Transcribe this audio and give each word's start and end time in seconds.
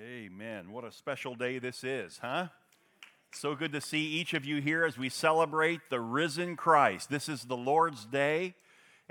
Amen. 0.00 0.72
What 0.72 0.84
a 0.84 0.90
special 0.90 1.34
day 1.34 1.58
this 1.58 1.84
is, 1.84 2.18
huh? 2.22 2.46
So 3.32 3.54
good 3.54 3.72
to 3.72 3.80
see 3.82 4.00
each 4.00 4.32
of 4.32 4.42
you 4.42 4.58
here 4.62 4.86
as 4.86 4.96
we 4.96 5.10
celebrate 5.10 5.80
the 5.90 6.00
risen 6.00 6.56
Christ. 6.56 7.10
This 7.10 7.28
is 7.28 7.44
the 7.44 7.58
Lord's 7.58 8.06
Day, 8.06 8.54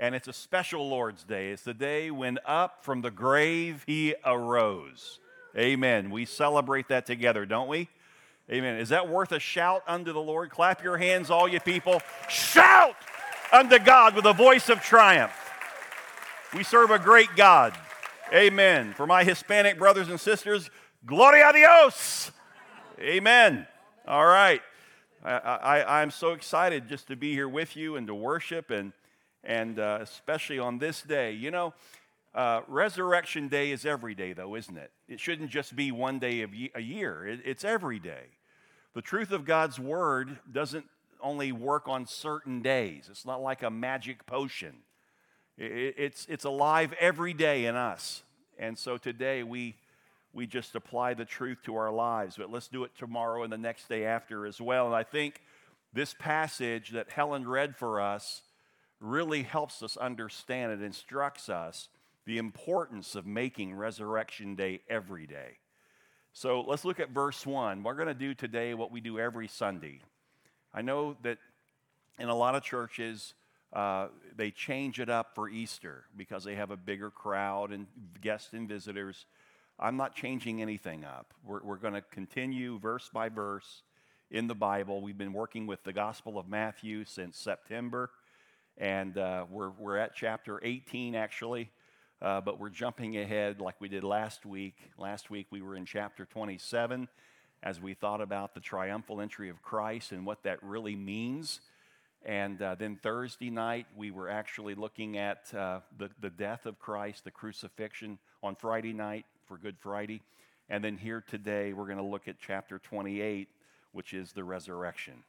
and 0.00 0.12
it's 0.16 0.26
a 0.26 0.32
special 0.32 0.88
Lord's 0.88 1.22
Day. 1.22 1.50
It's 1.50 1.62
the 1.62 1.72
day 1.72 2.10
when 2.10 2.40
up 2.44 2.84
from 2.84 3.00
the 3.00 3.12
grave 3.12 3.84
he 3.86 4.16
arose. 4.24 5.20
Amen. 5.56 6.10
We 6.10 6.24
celebrate 6.24 6.88
that 6.88 7.06
together, 7.06 7.46
don't 7.46 7.68
we? 7.68 7.88
Amen. 8.50 8.76
Is 8.76 8.88
that 8.88 9.08
worth 9.08 9.30
a 9.30 9.38
shout 9.38 9.84
unto 9.86 10.12
the 10.12 10.20
Lord? 10.20 10.50
Clap 10.50 10.82
your 10.82 10.96
hands, 10.96 11.30
all 11.30 11.46
you 11.46 11.60
people. 11.60 12.02
Shout 12.28 12.96
unto 13.52 13.78
God 13.78 14.16
with 14.16 14.24
a 14.24 14.32
voice 14.32 14.68
of 14.68 14.80
triumph. 14.80 15.32
We 16.52 16.64
serve 16.64 16.90
a 16.90 16.98
great 16.98 17.36
God. 17.36 17.72
Amen. 18.32 18.94
For 18.94 19.06
my 19.06 19.24
Hispanic 19.24 19.78
brothers 19.78 20.08
and 20.08 20.18
sisters, 20.18 20.70
Gloria 21.04 21.50
a 21.50 21.52
Dios. 21.52 22.30
Amen. 22.98 23.66
All 24.08 24.24
right. 24.24 24.62
I, 25.22 26.00
am 26.00 26.10
so 26.10 26.32
excited 26.32 26.88
just 26.88 27.08
to 27.08 27.16
be 27.16 27.34
here 27.34 27.48
with 27.48 27.76
you 27.76 27.96
and 27.96 28.06
to 28.06 28.14
worship, 28.14 28.70
and, 28.70 28.94
and 29.44 29.78
uh, 29.78 29.98
especially 30.00 30.58
on 30.58 30.78
this 30.78 31.02
day. 31.02 31.32
You 31.32 31.50
know, 31.50 31.74
uh, 32.34 32.62
Resurrection 32.68 33.48
Day 33.48 33.70
is 33.70 33.84
every 33.84 34.14
day, 34.14 34.32
though, 34.32 34.56
isn't 34.56 34.78
it? 34.78 34.92
It 35.08 35.20
shouldn't 35.20 35.50
just 35.50 35.76
be 35.76 35.92
one 35.92 36.18
day 36.18 36.40
of 36.40 36.52
a 36.74 36.80
year, 36.80 37.26
it, 37.26 37.40
it's 37.44 37.64
every 37.64 37.98
day. 37.98 38.28
The 38.94 39.02
truth 39.02 39.30
of 39.30 39.44
God's 39.44 39.78
Word 39.78 40.38
doesn't 40.50 40.86
only 41.20 41.52
work 41.52 41.86
on 41.86 42.06
certain 42.06 42.62
days, 42.62 43.08
it's 43.10 43.26
not 43.26 43.42
like 43.42 43.62
a 43.62 43.70
magic 43.70 44.24
potion. 44.24 44.76
It's, 45.58 46.26
it's 46.28 46.44
alive 46.44 46.94
every 46.98 47.34
day 47.34 47.66
in 47.66 47.76
us. 47.76 48.22
And 48.58 48.78
so 48.78 48.96
today 48.96 49.42
we, 49.42 49.76
we 50.32 50.46
just 50.46 50.74
apply 50.74 51.14
the 51.14 51.24
truth 51.24 51.58
to 51.64 51.76
our 51.76 51.90
lives. 51.90 52.36
But 52.36 52.50
let's 52.50 52.68
do 52.68 52.84
it 52.84 52.92
tomorrow 52.98 53.42
and 53.42 53.52
the 53.52 53.58
next 53.58 53.88
day 53.88 54.04
after 54.04 54.46
as 54.46 54.60
well. 54.60 54.86
And 54.86 54.94
I 54.94 55.02
think 55.02 55.42
this 55.92 56.14
passage 56.18 56.90
that 56.90 57.10
Helen 57.10 57.46
read 57.46 57.76
for 57.76 58.00
us 58.00 58.42
really 59.00 59.42
helps 59.42 59.82
us 59.82 59.96
understand, 59.96 60.72
it 60.72 60.82
instructs 60.84 61.48
us 61.48 61.88
the 62.24 62.38
importance 62.38 63.14
of 63.16 63.26
making 63.26 63.74
Resurrection 63.74 64.54
Day 64.54 64.80
every 64.88 65.26
day. 65.26 65.58
So 66.32 66.62
let's 66.62 66.84
look 66.84 67.00
at 67.00 67.10
verse 67.10 67.44
1. 67.44 67.82
We're 67.82 67.94
going 67.94 68.08
to 68.08 68.14
do 68.14 68.32
today 68.32 68.74
what 68.74 68.92
we 68.92 69.00
do 69.00 69.18
every 69.18 69.48
Sunday. 69.48 70.00
I 70.72 70.80
know 70.82 71.16
that 71.22 71.38
in 72.18 72.28
a 72.28 72.34
lot 72.34 72.54
of 72.54 72.62
churches, 72.62 73.34
uh, 73.72 74.08
they 74.36 74.50
change 74.50 75.00
it 75.00 75.08
up 75.08 75.34
for 75.34 75.48
Easter 75.48 76.04
because 76.16 76.44
they 76.44 76.54
have 76.54 76.70
a 76.70 76.76
bigger 76.76 77.10
crowd 77.10 77.72
and 77.72 77.86
guests 78.20 78.52
and 78.52 78.68
visitors. 78.68 79.26
I'm 79.78 79.96
not 79.96 80.14
changing 80.14 80.60
anything 80.60 81.04
up. 81.04 81.32
We're, 81.44 81.62
we're 81.62 81.76
going 81.76 81.94
to 81.94 82.02
continue 82.02 82.78
verse 82.78 83.10
by 83.12 83.30
verse 83.30 83.82
in 84.30 84.46
the 84.46 84.54
Bible. 84.54 85.00
We've 85.00 85.16
been 85.16 85.32
working 85.32 85.66
with 85.66 85.82
the 85.84 85.92
Gospel 85.92 86.38
of 86.38 86.48
Matthew 86.48 87.04
since 87.06 87.38
September, 87.38 88.10
and 88.76 89.16
uh, 89.16 89.46
we're, 89.50 89.70
we're 89.70 89.96
at 89.96 90.14
chapter 90.14 90.60
18 90.62 91.14
actually, 91.14 91.70
uh, 92.20 92.42
but 92.42 92.60
we're 92.60 92.68
jumping 92.68 93.16
ahead 93.16 93.58
like 93.58 93.80
we 93.80 93.88
did 93.88 94.04
last 94.04 94.44
week. 94.44 94.76
Last 94.98 95.30
week 95.30 95.46
we 95.50 95.62
were 95.62 95.76
in 95.76 95.86
chapter 95.86 96.26
27 96.26 97.08
as 97.62 97.80
we 97.80 97.94
thought 97.94 98.20
about 98.20 98.54
the 98.54 98.60
triumphal 98.60 99.20
entry 99.20 99.48
of 99.48 99.62
Christ 99.62 100.12
and 100.12 100.26
what 100.26 100.42
that 100.42 100.62
really 100.62 100.96
means 100.96 101.60
and 102.24 102.62
uh, 102.62 102.76
then 102.76 102.96
Thursday 103.02 103.50
night, 103.50 103.86
we 103.96 104.10
were 104.10 104.28
actually 104.28 104.74
looking 104.74 105.18
at 105.18 105.52
uh, 105.54 105.80
the, 105.98 106.08
the 106.20 106.30
death 106.30 106.66
of 106.66 106.78
Christ, 106.78 107.24
the 107.24 107.30
crucifixion 107.30 108.18
on 108.42 108.54
Friday 108.54 108.92
night 108.92 109.26
for 109.46 109.56
Good 109.56 109.76
Friday. 109.78 110.22
And 110.68 110.84
then 110.84 110.96
here 110.96 111.24
today, 111.26 111.72
we're 111.72 111.86
going 111.86 111.98
to 111.98 112.04
look 112.04 112.28
at 112.28 112.36
chapter 112.38 112.78
28, 112.78 113.48
which 113.90 114.14
is 114.14 114.32
the 114.32 114.44
resurrection. 114.44 115.24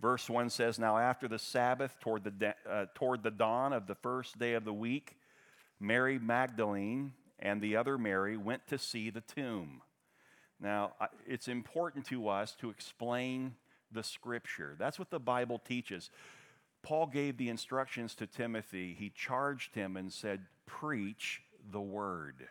Verse 0.00 0.28
1 0.28 0.50
says, 0.50 0.78
Now 0.78 0.98
after 0.98 1.26
the 1.26 1.38
Sabbath, 1.38 1.96
toward 2.00 2.24
the, 2.24 2.30
de- 2.30 2.54
uh, 2.68 2.86
toward 2.94 3.22
the 3.22 3.30
dawn 3.30 3.72
of 3.72 3.86
the 3.86 3.94
first 3.94 4.38
day 4.38 4.52
of 4.52 4.64
the 4.64 4.74
week, 4.74 5.16
Mary 5.80 6.18
Magdalene 6.18 7.14
and 7.38 7.62
the 7.62 7.76
other 7.76 7.96
Mary 7.96 8.36
went 8.36 8.66
to 8.68 8.78
see 8.78 9.08
the 9.08 9.22
tomb. 9.22 9.80
Now, 10.60 10.92
it's 11.26 11.48
important 11.48 12.06
to 12.06 12.28
us 12.28 12.54
to 12.60 12.70
explain 12.70 13.54
the 13.92 14.02
scripture. 14.02 14.74
That's 14.78 14.98
what 14.98 15.10
the 15.10 15.20
Bible 15.20 15.58
teaches. 15.58 16.10
Paul 16.82 17.06
gave 17.06 17.36
the 17.36 17.48
instructions 17.48 18.14
to 18.16 18.26
Timothy. 18.26 18.96
He 18.98 19.10
charged 19.10 19.74
him 19.74 19.96
and 19.96 20.12
said, 20.12 20.42
Preach 20.66 21.42
the 21.70 21.80
word. 21.80 22.48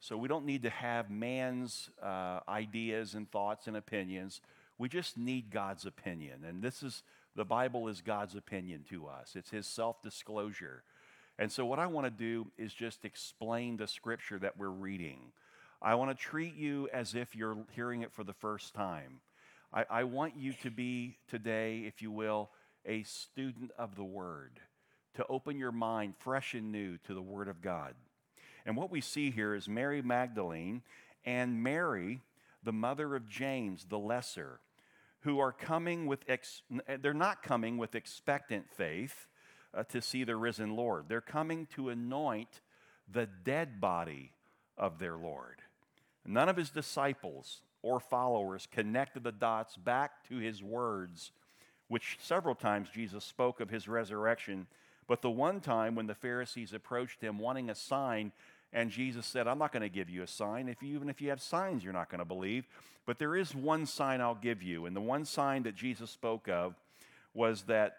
So 0.00 0.16
we 0.16 0.28
don't 0.28 0.46
need 0.46 0.62
to 0.62 0.70
have 0.70 1.10
man's 1.10 1.90
uh, 2.02 2.40
ideas 2.48 3.14
and 3.14 3.30
thoughts 3.30 3.66
and 3.66 3.76
opinions. 3.76 4.40
We 4.78 4.88
just 4.88 5.18
need 5.18 5.50
God's 5.50 5.84
opinion. 5.84 6.44
And 6.46 6.62
this 6.62 6.82
is, 6.82 7.02
the 7.36 7.44
Bible 7.44 7.88
is 7.88 8.00
God's 8.00 8.34
opinion 8.34 8.84
to 8.90 9.06
us, 9.06 9.32
it's 9.36 9.50
his 9.50 9.66
self 9.66 10.02
disclosure. 10.02 10.82
And 11.38 11.50
so, 11.50 11.64
what 11.64 11.78
I 11.78 11.86
want 11.86 12.06
to 12.06 12.10
do 12.10 12.50
is 12.58 12.74
just 12.74 13.04
explain 13.04 13.78
the 13.78 13.86
scripture 13.86 14.38
that 14.38 14.58
we're 14.58 14.68
reading. 14.68 15.32
I 15.80 15.94
want 15.94 16.10
to 16.10 16.16
treat 16.16 16.54
you 16.54 16.88
as 16.92 17.14
if 17.14 17.34
you're 17.34 17.56
hearing 17.72 18.02
it 18.02 18.12
for 18.12 18.24
the 18.24 18.34
first 18.34 18.74
time. 18.74 19.20
I, 19.72 19.84
I 19.90 20.04
want 20.04 20.36
you 20.36 20.52
to 20.62 20.70
be 20.70 21.16
today, 21.28 21.84
if 21.86 22.02
you 22.02 22.10
will, 22.10 22.50
a 22.84 23.02
student 23.04 23.70
of 23.78 23.94
the 23.94 24.04
Word, 24.04 24.60
to 25.14 25.26
open 25.28 25.58
your 25.58 25.72
mind 25.72 26.14
fresh 26.18 26.54
and 26.54 26.72
new 26.72 26.96
to 27.06 27.14
the 27.14 27.22
Word 27.22 27.48
of 27.48 27.60
God. 27.60 27.94
And 28.66 28.76
what 28.76 28.90
we 28.90 29.00
see 29.00 29.30
here 29.30 29.54
is 29.54 29.68
Mary 29.68 30.02
Magdalene 30.02 30.82
and 31.24 31.62
Mary, 31.62 32.22
the 32.62 32.72
mother 32.72 33.14
of 33.14 33.28
James 33.28 33.86
the 33.88 33.98
Lesser, 33.98 34.60
who 35.20 35.38
are 35.38 35.52
coming 35.52 36.06
with, 36.06 36.20
ex- 36.28 36.62
they're 37.00 37.14
not 37.14 37.42
coming 37.42 37.78
with 37.78 37.94
expectant 37.94 38.66
faith 38.70 39.26
uh, 39.74 39.84
to 39.84 40.00
see 40.00 40.24
the 40.24 40.36
risen 40.36 40.74
Lord. 40.74 41.04
They're 41.08 41.20
coming 41.20 41.66
to 41.74 41.90
anoint 41.90 42.60
the 43.10 43.28
dead 43.44 43.80
body 43.80 44.32
of 44.76 44.98
their 44.98 45.16
Lord. 45.16 45.62
None 46.26 46.48
of 46.48 46.56
his 46.56 46.70
disciples 46.70 47.62
or 47.82 48.00
followers 48.00 48.68
connected 48.70 49.24
the 49.24 49.32
dots 49.32 49.76
back 49.76 50.28
to 50.28 50.36
his 50.36 50.62
words, 50.62 51.32
which 51.88 52.18
several 52.20 52.54
times 52.54 52.88
Jesus 52.92 53.24
spoke 53.24 53.60
of 53.60 53.70
his 53.70 53.88
resurrection. 53.88 54.66
But 55.06 55.22
the 55.22 55.30
one 55.30 55.60
time 55.60 55.94
when 55.94 56.06
the 56.06 56.14
Pharisees 56.14 56.72
approached 56.72 57.20
him 57.20 57.38
wanting 57.38 57.70
a 57.70 57.74
sign, 57.74 58.32
and 58.72 58.90
Jesus 58.90 59.26
said, 59.26 59.48
I'm 59.48 59.58
not 59.58 59.72
going 59.72 59.82
to 59.82 59.88
give 59.88 60.08
you 60.08 60.22
a 60.22 60.26
sign. 60.26 60.68
If 60.68 60.82
you, 60.82 60.94
even 60.94 61.08
if 61.08 61.20
you 61.20 61.30
have 61.30 61.42
signs, 61.42 61.82
you're 61.82 61.92
not 61.92 62.10
going 62.10 62.20
to 62.20 62.24
believe. 62.24 62.66
But 63.06 63.18
there 63.18 63.34
is 63.34 63.54
one 63.54 63.86
sign 63.86 64.20
I'll 64.20 64.36
give 64.36 64.62
you. 64.62 64.86
And 64.86 64.94
the 64.94 65.00
one 65.00 65.24
sign 65.24 65.64
that 65.64 65.74
Jesus 65.74 66.10
spoke 66.10 66.48
of 66.48 66.74
was 67.34 67.62
that 67.62 67.96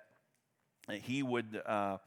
he 0.89 1.23
would, 1.23 1.61
uh, 1.65 1.97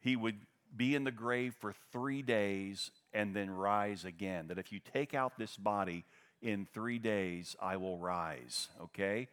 he 0.00 0.14
would 0.14 0.36
be 0.76 0.94
in 0.94 1.04
the 1.04 1.10
grave 1.10 1.54
for 1.58 1.74
three 1.90 2.22
days 2.22 2.90
and 3.12 3.34
then 3.34 3.50
rise 3.50 4.04
again. 4.04 4.46
That 4.48 4.58
if 4.58 4.72
you 4.72 4.80
take 4.92 5.14
out 5.14 5.38
this 5.38 5.56
body, 5.56 6.04
in 6.42 6.66
three 6.72 6.98
days 6.98 7.56
I 7.60 7.76
will 7.76 7.98
rise, 7.98 8.68
okay? 8.82 9.28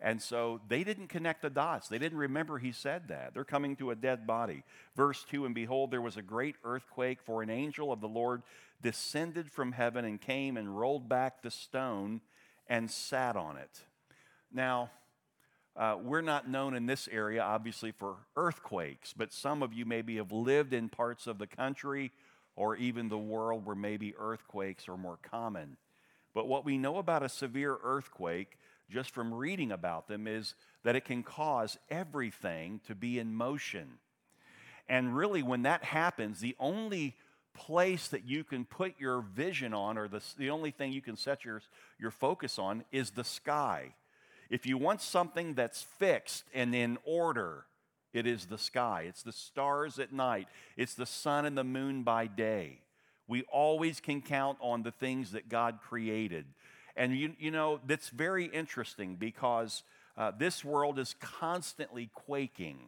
And 0.00 0.20
so 0.20 0.60
they 0.68 0.82
didn't 0.82 1.08
connect 1.08 1.42
the 1.42 1.50
dots. 1.50 1.88
They 1.88 1.98
didn't 1.98 2.18
remember 2.18 2.58
he 2.58 2.72
said 2.72 3.08
that. 3.08 3.34
They're 3.34 3.44
coming 3.44 3.76
to 3.76 3.92
a 3.92 3.94
dead 3.94 4.26
body. 4.26 4.64
Verse 4.96 5.24
2 5.30 5.46
And 5.46 5.54
behold, 5.54 5.90
there 5.90 6.00
was 6.00 6.16
a 6.16 6.22
great 6.22 6.56
earthquake, 6.64 7.20
for 7.22 7.42
an 7.42 7.50
angel 7.50 7.92
of 7.92 8.00
the 8.00 8.08
Lord 8.08 8.42
descended 8.82 9.50
from 9.50 9.72
heaven 9.72 10.04
and 10.04 10.20
came 10.20 10.56
and 10.56 10.76
rolled 10.76 11.08
back 11.08 11.40
the 11.40 11.52
stone 11.52 12.20
and 12.68 12.90
sat 12.90 13.36
on 13.36 13.56
it. 13.56 13.80
Now, 14.52 14.90
uh, 15.76 15.96
we're 16.02 16.20
not 16.20 16.48
known 16.48 16.74
in 16.74 16.86
this 16.86 17.08
area, 17.10 17.40
obviously, 17.40 17.92
for 17.92 18.16
earthquakes, 18.36 19.14
but 19.16 19.32
some 19.32 19.62
of 19.62 19.72
you 19.72 19.86
maybe 19.86 20.16
have 20.16 20.32
lived 20.32 20.72
in 20.72 20.88
parts 20.88 21.26
of 21.26 21.38
the 21.38 21.46
country 21.46 22.10
or 22.56 22.76
even 22.76 23.08
the 23.08 23.18
world 23.18 23.64
where 23.64 23.76
maybe 23.76 24.14
earthquakes 24.18 24.88
are 24.88 24.98
more 24.98 25.18
common. 25.22 25.76
But 26.34 26.48
what 26.48 26.64
we 26.64 26.78
know 26.78 26.96
about 26.96 27.22
a 27.22 27.28
severe 27.28 27.76
earthquake, 27.82 28.58
just 28.90 29.10
from 29.10 29.34
reading 29.34 29.72
about 29.72 30.08
them, 30.08 30.26
is 30.26 30.54
that 30.82 30.96
it 30.96 31.04
can 31.04 31.22
cause 31.22 31.78
everything 31.90 32.80
to 32.86 32.94
be 32.94 33.18
in 33.18 33.34
motion. 33.34 33.98
And 34.88 35.16
really, 35.16 35.42
when 35.42 35.62
that 35.62 35.84
happens, 35.84 36.40
the 36.40 36.56
only 36.58 37.16
place 37.54 38.08
that 38.08 38.26
you 38.26 38.44
can 38.44 38.64
put 38.64 38.94
your 38.98 39.20
vision 39.20 39.74
on, 39.74 39.98
or 39.98 40.08
the, 40.08 40.22
the 40.38 40.50
only 40.50 40.70
thing 40.70 40.92
you 40.92 41.02
can 41.02 41.16
set 41.16 41.44
your, 41.44 41.62
your 41.98 42.10
focus 42.10 42.58
on, 42.58 42.84
is 42.92 43.10
the 43.10 43.24
sky. 43.24 43.94
If 44.50 44.66
you 44.66 44.76
want 44.76 45.00
something 45.00 45.54
that's 45.54 45.82
fixed 45.98 46.44
and 46.52 46.74
in 46.74 46.98
order, 47.04 47.64
it 48.12 48.26
is 48.26 48.46
the 48.46 48.58
sky. 48.58 49.04
It's 49.08 49.22
the 49.22 49.32
stars 49.32 49.98
at 49.98 50.12
night, 50.12 50.48
it's 50.76 50.94
the 50.94 51.06
sun 51.06 51.46
and 51.46 51.56
the 51.56 51.64
moon 51.64 52.02
by 52.02 52.26
day. 52.26 52.80
We 53.28 53.42
always 53.42 54.00
can 54.00 54.20
count 54.20 54.58
on 54.60 54.82
the 54.82 54.90
things 54.90 55.32
that 55.32 55.48
God 55.48 55.78
created. 55.82 56.46
And 56.96 57.16
you, 57.16 57.34
you 57.38 57.50
know, 57.50 57.80
that's 57.86 58.10
very 58.10 58.46
interesting 58.46 59.16
because 59.16 59.82
uh, 60.16 60.32
this 60.36 60.64
world 60.64 60.98
is 60.98 61.14
constantly 61.20 62.10
quaking. 62.12 62.78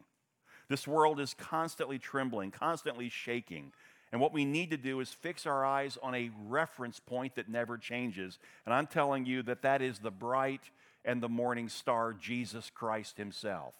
This 0.69 0.87
world 0.87 1.19
is 1.19 1.33
constantly 1.33 1.99
trembling, 1.99 2.51
constantly 2.51 3.09
shaking. 3.09 3.71
And 4.11 4.21
what 4.21 4.33
we 4.33 4.45
need 4.45 4.69
to 4.71 4.77
do 4.77 4.99
is 4.99 5.09
fix 5.09 5.45
our 5.45 5.65
eyes 5.65 5.97
on 6.01 6.13
a 6.15 6.31
reference 6.47 6.99
point 6.99 7.35
that 7.35 7.49
never 7.49 7.77
changes. 7.77 8.39
And 8.65 8.73
I'm 8.73 8.87
telling 8.87 9.25
you 9.25 9.43
that 9.43 9.63
that 9.63 9.81
is 9.81 9.99
the 9.99 10.11
bright 10.11 10.61
and 11.03 11.21
the 11.21 11.29
morning 11.29 11.69
star, 11.69 12.13
Jesus 12.13 12.71
Christ 12.73 13.17
Himself. 13.17 13.73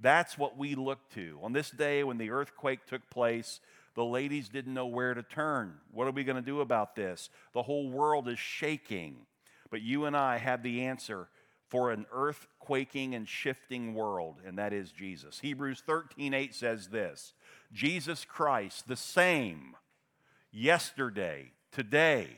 That's 0.00 0.36
what 0.36 0.58
we 0.58 0.74
look 0.74 0.98
to. 1.14 1.38
On 1.42 1.52
this 1.52 1.70
day 1.70 2.02
when 2.02 2.18
the 2.18 2.30
earthquake 2.30 2.86
took 2.86 3.08
place, 3.10 3.60
the 3.94 4.04
ladies 4.04 4.48
didn't 4.48 4.74
know 4.74 4.86
where 4.86 5.14
to 5.14 5.22
turn. 5.22 5.74
What 5.90 6.06
are 6.06 6.12
we 6.12 6.24
going 6.24 6.36
to 6.36 6.42
do 6.42 6.60
about 6.60 6.96
this? 6.96 7.28
The 7.52 7.62
whole 7.62 7.90
world 7.90 8.28
is 8.28 8.38
shaking. 8.38 9.26
But 9.70 9.82
you 9.82 10.04
and 10.04 10.16
I 10.16 10.38
have 10.38 10.62
the 10.62 10.82
answer 10.84 11.28
for 11.68 11.90
an 11.90 12.04
earthquaking 12.14 13.14
and 13.16 13.26
shifting 13.26 13.94
world, 13.94 14.36
and 14.46 14.58
that 14.58 14.74
is 14.74 14.92
Jesus. 14.92 15.40
Hebrews 15.40 15.82
13 15.86 16.34
8 16.34 16.54
says 16.54 16.88
this 16.88 17.32
Jesus 17.72 18.26
Christ, 18.26 18.88
the 18.88 18.96
same 18.96 19.74
yesterday, 20.50 21.52
today, 21.70 22.28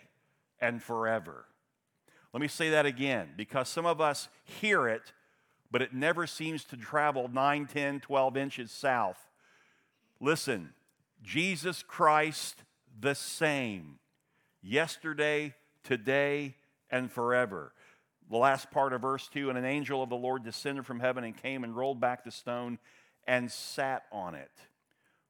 and 0.60 0.80
forever. 0.80 1.46
Let 2.32 2.40
me 2.40 2.48
say 2.48 2.70
that 2.70 2.86
again 2.86 3.30
because 3.36 3.68
some 3.68 3.86
of 3.86 4.00
us 4.00 4.28
hear 4.44 4.86
it, 4.86 5.12
but 5.70 5.82
it 5.82 5.92
never 5.92 6.26
seems 6.26 6.64
to 6.66 6.76
travel 6.76 7.28
9, 7.28 7.66
10, 7.66 8.00
12 8.00 8.36
inches 8.36 8.70
south. 8.70 9.18
Listen, 10.20 10.74
Jesus 11.24 11.82
Christ 11.82 12.62
the 13.00 13.14
same, 13.14 13.98
yesterday, 14.62 15.54
today, 15.82 16.54
and 16.90 17.10
forever. 17.10 17.72
The 18.30 18.36
last 18.36 18.70
part 18.70 18.92
of 18.92 19.02
verse 19.02 19.28
2 19.32 19.48
and 19.48 19.58
an 19.58 19.64
angel 19.64 20.02
of 20.02 20.10
the 20.10 20.16
Lord 20.16 20.44
descended 20.44 20.86
from 20.86 21.00
heaven 21.00 21.24
and 21.24 21.36
came 21.36 21.64
and 21.64 21.74
rolled 21.74 22.00
back 22.00 22.24
the 22.24 22.30
stone 22.30 22.78
and 23.26 23.50
sat 23.50 24.04
on 24.12 24.34
it. 24.34 24.50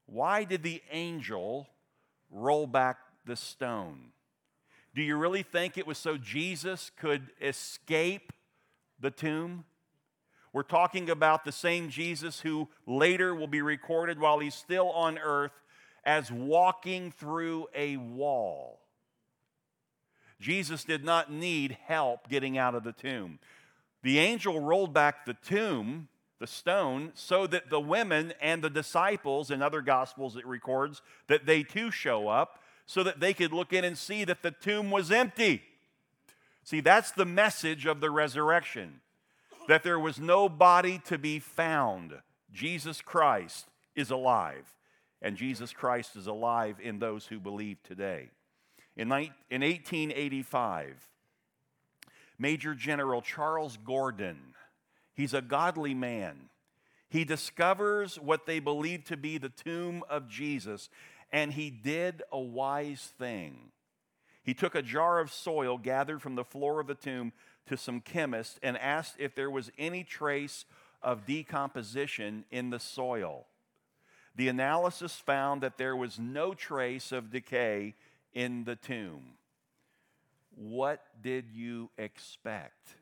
Why 0.07 0.45
did 0.45 0.63
the 0.63 0.83
angel 0.91 1.69
roll 2.31 2.67
back 2.67 2.99
the 3.25 3.37
stone? 3.37 4.11
Do 4.95 5.03
you 5.03 5.17
really 5.17 5.43
think 5.43 5.79
it 5.79 5.87
was 5.87 5.99
so 5.99 6.17
Jesus 6.17 6.91
could 6.99 7.31
escape 7.41 8.33
the 9.01 9.11
tomb? 9.11 9.65
We're 10.53 10.63
talking 10.63 11.11
about 11.11 11.45
the 11.45 11.53
same 11.53 11.89
Jesus 11.89 12.41
who 12.41 12.69
later 12.87 13.35
will 13.35 13.49
be 13.49 13.63
recorded 13.63 14.21
while 14.21 14.39
he's 14.39 14.55
still 14.55 14.91
on 14.91 15.19
earth 15.19 15.53
as 16.05 16.31
walking 16.31 17.11
through 17.11 17.67
a 17.75 17.97
wall. 17.97 18.81
Jesus 20.41 20.85
did 20.85 21.05
not 21.05 21.33
need 21.33 21.79
help 21.87 22.29
getting 22.29 22.59
out 22.59 22.75
of 22.75 22.85
the 22.85 22.93
tomb. 22.93 23.39
The 24.03 24.19
angel 24.19 24.61
rolled 24.61 24.93
back 24.93 25.25
the 25.25 25.35
tomb, 25.35 26.09
the 26.39 26.47
stone, 26.47 27.13
so 27.15 27.47
that 27.47 27.71
the 27.71 27.81
women 27.81 28.35
and 28.41 28.63
the 28.63 28.69
disciples 28.69 29.51
in 29.51 29.63
other 29.63 29.81
gospels 29.81 30.37
it 30.37 30.47
records 30.47 31.01
that 31.29 31.47
they 31.47 31.63
too 31.63 31.91
show 31.91 32.29
up 32.29 32.59
so 32.87 33.03
that 33.03 33.21
they 33.21 33.33
could 33.33 33.53
look 33.53 33.73
in 33.73 33.85
and 33.85 33.97
see 33.97 34.25
that 34.25 34.43
the 34.43 34.51
tomb 34.51 34.91
was 34.91 35.11
empty. 35.11 35.63
See, 36.63 36.81
that's 36.81 37.13
the 37.13 37.25
message 37.25 37.87
of 37.87 38.01
the 38.01 38.11
resurrection 38.11 39.01
that 39.67 39.83
there 39.83 39.99
was 39.99 40.19
no 40.19 40.49
body 40.51 41.01
to 41.07 41.17
be 41.17 41.39
found. 41.39 42.13
Jesus 42.53 43.01
Christ 43.01 43.69
is 43.97 44.11
alive 44.11 44.75
and 45.25 45.39
Jesus 45.39 45.73
Christ 45.73 46.17
is 46.17 46.27
alive 46.27 46.77
in 46.83 46.99
those 46.99 47.27
who 47.27 47.41
believe 47.41 47.83
today. 47.83 48.29
In, 48.95 49.09
1885, 49.09 51.09
Major 52.39 52.75
General 52.75 53.23
Charles 53.23 53.79
Gordon, 53.79 54.37
he's 55.15 55.33
a 55.33 55.41
godly 55.41 55.95
man. 55.95 56.51
He 57.09 57.25
discovers 57.25 58.21
what 58.21 58.45
they 58.45 58.61
believe 58.61 59.05
to 59.05 59.17
be 59.17 59.39
the 59.39 59.49
tomb 59.49 60.03
of 60.11 60.29
Jesus, 60.29 60.91
and 61.33 61.55
he 61.55 61.71
did 61.71 62.23
a 62.31 62.39
wise 62.39 63.15
thing. 63.19 63.71
He 64.43 64.53
took 64.53 64.75
a 64.75 64.83
jar 64.83 65.21
of 65.21 65.33
soil 65.33 65.79
gathered 65.79 66.21
from 66.21 66.35
the 66.35 66.45
floor 66.45 66.81
of 66.81 66.87
the 66.87 66.95
tomb 66.95 67.33
to 67.67 67.79
some 67.79 68.03
chemists 68.03 68.61
and 68.63 68.77
asked 68.77 69.15
if 69.19 69.35
there 69.35 69.51
was 69.51 69.73
any 69.79 70.05
trace 70.05 70.67
of 71.03 71.25
decomposition 71.25 72.45
in 72.51 72.69
the 72.69 72.79
soil. 72.79 73.47
The 74.37 74.49
analysis 74.49 75.15
found 75.15 75.63
that 75.63 75.79
there 75.79 75.95
was 75.95 76.19
no 76.19 76.55
trace 76.55 77.13
of 77.13 77.31
decay 77.31 77.95
in 78.33 78.65
the 78.65 78.77
tomb. 78.77 79.35
What 80.57 81.03
did 81.23 81.51
you 81.53 81.91
expect? 81.97 82.97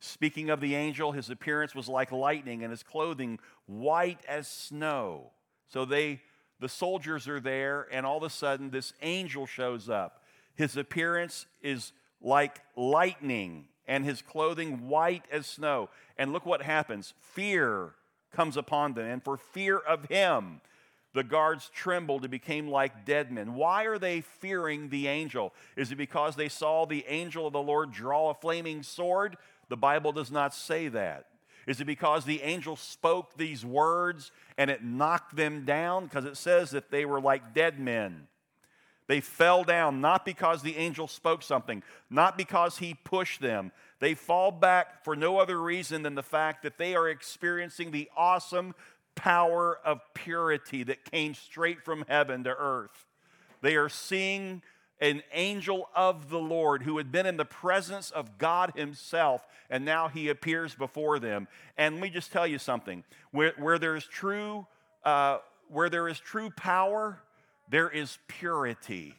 Speaking 0.00 0.50
of 0.50 0.60
the 0.60 0.74
angel, 0.74 1.12
his 1.12 1.30
appearance 1.30 1.74
was 1.74 1.88
like 1.88 2.12
lightning 2.12 2.62
and 2.62 2.70
his 2.70 2.82
clothing 2.82 3.38
white 3.66 4.20
as 4.28 4.46
snow. 4.46 5.30
So 5.68 5.84
they 5.84 6.20
the 6.58 6.68
soldiers 6.68 7.28
are 7.28 7.40
there 7.40 7.86
and 7.92 8.06
all 8.06 8.16
of 8.16 8.22
a 8.22 8.30
sudden 8.30 8.70
this 8.70 8.92
angel 9.02 9.46
shows 9.46 9.88
up. 9.88 10.22
His 10.54 10.76
appearance 10.76 11.46
is 11.60 11.92
like 12.20 12.60
lightning 12.76 13.66
and 13.86 14.04
his 14.04 14.22
clothing 14.22 14.88
white 14.88 15.24
as 15.30 15.46
snow. 15.46 15.90
And 16.16 16.32
look 16.32 16.46
what 16.46 16.62
happens. 16.62 17.12
Fear 17.20 17.92
comes 18.36 18.56
upon 18.56 18.92
them. 18.92 19.06
And 19.06 19.22
for 19.22 19.36
fear 19.36 19.78
of 19.78 20.04
him, 20.04 20.60
the 21.14 21.24
guards 21.24 21.70
trembled 21.74 22.22
and 22.22 22.30
became 22.30 22.68
like 22.68 23.06
dead 23.06 23.32
men. 23.32 23.54
Why 23.54 23.84
are 23.84 23.98
they 23.98 24.20
fearing 24.20 24.90
the 24.90 25.08
angel? 25.08 25.54
Is 25.74 25.90
it 25.90 25.96
because 25.96 26.36
they 26.36 26.50
saw 26.50 26.84
the 26.84 27.04
angel 27.08 27.46
of 27.46 27.54
the 27.54 27.62
Lord 27.62 27.90
draw 27.90 28.30
a 28.30 28.34
flaming 28.34 28.82
sword? 28.82 29.38
The 29.70 29.78
Bible 29.78 30.12
does 30.12 30.30
not 30.30 30.54
say 30.54 30.88
that. 30.88 31.26
Is 31.66 31.80
it 31.80 31.86
because 31.86 32.24
the 32.24 32.42
angel 32.42 32.76
spoke 32.76 33.36
these 33.36 33.64
words 33.64 34.30
and 34.58 34.70
it 34.70 34.84
knocked 34.84 35.34
them 35.34 35.64
down? 35.64 36.04
Because 36.04 36.26
it 36.26 36.36
says 36.36 36.70
that 36.70 36.90
they 36.90 37.04
were 37.06 37.20
like 37.20 37.54
dead 37.54 37.80
men. 37.80 38.28
They 39.08 39.20
fell 39.20 39.64
down 39.64 40.00
not 40.00 40.24
because 40.24 40.62
the 40.62 40.76
angel 40.76 41.08
spoke 41.08 41.42
something, 41.42 41.82
not 42.10 42.36
because 42.36 42.78
he 42.78 42.94
pushed 42.94 43.40
them, 43.40 43.72
they 43.98 44.14
fall 44.14 44.50
back 44.50 45.04
for 45.04 45.16
no 45.16 45.38
other 45.38 45.60
reason 45.60 46.02
than 46.02 46.14
the 46.14 46.22
fact 46.22 46.62
that 46.62 46.78
they 46.78 46.94
are 46.94 47.08
experiencing 47.08 47.90
the 47.90 48.10
awesome 48.16 48.74
power 49.14 49.78
of 49.84 50.00
purity 50.14 50.82
that 50.84 51.10
came 51.10 51.34
straight 51.34 51.82
from 51.82 52.04
heaven 52.08 52.44
to 52.44 52.54
earth. 52.56 53.06
They 53.62 53.76
are 53.76 53.88
seeing 53.88 54.62
an 55.00 55.22
angel 55.32 55.88
of 55.94 56.30
the 56.30 56.38
Lord 56.38 56.82
who 56.82 56.98
had 56.98 57.10
been 57.10 57.26
in 57.26 57.36
the 57.36 57.44
presence 57.44 58.10
of 58.10 58.38
God 58.38 58.72
Himself, 58.76 59.46
and 59.68 59.84
now 59.84 60.08
He 60.08 60.28
appears 60.28 60.74
before 60.74 61.18
them. 61.18 61.48
And 61.76 61.96
let 61.96 62.02
me 62.02 62.10
just 62.10 62.32
tell 62.32 62.46
you 62.46 62.58
something: 62.58 63.04
where, 63.30 63.52
where 63.58 63.78
there 63.78 63.96
is 63.96 64.04
true, 64.04 64.66
uh, 65.04 65.38
where 65.68 65.90
there 65.90 66.08
is 66.08 66.18
true 66.18 66.50
power, 66.50 67.20
there 67.68 67.90
is 67.90 68.18
purity. 68.28 69.14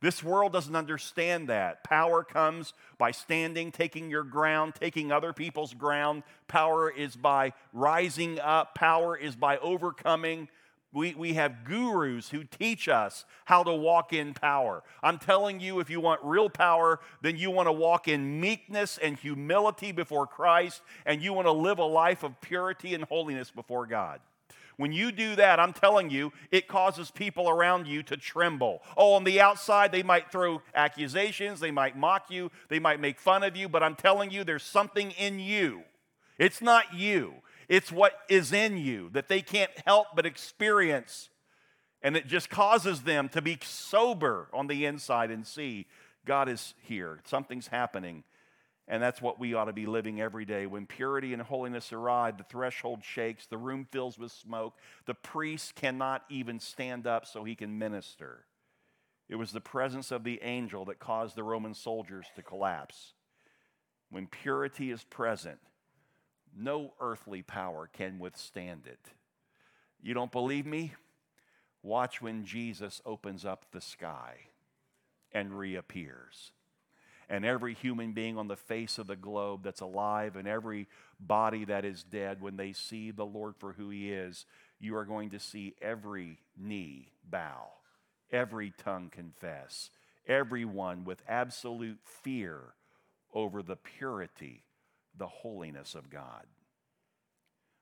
This 0.00 0.22
world 0.22 0.52
doesn't 0.52 0.76
understand 0.76 1.48
that. 1.48 1.82
Power 1.82 2.22
comes 2.22 2.72
by 2.98 3.10
standing, 3.10 3.72
taking 3.72 4.10
your 4.10 4.22
ground, 4.22 4.74
taking 4.78 5.10
other 5.10 5.32
people's 5.32 5.74
ground. 5.74 6.22
Power 6.46 6.88
is 6.88 7.16
by 7.16 7.52
rising 7.72 8.38
up, 8.38 8.74
power 8.76 9.16
is 9.16 9.34
by 9.34 9.58
overcoming. 9.58 10.48
We, 10.92 11.14
we 11.14 11.34
have 11.34 11.64
gurus 11.64 12.30
who 12.30 12.44
teach 12.44 12.88
us 12.88 13.24
how 13.44 13.62
to 13.62 13.74
walk 13.74 14.12
in 14.12 14.32
power. 14.34 14.82
I'm 15.02 15.18
telling 15.18 15.60
you, 15.60 15.80
if 15.80 15.90
you 15.90 16.00
want 16.00 16.20
real 16.22 16.48
power, 16.48 17.00
then 17.20 17.36
you 17.36 17.50
want 17.50 17.66
to 17.66 17.72
walk 17.72 18.08
in 18.08 18.40
meekness 18.40 18.98
and 18.98 19.16
humility 19.16 19.92
before 19.92 20.26
Christ, 20.26 20.80
and 21.04 21.20
you 21.20 21.34
want 21.34 21.46
to 21.46 21.52
live 21.52 21.78
a 21.78 21.84
life 21.84 22.22
of 22.22 22.40
purity 22.40 22.94
and 22.94 23.04
holiness 23.04 23.50
before 23.50 23.86
God. 23.86 24.20
When 24.78 24.92
you 24.92 25.10
do 25.10 25.34
that, 25.34 25.58
I'm 25.58 25.72
telling 25.72 26.08
you, 26.08 26.32
it 26.52 26.68
causes 26.68 27.10
people 27.10 27.48
around 27.48 27.88
you 27.88 28.04
to 28.04 28.16
tremble. 28.16 28.80
Oh, 28.96 29.14
on 29.14 29.24
the 29.24 29.40
outside, 29.40 29.90
they 29.90 30.04
might 30.04 30.30
throw 30.30 30.62
accusations, 30.72 31.58
they 31.58 31.72
might 31.72 31.96
mock 31.96 32.30
you, 32.30 32.52
they 32.68 32.78
might 32.78 33.00
make 33.00 33.18
fun 33.18 33.42
of 33.42 33.56
you, 33.56 33.68
but 33.68 33.82
I'm 33.82 33.96
telling 33.96 34.30
you, 34.30 34.44
there's 34.44 34.62
something 34.62 35.10
in 35.10 35.40
you. 35.40 35.82
It's 36.38 36.62
not 36.62 36.94
you, 36.94 37.34
it's 37.68 37.90
what 37.90 38.20
is 38.28 38.52
in 38.52 38.78
you 38.78 39.10
that 39.14 39.28
they 39.28 39.42
can't 39.42 39.72
help 39.84 40.06
but 40.14 40.24
experience. 40.24 41.28
And 42.00 42.16
it 42.16 42.28
just 42.28 42.48
causes 42.48 43.02
them 43.02 43.28
to 43.30 43.42
be 43.42 43.58
sober 43.60 44.46
on 44.52 44.68
the 44.68 44.86
inside 44.86 45.32
and 45.32 45.44
see 45.44 45.88
God 46.24 46.48
is 46.48 46.74
here. 46.80 47.18
Something's 47.24 47.66
happening. 47.66 48.22
And 48.90 49.02
that's 49.02 49.20
what 49.20 49.38
we 49.38 49.52
ought 49.52 49.66
to 49.66 49.74
be 49.74 49.84
living 49.84 50.18
every 50.18 50.46
day. 50.46 50.64
When 50.66 50.86
purity 50.86 51.34
and 51.34 51.42
holiness 51.42 51.92
arrive, 51.92 52.38
the 52.38 52.44
threshold 52.44 53.04
shakes, 53.04 53.44
the 53.44 53.58
room 53.58 53.86
fills 53.90 54.18
with 54.18 54.32
smoke. 54.32 54.78
The 55.04 55.14
priest 55.14 55.74
cannot 55.74 56.24
even 56.30 56.58
stand 56.58 57.06
up 57.06 57.26
so 57.26 57.44
he 57.44 57.54
can 57.54 57.78
minister. 57.78 58.46
It 59.28 59.36
was 59.36 59.52
the 59.52 59.60
presence 59.60 60.10
of 60.10 60.24
the 60.24 60.40
angel 60.42 60.86
that 60.86 60.98
caused 60.98 61.36
the 61.36 61.42
Roman 61.42 61.74
soldiers 61.74 62.26
to 62.34 62.42
collapse. 62.42 63.12
When 64.10 64.26
purity 64.26 64.90
is 64.90 65.04
present, 65.04 65.58
no 66.56 66.94
earthly 66.98 67.42
power 67.42 67.90
can 67.92 68.18
withstand 68.18 68.86
it. 68.86 69.10
You 70.00 70.14
don't 70.14 70.32
believe 70.32 70.64
me? 70.64 70.94
Watch 71.82 72.22
when 72.22 72.46
Jesus 72.46 73.02
opens 73.04 73.44
up 73.44 73.66
the 73.70 73.82
sky 73.82 74.36
and 75.30 75.58
reappears 75.58 76.52
and 77.28 77.44
every 77.44 77.74
human 77.74 78.12
being 78.12 78.38
on 78.38 78.48
the 78.48 78.56
face 78.56 78.98
of 78.98 79.06
the 79.06 79.16
globe 79.16 79.62
that's 79.62 79.80
alive 79.80 80.36
and 80.36 80.48
every 80.48 80.86
body 81.20 81.64
that 81.66 81.84
is 81.84 82.02
dead, 82.02 82.40
when 82.40 82.56
they 82.56 82.72
see 82.72 83.10
the 83.10 83.26
Lord 83.26 83.54
for 83.56 83.72
who 83.72 83.90
he 83.90 84.10
is, 84.10 84.46
you 84.80 84.96
are 84.96 85.04
going 85.04 85.30
to 85.30 85.38
see 85.38 85.74
every 85.82 86.38
knee 86.56 87.12
bow, 87.28 87.68
every 88.30 88.72
tongue 88.82 89.10
confess, 89.10 89.90
everyone 90.26 91.04
with 91.04 91.22
absolute 91.28 91.98
fear 92.04 92.74
over 93.34 93.62
the 93.62 93.76
purity, 93.76 94.64
the 95.16 95.26
holiness 95.26 95.94
of 95.94 96.08
God. 96.08 96.46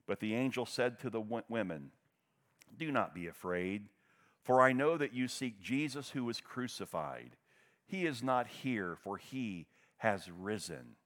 But 0.06 0.20
the 0.20 0.34
angel 0.34 0.66
said 0.66 0.98
to 1.00 1.10
the 1.10 1.22
women, 1.48 1.90
Do 2.76 2.90
not 2.90 3.14
be 3.14 3.26
afraid, 3.26 3.88
for 4.42 4.60
I 4.60 4.72
know 4.72 4.96
that 4.96 5.14
you 5.14 5.28
seek 5.28 5.60
Jesus 5.60 6.10
who 6.10 6.24
was 6.24 6.40
crucified. 6.40 7.36
He 7.86 8.06
is 8.06 8.22
not 8.22 8.46
here, 8.46 8.96
for 9.02 9.16
he 9.16 9.66
has 9.98 10.28
risen. 10.30 10.96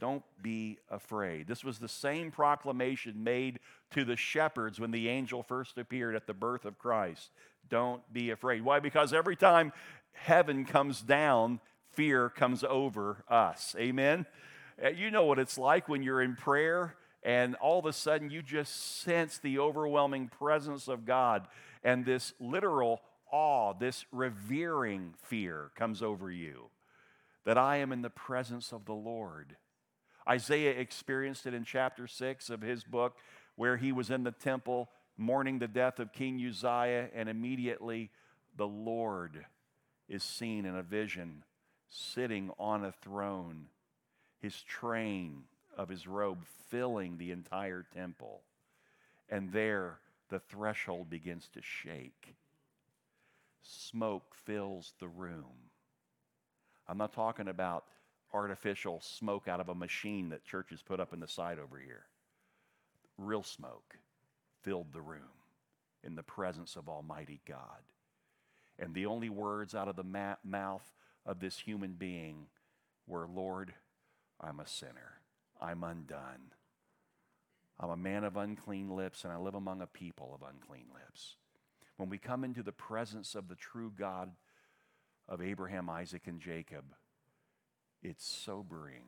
Don't 0.00 0.22
be 0.40 0.78
afraid. 0.90 1.48
This 1.48 1.64
was 1.64 1.78
the 1.78 1.88
same 1.88 2.30
proclamation 2.30 3.24
made 3.24 3.58
to 3.90 4.04
the 4.04 4.16
shepherds 4.16 4.78
when 4.78 4.92
the 4.92 5.08
angel 5.08 5.42
first 5.42 5.76
appeared 5.76 6.14
at 6.14 6.26
the 6.26 6.34
birth 6.34 6.64
of 6.64 6.78
Christ. 6.78 7.30
Don't 7.68 8.00
be 8.12 8.30
afraid. 8.30 8.62
Why? 8.62 8.80
Because 8.80 9.12
every 9.12 9.36
time 9.36 9.72
heaven 10.12 10.64
comes 10.64 11.02
down, 11.02 11.60
fear 11.92 12.28
comes 12.28 12.62
over 12.62 13.24
us. 13.28 13.74
Amen? 13.78 14.24
Uh, 14.82 14.90
you 14.90 15.10
know 15.10 15.24
what 15.24 15.38
it's 15.38 15.58
like 15.58 15.88
when 15.88 16.02
you're 16.02 16.22
in 16.22 16.36
prayer 16.36 16.94
and 17.24 17.56
all 17.56 17.80
of 17.80 17.86
a 17.86 17.92
sudden 17.92 18.30
you 18.30 18.42
just 18.42 19.00
sense 19.02 19.38
the 19.38 19.58
overwhelming 19.58 20.28
presence 20.28 20.86
of 20.86 21.04
God 21.04 21.48
and 21.82 22.04
this 22.04 22.32
literal 22.38 23.00
awe, 23.30 23.72
this 23.72 24.04
revering 24.12 25.14
fear 25.16 25.70
comes 25.76 26.02
over 26.02 26.30
you 26.30 26.70
that 27.44 27.56
I 27.58 27.76
am 27.76 27.92
in 27.92 28.02
the 28.02 28.10
presence 28.10 28.72
of 28.72 28.84
the 28.84 28.92
Lord. 28.92 29.56
Isaiah 30.28 30.78
experienced 30.78 31.46
it 31.46 31.54
in 31.54 31.64
chapter 31.64 32.06
6 32.06 32.50
of 32.50 32.60
his 32.60 32.84
book, 32.84 33.16
where 33.56 33.78
he 33.78 33.90
was 33.90 34.10
in 34.10 34.22
the 34.22 34.32
temple 34.32 34.90
mourning 35.16 35.58
the 35.58 35.66
death 35.66 35.98
of 35.98 36.12
King 36.12 36.44
Uzziah, 36.46 37.08
and 37.14 37.28
immediately 37.28 38.10
the 38.56 38.66
Lord 38.66 39.46
is 40.08 40.22
seen 40.22 40.66
in 40.66 40.76
a 40.76 40.82
vision 40.82 41.42
sitting 41.88 42.50
on 42.58 42.84
a 42.84 42.92
throne, 42.92 43.68
his 44.40 44.62
train 44.62 45.44
of 45.76 45.88
his 45.88 46.06
robe 46.06 46.44
filling 46.68 47.16
the 47.16 47.30
entire 47.30 47.86
temple. 47.94 48.42
And 49.30 49.52
there, 49.52 50.00
the 50.28 50.38
threshold 50.38 51.08
begins 51.08 51.48
to 51.54 51.62
shake. 51.62 52.34
Smoke 53.62 54.34
fills 54.34 54.94
the 55.00 55.08
room. 55.08 55.70
I'm 56.88 56.98
not 56.98 57.12
talking 57.12 57.48
about 57.48 57.84
artificial 58.32 59.00
smoke 59.00 59.48
out 59.48 59.60
of 59.60 59.68
a 59.68 59.74
machine 59.74 60.30
that 60.30 60.44
churches 60.44 60.82
put 60.82 61.00
up 61.00 61.12
in 61.12 61.20
the 61.20 61.28
side 61.28 61.58
over 61.58 61.78
here. 61.78 62.06
Real 63.16 63.42
smoke 63.42 63.98
filled 64.62 64.92
the 64.92 65.00
room 65.00 65.22
in 66.04 66.14
the 66.14 66.22
presence 66.22 66.76
of 66.76 66.88
Almighty 66.88 67.40
God. 67.46 67.82
And 68.78 68.94
the 68.94 69.06
only 69.06 69.28
words 69.28 69.74
out 69.74 69.88
of 69.88 69.96
the 69.96 70.04
ma- 70.04 70.36
mouth 70.44 70.94
of 71.26 71.40
this 71.40 71.58
human 71.58 71.94
being 71.94 72.46
were, 73.06 73.26
Lord, 73.26 73.74
I'm 74.40 74.60
a 74.60 74.66
sinner. 74.66 75.20
I'm 75.60 75.82
undone. 75.82 76.52
I'm 77.80 77.90
a 77.90 77.96
man 77.96 78.24
of 78.24 78.36
unclean 78.36 78.90
lips, 78.90 79.24
and 79.24 79.32
I 79.32 79.36
live 79.36 79.54
among 79.54 79.82
a 79.82 79.86
people 79.86 80.32
of 80.34 80.48
unclean 80.48 80.86
lips. 80.92 81.36
When 81.98 82.08
we 82.08 82.16
come 82.16 82.44
into 82.44 82.62
the 82.62 82.72
presence 82.72 83.34
of 83.34 83.48
the 83.48 83.56
true 83.56 83.92
God 83.96 84.30
of 85.28 85.42
Abraham, 85.42 85.90
Isaac, 85.90 86.22
and 86.26 86.40
Jacob, 86.40 86.84
it's 88.02 88.26
sobering, 88.26 89.02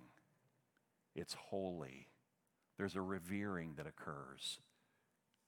it's 1.15 1.35
holy. 1.35 2.09
There's 2.77 2.97
a 2.97 3.01
revering 3.01 3.75
that 3.77 3.87
occurs. 3.87 4.59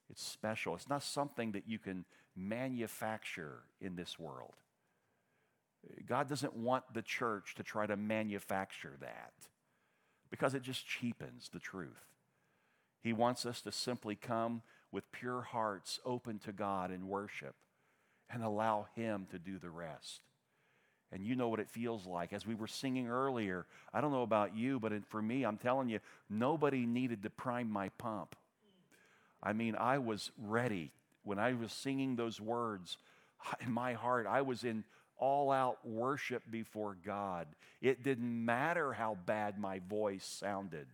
It's 0.08 0.24
special. 0.24 0.74
It's 0.74 0.88
not 0.88 1.02
something 1.02 1.52
that 1.52 1.66
you 1.66 1.78
can 1.78 2.04
manufacture 2.36 3.64
in 3.80 3.96
this 3.96 4.18
world. 4.18 4.54
God 6.06 6.28
doesn't 6.28 6.54
want 6.54 6.84
the 6.94 7.02
church 7.02 7.54
to 7.56 7.64
try 7.64 7.86
to 7.86 7.96
manufacture 7.96 8.96
that 9.00 9.32
because 10.30 10.54
it 10.54 10.62
just 10.62 10.86
cheapens 10.86 11.50
the 11.52 11.58
truth. 11.58 12.06
He 13.02 13.12
wants 13.12 13.44
us 13.44 13.60
to 13.62 13.72
simply 13.72 14.14
come 14.14 14.62
with 14.92 15.10
pure 15.10 15.40
hearts 15.40 15.98
open 16.04 16.38
to 16.40 16.52
God 16.52 16.90
and 16.90 17.08
worship 17.08 17.54
and 18.30 18.44
allow 18.44 18.86
Him 18.94 19.26
to 19.30 19.38
do 19.38 19.58
the 19.58 19.70
rest. 19.70 20.20
And 21.10 21.24
you 21.24 21.36
know 21.36 21.48
what 21.48 21.60
it 21.60 21.68
feels 21.68 22.06
like. 22.06 22.32
As 22.32 22.46
we 22.46 22.54
were 22.54 22.66
singing 22.66 23.08
earlier, 23.08 23.66
I 23.92 24.00
don't 24.00 24.12
know 24.12 24.22
about 24.22 24.56
you, 24.56 24.80
but 24.80 24.92
for 25.08 25.20
me, 25.20 25.44
I'm 25.44 25.58
telling 25.58 25.88
you, 25.88 26.00
nobody 26.30 26.86
needed 26.86 27.22
to 27.24 27.30
prime 27.30 27.70
my 27.70 27.90
pump. 27.98 28.34
I 29.42 29.52
mean, 29.52 29.74
I 29.76 29.98
was 29.98 30.30
ready. 30.38 30.90
When 31.24 31.38
I 31.38 31.52
was 31.52 31.72
singing 31.72 32.16
those 32.16 32.40
words 32.40 32.96
in 33.60 33.72
my 33.72 33.92
heart, 33.92 34.26
I 34.26 34.42
was 34.42 34.64
in 34.64 34.84
all 35.18 35.52
out 35.52 35.86
worship 35.86 36.42
before 36.50 36.96
God. 37.04 37.46
It 37.80 38.02
didn't 38.02 38.44
matter 38.44 38.92
how 38.92 39.18
bad 39.26 39.58
my 39.58 39.80
voice 39.80 40.24
sounded. 40.24 40.86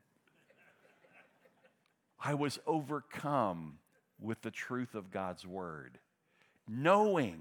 I 2.21 2.35
was 2.35 2.59
overcome 2.67 3.79
with 4.21 4.43
the 4.43 4.51
truth 4.51 4.95
of 4.95 5.11
God's 5.11 5.47
word, 5.47 5.99
knowing 6.69 7.41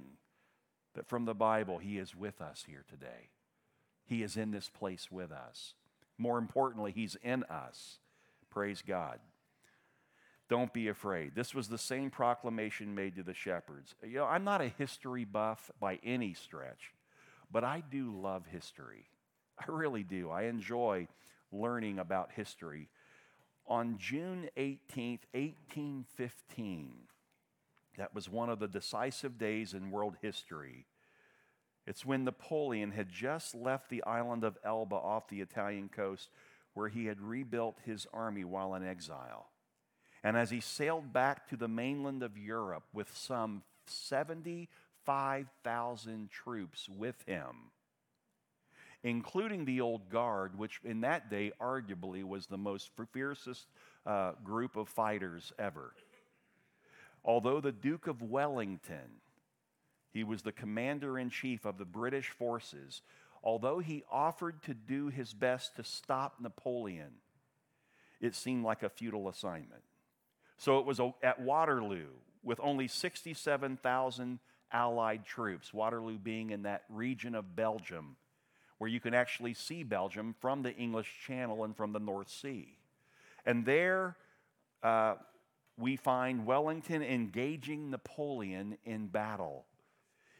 that 0.95 1.07
from 1.07 1.25
the 1.25 1.33
Bible, 1.33 1.77
He 1.77 1.97
is 1.97 2.15
with 2.15 2.41
us 2.41 2.65
here 2.67 2.85
today. 2.89 3.29
He 4.05 4.23
is 4.23 4.37
in 4.37 4.51
this 4.51 4.69
place 4.69 5.11
with 5.11 5.31
us. 5.31 5.73
More 6.17 6.37
importantly, 6.37 6.91
He's 6.91 7.17
in 7.23 7.43
us. 7.43 7.99
Praise 8.49 8.81
God. 8.85 9.19
Don't 10.49 10.71
be 10.71 10.87
afraid. 10.87 11.35
This 11.35 11.53
was 11.53 11.67
the 11.67 11.77
same 11.77 12.09
proclamation 12.09 12.95
made 12.95 13.15
to 13.17 13.23
the 13.23 13.33
shepherds. 13.33 13.95
You 14.01 14.19
know, 14.19 14.25
I'm 14.25 14.45
not 14.45 14.61
a 14.61 14.71
history 14.77 15.25
buff 15.25 15.69
by 15.79 15.99
any 16.03 16.33
stretch, 16.33 16.93
but 17.51 17.63
I 17.65 17.83
do 17.91 18.15
love 18.15 18.45
history. 18.49 19.05
I 19.59 19.65
really 19.67 20.03
do. 20.03 20.29
I 20.29 20.43
enjoy 20.43 21.07
learning 21.51 21.99
about 21.99 22.31
history. 22.31 22.87
On 23.67 23.97
June 23.97 24.49
18th, 24.55 25.25
1815, 25.33 26.93
that 27.97 28.15
was 28.15 28.29
one 28.29 28.49
of 28.49 28.59
the 28.59 28.67
decisive 28.67 29.37
days 29.37 29.73
in 29.73 29.91
world 29.91 30.15
history. 30.21 30.85
It's 31.85 32.05
when 32.05 32.23
Napoleon 32.23 32.91
had 32.91 33.09
just 33.09 33.53
left 33.53 33.89
the 33.89 34.01
island 34.03 34.45
of 34.45 34.57
Elba 34.63 34.95
off 34.95 35.27
the 35.27 35.41
Italian 35.41 35.89
coast, 35.89 36.29
where 36.73 36.87
he 36.87 37.07
had 37.07 37.19
rebuilt 37.19 37.79
his 37.85 38.07
army 38.13 38.45
while 38.45 38.73
in 38.75 38.85
exile. 38.85 39.49
And 40.23 40.37
as 40.37 40.49
he 40.49 40.61
sailed 40.61 41.11
back 41.11 41.49
to 41.49 41.57
the 41.57 41.67
mainland 41.67 42.23
of 42.23 42.37
Europe 42.37 42.85
with 42.93 43.17
some 43.17 43.63
75,000 43.87 46.29
troops 46.29 46.87
with 46.89 47.21
him, 47.25 47.71
including 49.03 49.65
the 49.65 49.81
Old 49.81 50.09
Guard, 50.09 50.57
which 50.57 50.79
in 50.83 51.01
that 51.01 51.29
day 51.29 51.51
arguably 51.61 52.23
was 52.23 52.47
the 52.47 52.57
most 52.57 52.91
fiercest 53.13 53.67
uh, 54.05 54.33
group 54.43 54.75
of 54.75 54.89
fighters 54.89 55.53
ever 55.59 55.93
Although 57.27 57.59
the 57.59 57.73
Duke 57.73 58.07
of 58.07 58.21
Wellington, 58.21 59.19
he 60.11 60.23
was 60.23 60.41
the 60.41 60.53
commander 60.53 61.19
in 61.19 61.29
chief 61.29 61.65
of 61.65 61.77
the 61.77 61.85
British 61.85 62.29
forces, 62.29 63.01
although 63.43 63.79
he 63.79 64.05
offered 64.09 64.63
to 64.63 64.73
do 64.73 65.09
his 65.09 65.33
best 65.33 65.75
to 65.75 65.83
stop 65.83 66.35
Napoleon, 66.39 67.11
it 68.21 68.33
seemed 68.33 68.63
like 68.63 68.81
a 68.81 68.89
futile 68.89 69.27
assignment. 69.27 69.83
So 70.57 70.79
it 70.79 70.85
was 70.85 71.01
at 71.21 71.41
Waterloo 71.41 72.07
with 72.43 72.59
only 72.63 72.87
67,000 72.87 74.39
Allied 74.71 75.25
troops, 75.25 75.73
Waterloo 75.73 76.17
being 76.17 76.49
in 76.49 76.63
that 76.63 76.83
region 76.89 77.35
of 77.35 77.55
Belgium 77.55 78.15
where 78.77 78.89
you 78.89 78.99
can 78.99 79.13
actually 79.13 79.53
see 79.53 79.83
Belgium 79.83 80.35
from 80.39 80.61
the 80.61 80.75
English 80.75 81.11
Channel 81.25 81.63
and 81.63 81.75
from 81.75 81.93
the 81.93 81.99
North 81.99 82.29
Sea. 82.29 82.77
And 83.45 83.65
there, 83.65 84.17
uh, 84.83 85.15
we 85.77 85.95
find 85.95 86.45
Wellington 86.45 87.01
engaging 87.01 87.89
Napoleon 87.89 88.77
in 88.85 89.07
battle. 89.07 89.65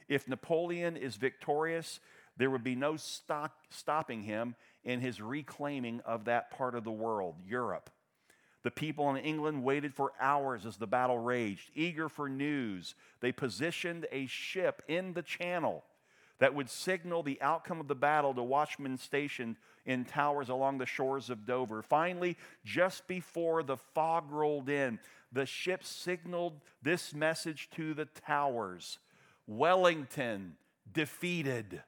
If 0.07 0.27
Napoleon 0.27 0.97
is 0.97 1.15
victorious, 1.15 1.99
there 2.37 2.49
would 2.49 2.63
be 2.63 2.75
no 2.75 2.97
stop, 2.97 3.55
stopping 3.69 4.23
him 4.23 4.55
in 4.83 5.01
his 5.01 5.21
reclaiming 5.21 6.01
of 6.05 6.25
that 6.25 6.51
part 6.51 6.75
of 6.75 6.83
the 6.83 6.91
world, 6.91 7.35
Europe. 7.47 7.89
The 8.63 8.71
people 8.71 9.09
in 9.15 9.23
England 9.23 9.63
waited 9.63 9.93
for 9.93 10.11
hours 10.19 10.65
as 10.65 10.77
the 10.77 10.87
battle 10.87 11.17
raged, 11.17 11.71
eager 11.75 12.09
for 12.09 12.27
news. 12.27 12.95
They 13.21 13.31
positioned 13.31 14.07
a 14.11 14.25
ship 14.27 14.81
in 14.87 15.13
the 15.13 15.21
channel 15.21 15.83
that 16.39 16.53
would 16.53 16.69
signal 16.69 17.23
the 17.23 17.41
outcome 17.41 17.79
of 17.79 17.87
the 17.87 17.95
battle 17.95 18.33
to 18.33 18.43
watchmen 18.43 18.97
stationed 18.97 19.55
in 19.85 20.05
towers 20.05 20.49
along 20.49 20.77
the 20.77 20.85
shores 20.85 21.29
of 21.29 21.45
Dover. 21.45 21.81
Finally, 21.81 22.37
just 22.63 23.07
before 23.07 23.63
the 23.63 23.77
fog 23.77 24.31
rolled 24.31 24.69
in, 24.69 24.99
the 25.31 25.45
ship 25.45 25.83
signaled 25.83 26.59
this 26.81 27.13
message 27.13 27.69
to 27.75 27.93
the 27.93 28.05
towers 28.05 28.99
Wellington 29.47 30.57
defeated. 30.91 31.81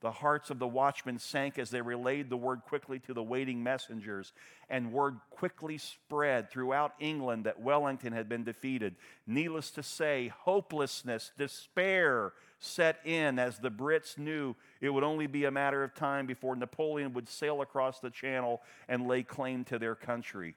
The 0.00 0.10
hearts 0.10 0.50
of 0.50 0.58
the 0.58 0.66
watchmen 0.66 1.18
sank 1.18 1.58
as 1.58 1.70
they 1.70 1.80
relayed 1.80 2.28
the 2.28 2.36
word 2.36 2.62
quickly 2.68 2.98
to 3.00 3.14
the 3.14 3.22
waiting 3.22 3.62
messengers, 3.62 4.32
and 4.68 4.92
word 4.92 5.18
quickly 5.30 5.78
spread 5.78 6.50
throughout 6.50 6.92
England 6.98 7.44
that 7.44 7.60
Wellington 7.60 8.12
had 8.12 8.28
been 8.28 8.44
defeated. 8.44 8.96
Needless 9.26 9.70
to 9.70 9.82
say, 9.82 10.28
hopelessness, 10.28 11.30
despair 11.38 12.34
set 12.58 12.98
in 13.04 13.38
as 13.38 13.58
the 13.58 13.70
Brits 13.70 14.18
knew 14.18 14.54
it 14.80 14.90
would 14.90 15.04
only 15.04 15.26
be 15.26 15.44
a 15.44 15.50
matter 15.50 15.84
of 15.84 15.94
time 15.94 16.26
before 16.26 16.56
Napoleon 16.56 17.12
would 17.12 17.28
sail 17.28 17.60
across 17.60 18.00
the 18.00 18.10
channel 18.10 18.62
and 18.88 19.06
lay 19.06 19.22
claim 19.22 19.64
to 19.64 19.78
their 19.78 19.94
country. 19.94 20.54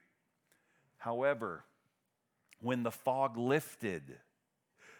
However, 0.98 1.63
when 2.62 2.84
the 2.84 2.92
fog 2.92 3.38
lifted, 3.38 4.18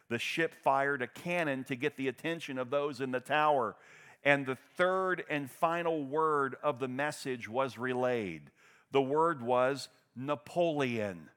the 0.10 0.20
ship 0.20 0.54
fired 0.64 1.02
a 1.02 1.08
cannon 1.08 1.64
to 1.66 1.76
get 1.76 1.98
the 1.98 2.08
attention 2.08 2.58
of 2.58 2.70
those 2.70 3.02
in 3.02 3.12
the 3.12 3.20
tower. 3.20 3.76
And 4.24 4.46
the 4.46 4.58
third 4.76 5.24
and 5.30 5.50
final 5.50 6.04
word 6.04 6.56
of 6.64 6.80
the 6.80 6.88
message 6.88 7.48
was 7.48 7.78
relayed. 7.78 8.52
The 8.92 9.02
word 9.02 9.42
was 9.42 9.90
Napoleon. 10.16 11.30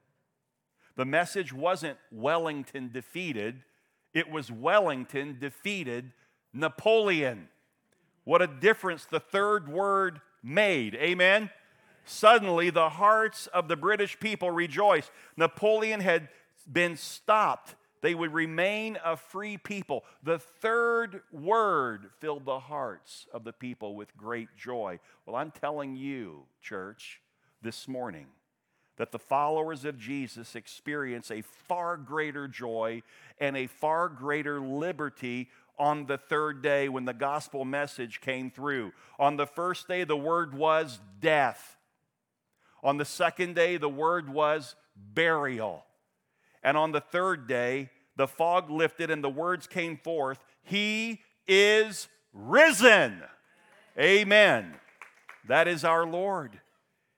The 0.95 1.05
message 1.05 1.53
wasn't 1.53 1.97
Wellington 2.11 2.91
defeated, 2.91 3.63
it 4.13 4.29
was 4.29 4.51
Wellington 4.51 5.37
defeated 5.39 6.11
Napoleon. 6.53 7.47
What 8.23 8.41
a 8.41 8.47
difference 8.47 9.05
the 9.05 9.19
third 9.19 9.67
word 9.67 10.21
made. 10.43 10.95
Amen? 10.95 11.49
Suddenly, 12.05 12.69
the 12.69 12.89
hearts 12.89 13.47
of 13.47 13.67
the 13.67 13.75
British 13.75 14.19
people 14.19 14.51
rejoiced. 14.51 15.11
Napoleon 15.37 16.01
had 16.01 16.29
been 16.71 16.97
stopped 16.97 17.75
they 18.01 18.15
would 18.15 18.33
remain 18.33 18.97
a 19.03 19.15
free 19.15 19.57
people. 19.57 20.03
The 20.23 20.39
third 20.39 21.21
word 21.31 22.09
filled 22.19 22.45
the 22.45 22.59
hearts 22.59 23.27
of 23.31 23.43
the 23.43 23.53
people 23.53 23.95
with 23.95 24.17
great 24.17 24.49
joy. 24.57 24.99
Well, 25.25 25.35
I'm 25.35 25.51
telling 25.51 25.95
you, 25.95 26.43
church, 26.61 27.21
this 27.61 27.87
morning, 27.87 28.25
that 29.01 29.11
the 29.11 29.17
followers 29.17 29.83
of 29.83 29.97
Jesus 29.97 30.55
experience 30.55 31.31
a 31.31 31.41
far 31.41 31.97
greater 31.97 32.47
joy 32.47 33.01
and 33.39 33.57
a 33.57 33.65
far 33.65 34.07
greater 34.07 34.61
liberty 34.61 35.49
on 35.79 36.05
the 36.05 36.19
third 36.19 36.61
day 36.61 36.87
when 36.87 37.05
the 37.05 37.13
gospel 37.13 37.65
message 37.65 38.21
came 38.21 38.51
through. 38.51 38.91
On 39.17 39.37
the 39.37 39.47
first 39.47 39.87
day, 39.87 40.03
the 40.03 40.15
word 40.15 40.53
was 40.53 40.99
death. 41.19 41.77
On 42.83 42.97
the 42.97 43.05
second 43.05 43.55
day, 43.55 43.77
the 43.77 43.89
word 43.89 44.29
was 44.29 44.75
burial. 44.95 45.83
And 46.61 46.77
on 46.77 46.91
the 46.91 47.01
third 47.01 47.47
day, 47.47 47.89
the 48.17 48.27
fog 48.27 48.69
lifted 48.69 49.09
and 49.09 49.23
the 49.23 49.31
words 49.31 49.65
came 49.65 49.97
forth 49.97 50.37
He 50.61 51.21
is 51.47 52.07
risen. 52.35 53.23
Amen. 53.97 54.75
That 55.47 55.67
is 55.67 55.83
our 55.83 56.05
Lord. 56.05 56.61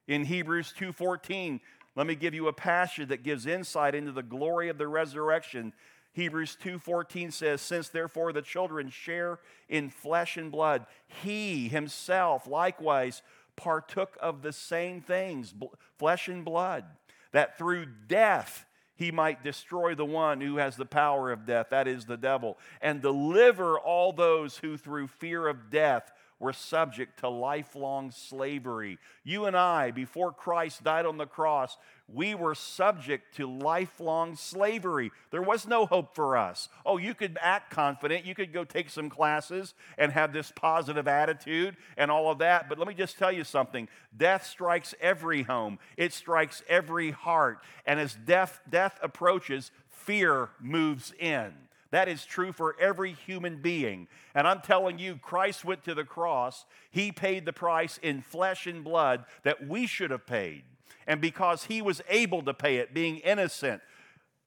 In 0.07 0.25
Hebrews 0.25 0.73
2:14, 0.77 1.61
let 1.95 2.07
me 2.07 2.15
give 2.15 2.33
you 2.33 2.47
a 2.47 2.53
passage 2.53 3.09
that 3.09 3.23
gives 3.23 3.45
insight 3.45 3.95
into 3.95 4.11
the 4.11 4.23
glory 4.23 4.69
of 4.69 4.77
the 4.77 4.87
resurrection. 4.87 5.73
Hebrews 6.13 6.55
2:14 6.55 7.31
says, 7.31 7.61
"Since 7.61 7.89
therefore 7.89 8.33
the 8.33 8.41
children 8.41 8.89
share 8.89 9.39
in 9.67 9.89
flesh 9.89 10.37
and 10.37 10.51
blood, 10.51 10.85
he 11.07 11.69
himself 11.69 12.47
likewise 12.47 13.23
partook 13.55 14.17
of 14.19 14.41
the 14.41 14.53
same 14.53 15.01
things, 15.01 15.53
flesh 15.97 16.27
and 16.27 16.43
blood, 16.43 16.85
that 17.31 17.57
through 17.57 17.85
death 17.85 18.65
he 18.95 19.11
might 19.11 19.43
destroy 19.43 19.95
the 19.95 20.05
one 20.05 20.39
who 20.41 20.57
has 20.57 20.75
the 20.75 20.85
power 20.85 21.31
of 21.31 21.45
death, 21.45 21.69
that 21.69 21.87
is 21.87 22.05
the 22.05 22.17
devil, 22.17 22.59
and 22.81 23.01
deliver 23.01 23.79
all 23.79 24.13
those 24.13 24.57
who 24.59 24.77
through 24.77 25.07
fear 25.07 25.47
of 25.47 25.69
death 25.69 26.11
were 26.39 26.53
subject 26.53 27.19
to 27.19 27.29
lifelong 27.29 28.11
slavery. 28.11 28.97
You 29.23 29.45
and 29.45 29.55
I, 29.55 29.91
before 29.91 30.31
Christ 30.31 30.83
died 30.83 31.05
on 31.05 31.17
the 31.17 31.25
cross, 31.25 31.77
we 32.07 32.35
were 32.35 32.55
subject 32.55 33.35
to 33.37 33.47
lifelong 33.47 34.35
slavery. 34.35 35.11
There 35.31 35.41
was 35.41 35.67
no 35.67 35.85
hope 35.85 36.15
for 36.15 36.35
us. 36.35 36.69
Oh, 36.85 36.97
you 36.97 37.13
could 37.13 37.37
act 37.41 37.71
confident, 37.71 38.25
you 38.25 38.35
could 38.35 38.51
go 38.51 38.63
take 38.63 38.89
some 38.89 39.09
classes 39.09 39.73
and 39.97 40.11
have 40.11 40.33
this 40.33 40.51
positive 40.51 41.07
attitude 41.07 41.77
and 41.97 42.11
all 42.11 42.29
of 42.29 42.39
that. 42.39 42.69
But 42.69 42.77
let 42.77 42.87
me 42.87 42.93
just 42.93 43.17
tell 43.17 43.31
you 43.31 43.43
something 43.43 43.87
death 44.15 44.45
strikes 44.45 44.93
every 44.99 45.43
home, 45.43 45.79
it 45.97 46.13
strikes 46.13 46.61
every 46.67 47.11
heart. 47.11 47.59
And 47.85 47.99
as 47.99 48.15
death, 48.25 48.59
death 48.69 48.99
approaches, 49.01 49.71
fear 49.89 50.49
moves 50.59 51.13
in. 51.17 51.53
That 51.93 52.09
is 52.09 52.25
true 52.25 52.51
for 52.51 52.75
every 52.79 53.11
human 53.13 53.61
being. 53.61 54.07
And 54.33 54.47
I'm 54.47 54.61
telling 54.61 54.97
you, 54.97 55.19
Christ 55.21 55.63
went 55.63 55.83
to 55.83 55.93
the 55.93 56.03
cross. 56.03 56.65
He 56.89 57.11
paid 57.11 57.45
the 57.45 57.53
price 57.53 57.99
in 58.01 58.23
flesh 58.23 58.65
and 58.65 58.83
blood 58.83 59.25
that 59.43 59.67
we 59.67 59.85
should 59.85 60.09
have 60.09 60.25
paid. 60.25 60.63
And 61.05 61.21
because 61.21 61.65
he 61.65 61.83
was 61.83 62.01
able 62.09 62.41
to 62.41 62.53
pay 62.55 62.77
it, 62.77 62.95
being 62.95 63.17
innocent, 63.17 63.83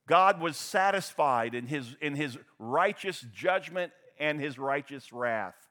God 0.08 0.40
was 0.40 0.56
satisfied 0.56 1.54
in 1.54 1.68
his, 1.68 1.94
in 2.00 2.16
his 2.16 2.36
righteous 2.58 3.24
judgment 3.32 3.92
and 4.18 4.40
his 4.40 4.58
righteous 4.58 5.12
wrath. 5.12 5.68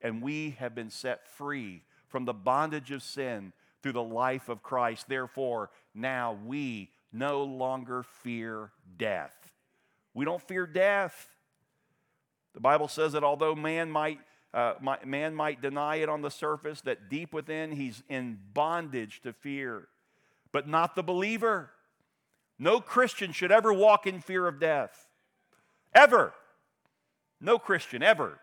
And 0.00 0.22
we 0.22 0.50
have 0.60 0.76
been 0.76 0.90
set 0.90 1.26
free 1.26 1.82
from 2.06 2.26
the 2.26 2.32
bondage 2.32 2.92
of 2.92 3.02
sin 3.02 3.52
through 3.82 3.94
the 3.94 4.02
life 4.04 4.48
of 4.48 4.62
Christ. 4.62 5.08
Therefore, 5.08 5.70
now 5.96 6.38
we 6.46 6.90
no 7.12 7.42
longer 7.42 8.04
fear 8.04 8.70
death. 8.96 9.37
We 10.14 10.24
don't 10.24 10.42
fear 10.42 10.66
death. 10.66 11.28
The 12.54 12.60
Bible 12.60 12.88
says 12.88 13.12
that 13.12 13.22
although 13.22 13.54
man 13.54 13.90
might, 13.90 14.20
uh, 14.52 14.74
man 15.04 15.34
might 15.34 15.62
deny 15.62 15.96
it 15.96 16.08
on 16.08 16.22
the 16.22 16.30
surface, 16.30 16.80
that 16.82 17.08
deep 17.08 17.32
within 17.32 17.72
he's 17.72 18.02
in 18.08 18.38
bondage 18.52 19.20
to 19.22 19.32
fear, 19.32 19.88
but 20.52 20.66
not 20.66 20.96
the 20.96 21.02
believer. 21.02 21.70
No 22.58 22.80
Christian 22.80 23.32
should 23.32 23.52
ever 23.52 23.72
walk 23.72 24.06
in 24.06 24.20
fear 24.20 24.48
of 24.48 24.58
death. 24.58 25.06
Ever. 25.94 26.34
No 27.40 27.58
Christian, 27.58 28.02
ever. 28.02 28.40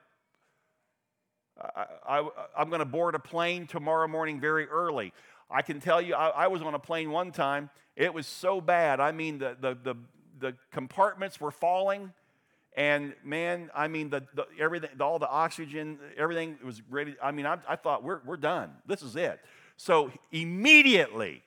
I, 2.07 2.27
am 2.57 2.69
going 2.69 2.79
to 2.79 2.85
board 2.85 3.15
a 3.15 3.19
plane 3.19 3.67
tomorrow 3.67 4.07
morning 4.07 4.39
very 4.39 4.67
early. 4.67 5.13
I 5.49 5.61
can 5.61 5.79
tell 5.79 6.01
you, 6.01 6.15
I, 6.15 6.29
I, 6.29 6.47
was 6.47 6.61
on 6.61 6.73
a 6.73 6.79
plane 6.79 7.11
one 7.11 7.31
time. 7.31 7.69
It 7.95 8.13
was 8.13 8.27
so 8.27 8.59
bad. 8.59 8.99
I 8.99 9.11
mean, 9.11 9.37
the, 9.37 9.55
the, 9.59 9.77
the, 9.81 9.95
the 10.39 10.55
compartments 10.71 11.39
were 11.39 11.51
falling. 11.51 12.13
And 12.75 13.13
man, 13.23 13.69
I 13.73 13.87
mean, 13.87 14.09
the, 14.09 14.23
the 14.33 14.45
everything, 14.59 14.89
all 14.99 15.17
the 15.17 15.29
oxygen, 15.29 15.97
everything 16.17 16.57
was 16.63 16.81
ready. 16.89 17.15
I 17.23 17.31
mean, 17.31 17.45
I, 17.45 17.57
I 17.67 17.75
thought 17.75 18.03
we're, 18.03 18.19
we're 18.25 18.37
done. 18.37 18.71
This 18.85 19.01
is 19.01 19.15
it. 19.15 19.39
So 19.77 20.11
immediately, 20.31 21.41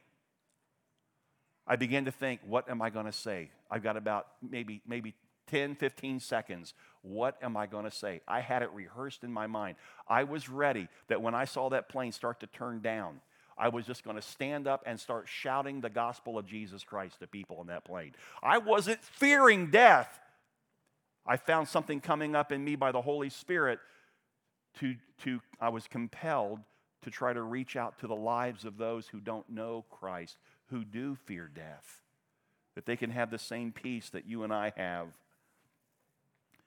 I 1.67 1.77
began 1.77 2.07
to 2.07 2.13
think, 2.13 2.41
what 2.47 2.69
am 2.71 2.81
I 2.81 2.89
going 2.89 3.07
to 3.07 3.13
say? 3.13 3.51
I've 3.71 3.83
got 3.83 3.97
about 3.97 4.27
maybe, 4.43 4.81
maybe 4.87 5.15
10, 5.49 5.75
15 5.75 6.21
seconds. 6.21 6.75
What 7.03 7.37
am 7.43 7.57
I 7.57 7.67
going 7.67 7.85
to 7.85 7.91
say? 7.91 8.23
I 8.27 8.41
had 8.41 8.63
it 8.63 8.71
rehearsed 8.73 9.23
in 9.23 9.33
my 9.33 9.47
mind. 9.47 9.77
I 10.09 10.25
was 10.25 10.49
ready 10.49 10.89
that 11.09 11.21
when 11.21 11.35
I 11.35 11.45
saw 11.45 11.69
that 11.71 11.89
plane 11.89 12.13
start 12.13 12.41
to 12.41 12.47
turn 12.47 12.81
down, 12.81 13.21
I 13.59 13.69
was 13.69 13.85
just 13.85 14.05
going 14.05 14.17
to 14.17 14.23
stand 14.23 14.69
up 14.69 14.85
and 14.87 14.99
start 15.01 15.27
shouting 15.27 15.81
the 15.81 15.91
gospel 15.91 16.39
of 16.39 16.47
Jesus 16.47 16.85
Christ 16.85 17.19
to 17.21 17.27
people 17.27 17.57
on 17.57 17.67
that 17.67 17.85
plane. 17.85 18.13
I 18.43 18.59
wasn't 18.59 19.03
fearing 19.03 19.71
death. 19.71 20.21
I 21.27 21.37
found 21.37 21.69
something 21.69 22.01
coming 22.01 22.37
up 22.37 22.53
in 22.53 22.65
me 22.65 22.77
by 22.77 22.93
the 22.93 23.03
Holy 23.03 23.31
Spirit 23.31 23.81
to, 24.81 24.95
to 25.25 25.41
I 25.61 25.71
was 25.71 25.89
compelled 25.89 26.61
to 27.03 27.11
try 27.11 27.33
to 27.33 27.43
reach 27.43 27.77
out 27.77 27.99
to 27.99 28.07
the 28.07 28.17
lives 28.17 28.65
of 28.65 28.79
those 28.79 29.09
who 29.09 29.21
don't 29.21 29.49
know 29.49 29.85
Christ, 29.91 30.37
who 30.67 30.85
do 30.85 31.17
fear 31.27 31.51
death, 31.53 32.03
that 32.75 32.87
they 32.87 32.97
can 32.97 33.11
have 33.11 33.31
the 33.31 33.39
same 33.39 33.73
peace 33.73 34.11
that 34.11 34.27
you 34.27 34.43
and 34.45 34.53
I 34.53 34.73
have. 34.77 35.09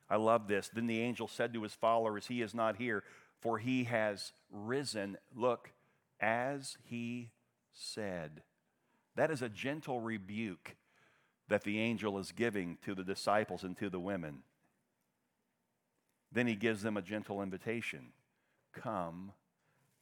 I 0.09 0.17
love 0.17 0.47
this. 0.47 0.69
Then 0.69 0.87
the 0.87 1.01
angel 1.01 1.27
said 1.27 1.53
to 1.53 1.63
his 1.63 1.73
followers, 1.73 2.27
He 2.27 2.41
is 2.41 2.53
not 2.53 2.75
here, 2.75 3.03
for 3.39 3.59
he 3.59 3.85
has 3.85 4.33
risen. 4.51 5.17
Look, 5.35 5.71
as 6.21 6.77
he 6.83 7.31
said. 7.73 8.43
That 9.15 9.31
is 9.31 9.41
a 9.41 9.49
gentle 9.49 9.99
rebuke 9.99 10.75
that 11.49 11.63
the 11.63 11.79
angel 11.79 12.17
is 12.17 12.31
giving 12.31 12.77
to 12.85 12.95
the 12.95 13.03
disciples 13.03 13.63
and 13.63 13.77
to 13.77 13.89
the 13.89 13.99
women. 13.99 14.43
Then 16.31 16.47
he 16.47 16.55
gives 16.55 16.81
them 16.81 16.95
a 16.95 17.01
gentle 17.01 17.41
invitation 17.41 18.13
come 18.73 19.33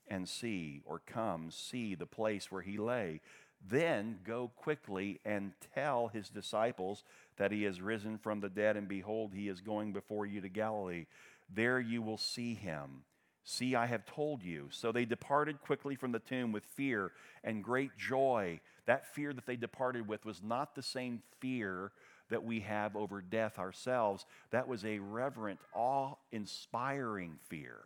and 0.07 0.29
see, 0.29 0.81
or 0.85 1.01
come 1.07 1.49
see 1.49 1.95
the 1.95 2.05
place 2.05 2.51
where 2.51 2.61
he 2.61 2.77
lay. 2.77 3.21
Then 3.67 4.19
go 4.23 4.51
quickly 4.55 5.19
and 5.25 5.53
tell 5.73 6.07
his 6.07 6.29
disciples 6.29 7.03
that 7.37 7.51
he 7.51 7.63
has 7.63 7.81
risen 7.81 8.17
from 8.17 8.39
the 8.39 8.49
dead, 8.49 8.77
and 8.77 8.87
behold, 8.87 9.33
he 9.33 9.47
is 9.47 9.61
going 9.61 9.91
before 9.91 10.25
you 10.25 10.39
to 10.41 10.49
Galilee. 10.49 11.05
There 11.51 11.79
you 11.79 12.01
will 12.01 12.17
see 12.17 12.53
him 12.53 13.03
See, 13.51 13.73
I 13.73 13.87
have 13.87 14.05
told 14.05 14.43
you. 14.43 14.67
So 14.69 14.91
they 14.91 15.05
departed 15.05 15.59
quickly 15.59 15.95
from 15.95 16.11
the 16.11 16.19
tomb 16.19 16.51
with 16.51 16.63
fear 16.65 17.13
and 17.43 17.63
great 17.63 17.97
joy. 17.97 18.59
That 18.85 19.15
fear 19.15 19.33
that 19.33 19.47
they 19.47 19.55
departed 19.55 20.07
with 20.07 20.23
was 20.23 20.43
not 20.43 20.75
the 20.75 20.83
same 20.83 21.23
fear 21.39 21.91
that 22.29 22.43
we 22.43 22.59
have 22.59 22.95
over 22.95 23.21
death 23.21 23.57
ourselves. 23.57 24.27
That 24.51 24.67
was 24.67 24.85
a 24.85 24.99
reverent, 24.99 25.59
awe 25.73 26.13
inspiring 26.31 27.39
fear. 27.47 27.77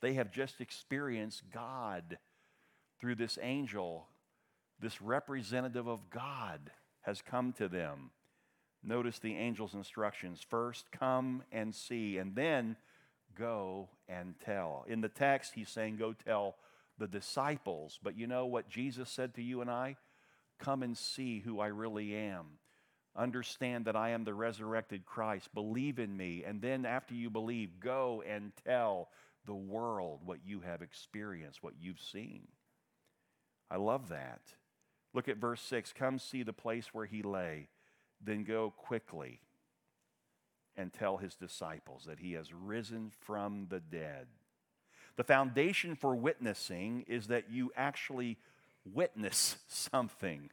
They 0.00 0.12
have 0.12 0.30
just 0.30 0.60
experienced 0.60 1.42
God 1.52 2.16
through 3.00 3.16
this 3.16 3.36
angel. 3.42 4.06
This 4.78 5.02
representative 5.02 5.88
of 5.88 6.08
God 6.08 6.70
has 7.00 7.20
come 7.20 7.52
to 7.54 7.66
them. 7.66 8.10
Notice 8.84 9.18
the 9.18 9.34
angel's 9.34 9.74
instructions. 9.74 10.40
First, 10.48 10.92
come 10.92 11.42
and 11.50 11.74
see, 11.74 12.16
and 12.16 12.36
then 12.36 12.76
go 13.38 13.88
and 14.08 14.34
tell. 14.44 14.84
In 14.88 15.00
the 15.00 15.08
text, 15.08 15.52
he's 15.54 15.68
saying, 15.68 15.96
go 15.96 16.12
tell 16.12 16.56
the 16.98 17.06
disciples. 17.06 17.98
But 18.02 18.16
you 18.16 18.26
know 18.26 18.46
what 18.46 18.68
Jesus 18.68 19.10
said 19.10 19.34
to 19.34 19.42
you 19.42 19.60
and 19.60 19.70
I? 19.70 19.96
Come 20.58 20.82
and 20.82 20.96
see 20.96 21.40
who 21.40 21.60
I 21.60 21.66
really 21.66 22.14
am. 22.14 22.58
Understand 23.16 23.84
that 23.84 23.96
I 23.96 24.10
am 24.10 24.24
the 24.24 24.34
resurrected 24.34 25.04
Christ. 25.04 25.54
Believe 25.54 25.98
in 25.98 26.16
me. 26.16 26.42
And 26.44 26.60
then, 26.60 26.84
after 26.84 27.14
you 27.14 27.30
believe, 27.30 27.78
go 27.78 28.22
and 28.28 28.52
tell 28.66 29.08
the 29.46 29.54
world 29.54 30.20
what 30.24 30.38
you 30.44 30.60
have 30.60 30.82
experienced, 30.82 31.62
what 31.62 31.74
you've 31.80 32.00
seen. 32.00 32.48
I 33.70 33.76
love 33.76 34.08
that. 34.08 34.40
Look 35.12 35.28
at 35.28 35.36
verse 35.36 35.60
6 35.62 35.92
Come 35.92 36.18
see 36.18 36.42
the 36.42 36.52
place 36.52 36.92
where 36.92 37.06
he 37.06 37.22
lay, 37.22 37.68
then 38.20 38.42
go 38.42 38.72
quickly 38.76 39.40
and 40.76 40.92
tell 40.92 41.16
his 41.16 41.34
disciples 41.34 42.04
that 42.06 42.20
he 42.20 42.32
has 42.32 42.52
risen 42.52 43.10
from 43.20 43.66
the 43.70 43.80
dead. 43.80 44.26
The 45.16 45.24
foundation 45.24 45.94
for 45.94 46.14
witnessing 46.14 47.04
is 47.06 47.28
that 47.28 47.50
you 47.50 47.70
actually 47.76 48.38
witness 48.84 49.56
something. 49.68 50.50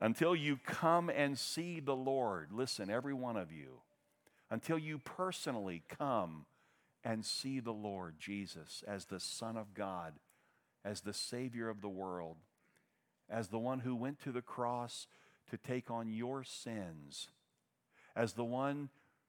Until 0.00 0.34
you 0.36 0.58
come 0.64 1.10
and 1.10 1.38
see 1.38 1.80
the 1.80 1.96
Lord, 1.96 2.52
listen, 2.52 2.88
every 2.88 3.14
one 3.14 3.36
of 3.36 3.52
you, 3.52 3.80
until 4.50 4.78
you 4.78 4.98
personally 4.98 5.82
come 5.88 6.46
and 7.04 7.24
see 7.24 7.58
the 7.58 7.72
Lord 7.72 8.14
Jesus 8.18 8.84
as 8.86 9.06
the 9.06 9.20
Son 9.20 9.56
of 9.56 9.74
God, 9.74 10.14
as 10.84 11.00
the 11.00 11.12
Savior 11.12 11.68
of 11.68 11.80
the 11.80 11.88
world, 11.88 12.36
as 13.28 13.48
the 13.48 13.58
one 13.58 13.80
who 13.80 13.94
went 13.94 14.20
to 14.20 14.32
the 14.32 14.40
cross 14.40 15.06
to 15.50 15.56
take 15.56 15.90
on 15.90 16.12
your 16.12 16.44
sins, 16.44 17.28
as 18.14 18.34
the 18.34 18.44
one 18.44 18.88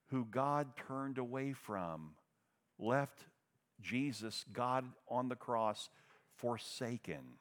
who 0.09 0.25
God 0.25 0.67
turned 0.87 1.17
away 1.17 1.53
from, 1.53 2.11
left 2.77 3.25
Jesus, 3.81 4.45
God 4.51 4.85
on 5.07 5.29
the 5.29 5.35
cross, 5.35 5.89
forsaken 6.35 7.37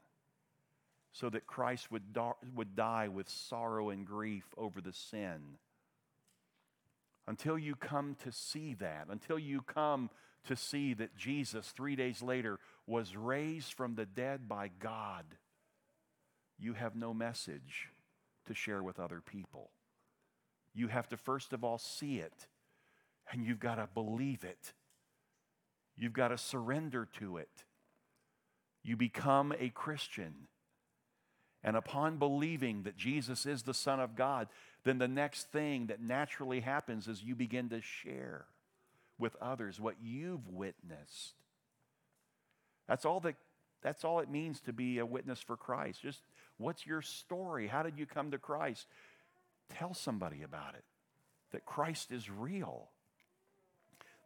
so 1.13 1.29
that 1.31 1.47
Christ 1.47 1.91
would, 1.91 2.17
would 2.55 2.77
die 2.77 3.09
with 3.09 3.29
sorrow 3.29 3.91
and 3.91 4.07
grief 4.07 4.45
over 4.57 4.81
the 4.81 4.93
sin. 4.93 5.57
Until 7.27 7.59
you 7.59 7.75
come 7.75 8.17
to 8.23 8.33
see 8.33 8.75
that, 8.75 9.07
until 9.11 9.39
you 9.39 9.63
come 9.63 10.11
to 10.47 10.57
see 10.57 10.95
that 10.95 11.17
Jesus, 11.17 11.69
three 11.69 11.97
days 11.97 12.23
later, 12.23 12.59
was 12.87 13.17
raised 13.17 13.73
from 13.73 13.95
the 13.95 14.07
dead 14.07 14.49
by 14.49 14.71
God, 14.79 15.25
you 16.59 16.73
have 16.75 16.97
no 16.97 17.13
message 17.13 17.89
to 18.47 18.55
share 18.55 18.83
with 18.83 18.99
other 18.99 19.21
people. 19.21 19.71
You 20.75 20.89
have 20.89 21.09
to 21.09 21.17
first 21.17 21.53
of 21.53 21.65
all 21.65 21.79
see 21.79 22.19
it, 22.19 22.47
and 23.31 23.45
you've 23.45 23.61
got 23.61 23.77
to 23.77 23.89
believe 23.93 24.45
it. 24.45 24.73
You've 25.97 26.13
got 26.13 26.29
to 26.29 26.39
surrender 26.39 27.09
to 27.19 27.39
it. 27.39 27.65
You 28.83 28.97
become 28.97 29.53
a 29.59 29.71
Christian. 29.71 30.49
And 31.65 31.77
upon 31.77 32.19
believing 32.19 32.85
that 32.85 32.97
Jesus 32.97 33.45
is 33.45 33.63
the 33.63 33.75
Son 33.75 34.01
of 34.01 34.15
God, 34.15 34.49
then 34.85 34.99
the 34.99 35.09
next 35.09 35.51
thing 35.51 35.87
that 35.87 36.01
naturally 36.01 36.61
happens 36.61 37.09
is 37.09 37.23
you 37.23 37.35
begin 37.35 37.69
to 37.71 37.81
share 37.81 38.47
with 39.19 39.37
others 39.43 39.81
what 39.81 39.97
you've 40.01 40.49
witnessed. 40.49 41.35
That's 42.87 43.05
all 43.05 43.21
that 43.21 43.35
that's 43.81 44.05
all 44.05 44.19
it 44.19 44.29
means 44.29 44.61
to 44.63 44.73
be 44.73 44.99
a 44.99 45.07
witness 45.07 45.41
for 45.41 45.57
Christ. 45.57 46.03
Just 46.03 46.21
what's 46.57 46.87
your 46.87 47.03
story? 47.03 47.69
How 47.69 47.83
did 47.83 47.97
you 47.97 48.07
come 48.07 48.33
to 48.33 48.39
Christ? 48.39 48.87
Tell 49.69 49.95
somebody 49.95 50.43
about 50.43 50.75
it. 50.75 50.85
That 51.53 51.65
Christ 51.65 52.11
is 52.11 52.29
real. 52.29 52.89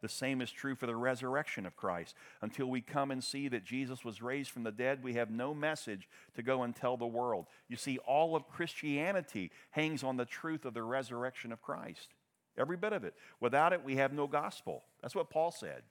The 0.03 0.09
same 0.09 0.41
is 0.41 0.51
true 0.51 0.75
for 0.75 0.85
the 0.85 0.97
resurrection 0.97 1.65
of 1.65 1.77
Christ. 1.77 2.13
Until 2.41 2.65
we 2.65 2.81
come 2.81 3.09
and 3.09 3.23
see 3.23 3.47
that 3.47 3.63
Jesus 3.63 4.03
was 4.03 4.21
raised 4.21 4.51
from 4.51 4.63
the 4.63 4.71
dead, 4.71 5.01
we 5.01 5.13
have 5.13 5.31
no 5.31 5.53
message 5.53 6.09
to 6.35 6.43
go 6.43 6.63
and 6.63 6.75
tell 6.75 6.97
the 6.97 7.05
world. 7.05 7.45
You 7.69 7.77
see, 7.77 7.99
all 7.99 8.35
of 8.35 8.49
Christianity 8.49 9.49
hangs 9.71 10.03
on 10.03 10.17
the 10.17 10.25
truth 10.25 10.65
of 10.65 10.73
the 10.73 10.83
resurrection 10.83 11.53
of 11.53 11.61
Christ. 11.61 12.09
Every 12.57 12.75
bit 12.75 12.91
of 12.91 13.05
it. 13.05 13.13
Without 13.39 13.71
it, 13.71 13.85
we 13.85 13.95
have 13.95 14.11
no 14.11 14.27
gospel. 14.27 14.83
That's 15.01 15.15
what 15.15 15.29
Paul 15.29 15.51
said. 15.51 15.83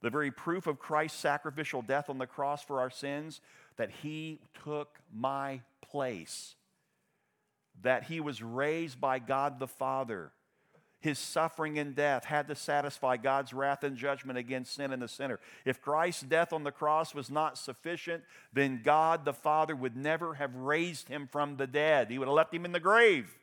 The 0.00 0.10
very 0.10 0.30
proof 0.30 0.68
of 0.68 0.78
Christ's 0.78 1.18
sacrificial 1.18 1.82
death 1.82 2.08
on 2.08 2.18
the 2.18 2.28
cross 2.28 2.62
for 2.62 2.78
our 2.78 2.90
sins, 2.90 3.40
that 3.76 3.90
he 3.90 4.38
took 4.62 5.00
my 5.12 5.62
place, 5.80 6.54
that 7.82 8.04
he 8.04 8.20
was 8.20 8.40
raised 8.40 9.00
by 9.00 9.18
God 9.18 9.58
the 9.58 9.66
Father 9.66 10.30
his 11.02 11.18
suffering 11.18 11.78
and 11.78 11.96
death 11.96 12.24
had 12.24 12.46
to 12.46 12.54
satisfy 12.54 13.16
God's 13.16 13.52
wrath 13.52 13.82
and 13.82 13.96
judgment 13.96 14.38
against 14.38 14.74
sin 14.74 14.92
and 14.92 15.02
the 15.02 15.08
sinner. 15.08 15.40
If 15.64 15.82
Christ's 15.82 16.22
death 16.22 16.52
on 16.52 16.62
the 16.62 16.70
cross 16.70 17.12
was 17.12 17.28
not 17.28 17.58
sufficient, 17.58 18.22
then 18.52 18.82
God 18.84 19.24
the 19.24 19.32
Father 19.32 19.74
would 19.74 19.96
never 19.96 20.34
have 20.34 20.54
raised 20.54 21.08
him 21.08 21.28
from 21.30 21.56
the 21.56 21.66
dead. 21.66 22.08
He 22.08 22.18
would 22.18 22.28
have 22.28 22.36
left 22.36 22.54
him 22.54 22.64
in 22.64 22.70
the 22.70 22.80
grave. 22.80 23.36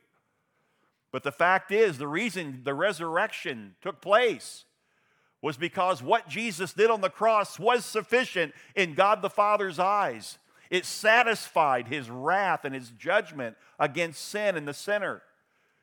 But 1.12 1.22
the 1.22 1.32
fact 1.32 1.70
is, 1.70 1.98
the 1.98 2.08
reason 2.08 2.62
the 2.64 2.72
resurrection 2.72 3.74
took 3.82 4.00
place 4.00 4.64
was 5.42 5.58
because 5.58 6.02
what 6.02 6.28
Jesus 6.28 6.72
did 6.72 6.90
on 6.90 7.02
the 7.02 7.10
cross 7.10 7.58
was 7.58 7.84
sufficient 7.84 8.54
in 8.74 8.94
God 8.94 9.20
the 9.20 9.30
Father's 9.30 9.78
eyes. 9.78 10.38
It 10.70 10.86
satisfied 10.86 11.88
his 11.88 12.08
wrath 12.08 12.64
and 12.64 12.74
his 12.74 12.90
judgment 12.90 13.56
against 13.78 14.26
sin 14.26 14.56
and 14.56 14.66
the 14.66 14.72
sinner 14.74 15.22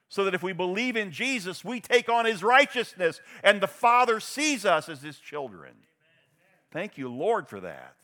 so 0.10 0.24
that 0.24 0.34
if 0.34 0.44
we 0.44 0.54
believe 0.54 0.96
in 0.96 1.12
Jesus, 1.12 1.66
we 1.66 1.80
take 1.80 2.10
on 2.10 2.26
his 2.26 2.44
righteousness 2.44 3.22
and 3.44 3.62
the 3.62 3.68
Father 3.68 4.20
sees 4.20 4.66
us 4.66 4.90
as 4.90 5.02
his 5.02 5.20
children. 5.20 5.74
Thank 6.72 6.98
you, 6.98 7.10
Lord, 7.10 7.48
for 7.48 7.60
that. 7.60 7.96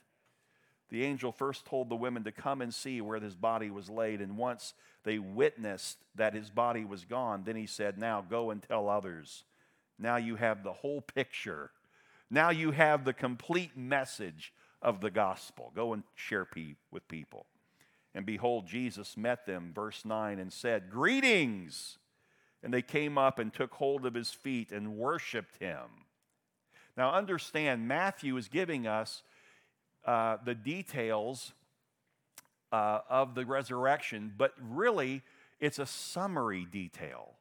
The 0.89 1.03
angel 1.03 1.31
first 1.31 1.65
told 1.65 1.89
the 1.89 1.95
women 1.95 2.23
to 2.25 2.31
come 2.31 2.61
and 2.61 2.73
see 2.73 3.01
where 3.01 3.19
his 3.19 3.35
body 3.35 3.71
was 3.71 3.89
laid, 3.89 4.21
and 4.21 4.37
once 4.37 4.75
they 5.03 5.17
witnessed 5.17 5.97
that 6.15 6.35
his 6.35 6.49
body 6.51 6.85
was 6.85 7.03
gone, 7.03 7.43
then 7.45 7.55
he 7.55 7.65
said, 7.65 7.97
Now 7.97 8.21
go 8.21 8.51
and 8.51 8.61
tell 8.61 8.87
others. 8.87 9.43
Now 9.97 10.17
you 10.17 10.35
have 10.35 10.63
the 10.63 10.73
whole 10.73 11.01
picture. 11.01 11.71
Now 12.29 12.51
you 12.51 12.71
have 12.71 13.05
the 13.05 13.13
complete 13.13 13.75
message 13.75 14.53
of 14.81 15.01
the 15.01 15.09
gospel. 15.09 15.71
Go 15.75 15.93
and 15.93 16.03
share 16.15 16.47
with 16.91 17.07
people. 17.07 17.47
And 18.15 18.25
behold, 18.25 18.67
Jesus 18.67 19.17
met 19.17 19.45
them, 19.45 19.71
verse 19.73 20.05
9, 20.05 20.39
and 20.39 20.53
said, 20.53 20.89
Greetings! 20.89 21.97
And 22.61 22.73
they 22.73 22.81
came 22.81 23.17
up 23.17 23.39
and 23.39 23.53
took 23.53 23.73
hold 23.73 24.05
of 24.05 24.13
his 24.13 24.31
feet 24.31 24.71
and 24.71 24.95
worshiped 24.95 25.57
him. 25.57 25.87
Now, 26.95 27.13
understand, 27.13 27.87
Matthew 27.87 28.37
is 28.37 28.47
giving 28.47 28.87
us 28.87 29.23
uh, 30.05 30.37
the 30.45 30.55
details 30.55 31.53
uh, 32.71 32.99
of 33.09 33.35
the 33.35 33.45
resurrection, 33.45 34.33
but 34.37 34.53
really, 34.61 35.23
it's 35.59 35.79
a 35.79 35.85
summary 35.85 36.67
detail. 36.69 37.33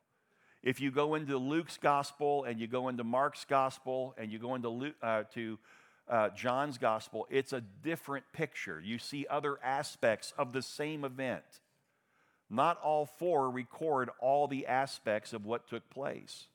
If 0.63 0.81
you 0.81 0.91
go 0.91 1.15
into 1.17 1.39
Luke's 1.39 1.77
gospel 1.77 2.45
and 2.45 2.61
you 2.61 2.67
go 2.67 2.89
into 2.89 3.03
Mark's 3.03 3.45
gospel 3.45 4.15
and 4.17 4.31
you 4.31 4.39
go 4.39 4.55
into 4.55 4.69
Luke, 4.69 4.95
uh, 5.03 5.25
to 5.35 5.59
uh, 6.09 6.31
John's 6.31 6.79
gospel, 6.79 7.27
it's 7.31 7.53
a 7.53 7.61
different 7.61 8.25
picture. 8.33 8.81
You 8.81 8.99
see 8.99 9.27
other 9.29 9.59
aspects 9.63 10.33
of 10.37 10.53
the 10.53 10.63
same 10.63 11.05
event. 11.05 11.45
Not 12.51 12.79
all 12.83 13.07
four 13.07 13.51
record 13.51 14.11
all 14.21 14.47
the 14.47 14.67
aspects 14.67 15.33
of 15.33 15.47
what 15.47 15.69
took 15.69 15.89
place. 15.89 16.49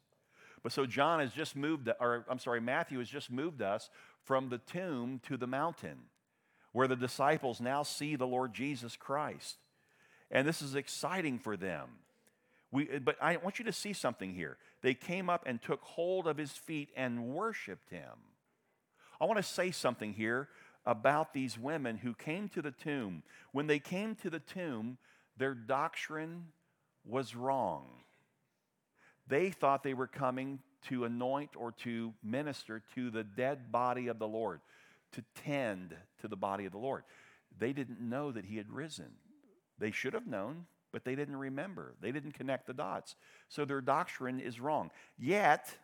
But 0.61 0.71
so 0.71 0.85
John 0.85 1.19
has 1.19 1.31
just 1.31 1.55
moved, 1.55 1.89
or 1.99 2.25
I'm 2.29 2.39
sorry, 2.39 2.59
Matthew 2.59 2.99
has 2.99 3.09
just 3.09 3.31
moved 3.31 3.61
us 3.61 3.89
from 4.23 4.49
the 4.49 4.57
tomb 4.57 5.21
to 5.27 5.37
the 5.37 5.47
mountain, 5.47 5.97
where 6.71 6.87
the 6.87 6.95
disciples 6.95 7.61
now 7.61 7.83
see 7.83 8.15
the 8.15 8.27
Lord 8.27 8.53
Jesus 8.53 8.95
Christ. 8.95 9.57
And 10.29 10.47
this 10.47 10.61
is 10.61 10.75
exciting 10.75 11.39
for 11.39 11.55
them. 11.55 11.87
We, 12.71 12.85
but 12.99 13.15
I 13.21 13.37
want 13.37 13.59
you 13.59 13.65
to 13.65 13.71
see 13.71 13.93
something 13.93 14.33
here. 14.33 14.57
They 14.81 14.93
came 14.93 15.29
up 15.29 15.43
and 15.45 15.61
took 15.61 15.81
hold 15.81 16.27
of 16.27 16.37
his 16.37 16.51
feet 16.51 16.89
and 16.95 17.29
worshiped 17.29 17.89
him. 17.89 18.11
I 19.19 19.25
want 19.25 19.37
to 19.37 19.43
say 19.43 19.71
something 19.71 20.13
here 20.13 20.49
about 20.85 21.33
these 21.33 21.57
women 21.57 21.97
who 21.97 22.13
came 22.13 22.49
to 22.49 22.61
the 22.61 22.71
tomb. 22.71 23.23
When 23.51 23.67
they 23.67 23.79
came 23.79 24.15
to 24.15 24.29
the 24.29 24.39
tomb, 24.39 24.97
their 25.37 25.53
doctrine 25.53 26.47
was 27.05 27.35
wrong. 27.35 27.85
They 29.27 29.49
thought 29.49 29.83
they 29.83 29.93
were 29.93 30.07
coming 30.07 30.59
to 30.83 31.03
anoint 31.03 31.51
or 31.55 31.71
to 31.83 32.13
minister 32.23 32.81
to 32.95 33.09
the 33.09 33.23
dead 33.23 33.71
body 33.71 34.07
of 34.07 34.19
the 34.19 34.27
Lord, 34.27 34.61
to 35.11 35.23
tend 35.43 35.95
to 36.21 36.27
the 36.27 36.37
body 36.37 36.65
of 36.65 36.71
the 36.71 36.77
Lord. 36.77 37.03
They 37.57 37.73
didn't 37.73 37.99
know 37.99 38.31
that 38.31 38.45
he 38.45 38.57
had 38.57 38.69
risen. 38.69 39.11
They 39.79 39.91
should 39.91 40.13
have 40.13 40.27
known, 40.27 40.67
but 40.93 41.03
they 41.03 41.15
didn't 41.15 41.35
remember. 41.35 41.95
They 42.01 42.11
didn't 42.11 42.33
connect 42.33 42.67
the 42.67 42.73
dots. 42.73 43.15
So 43.49 43.65
their 43.65 43.81
doctrine 43.81 44.39
is 44.39 44.59
wrong. 44.59 44.91
Yet, 45.17 45.75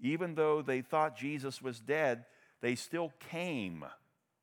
Even 0.00 0.34
though 0.34 0.62
they 0.62 0.80
thought 0.80 1.16
Jesus 1.16 1.60
was 1.60 1.78
dead, 1.78 2.24
they 2.60 2.74
still 2.74 3.12
came. 3.30 3.84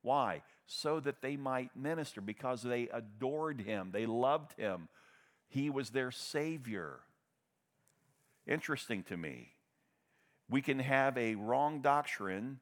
Why? 0.02 0.42
So 0.66 1.00
that 1.00 1.22
they 1.22 1.36
might 1.36 1.76
minister 1.76 2.20
because 2.20 2.62
they 2.62 2.88
adored 2.92 3.60
him, 3.60 3.90
they 3.92 4.06
loved 4.06 4.52
him. 4.58 4.88
He 5.48 5.70
was 5.70 5.90
their 5.90 6.10
Savior. 6.10 7.00
Interesting 8.46 9.02
to 9.04 9.16
me. 9.16 9.52
We 10.50 10.62
can 10.62 10.78
have 10.78 11.16
a 11.16 11.34
wrong 11.34 11.80
doctrine 11.80 12.60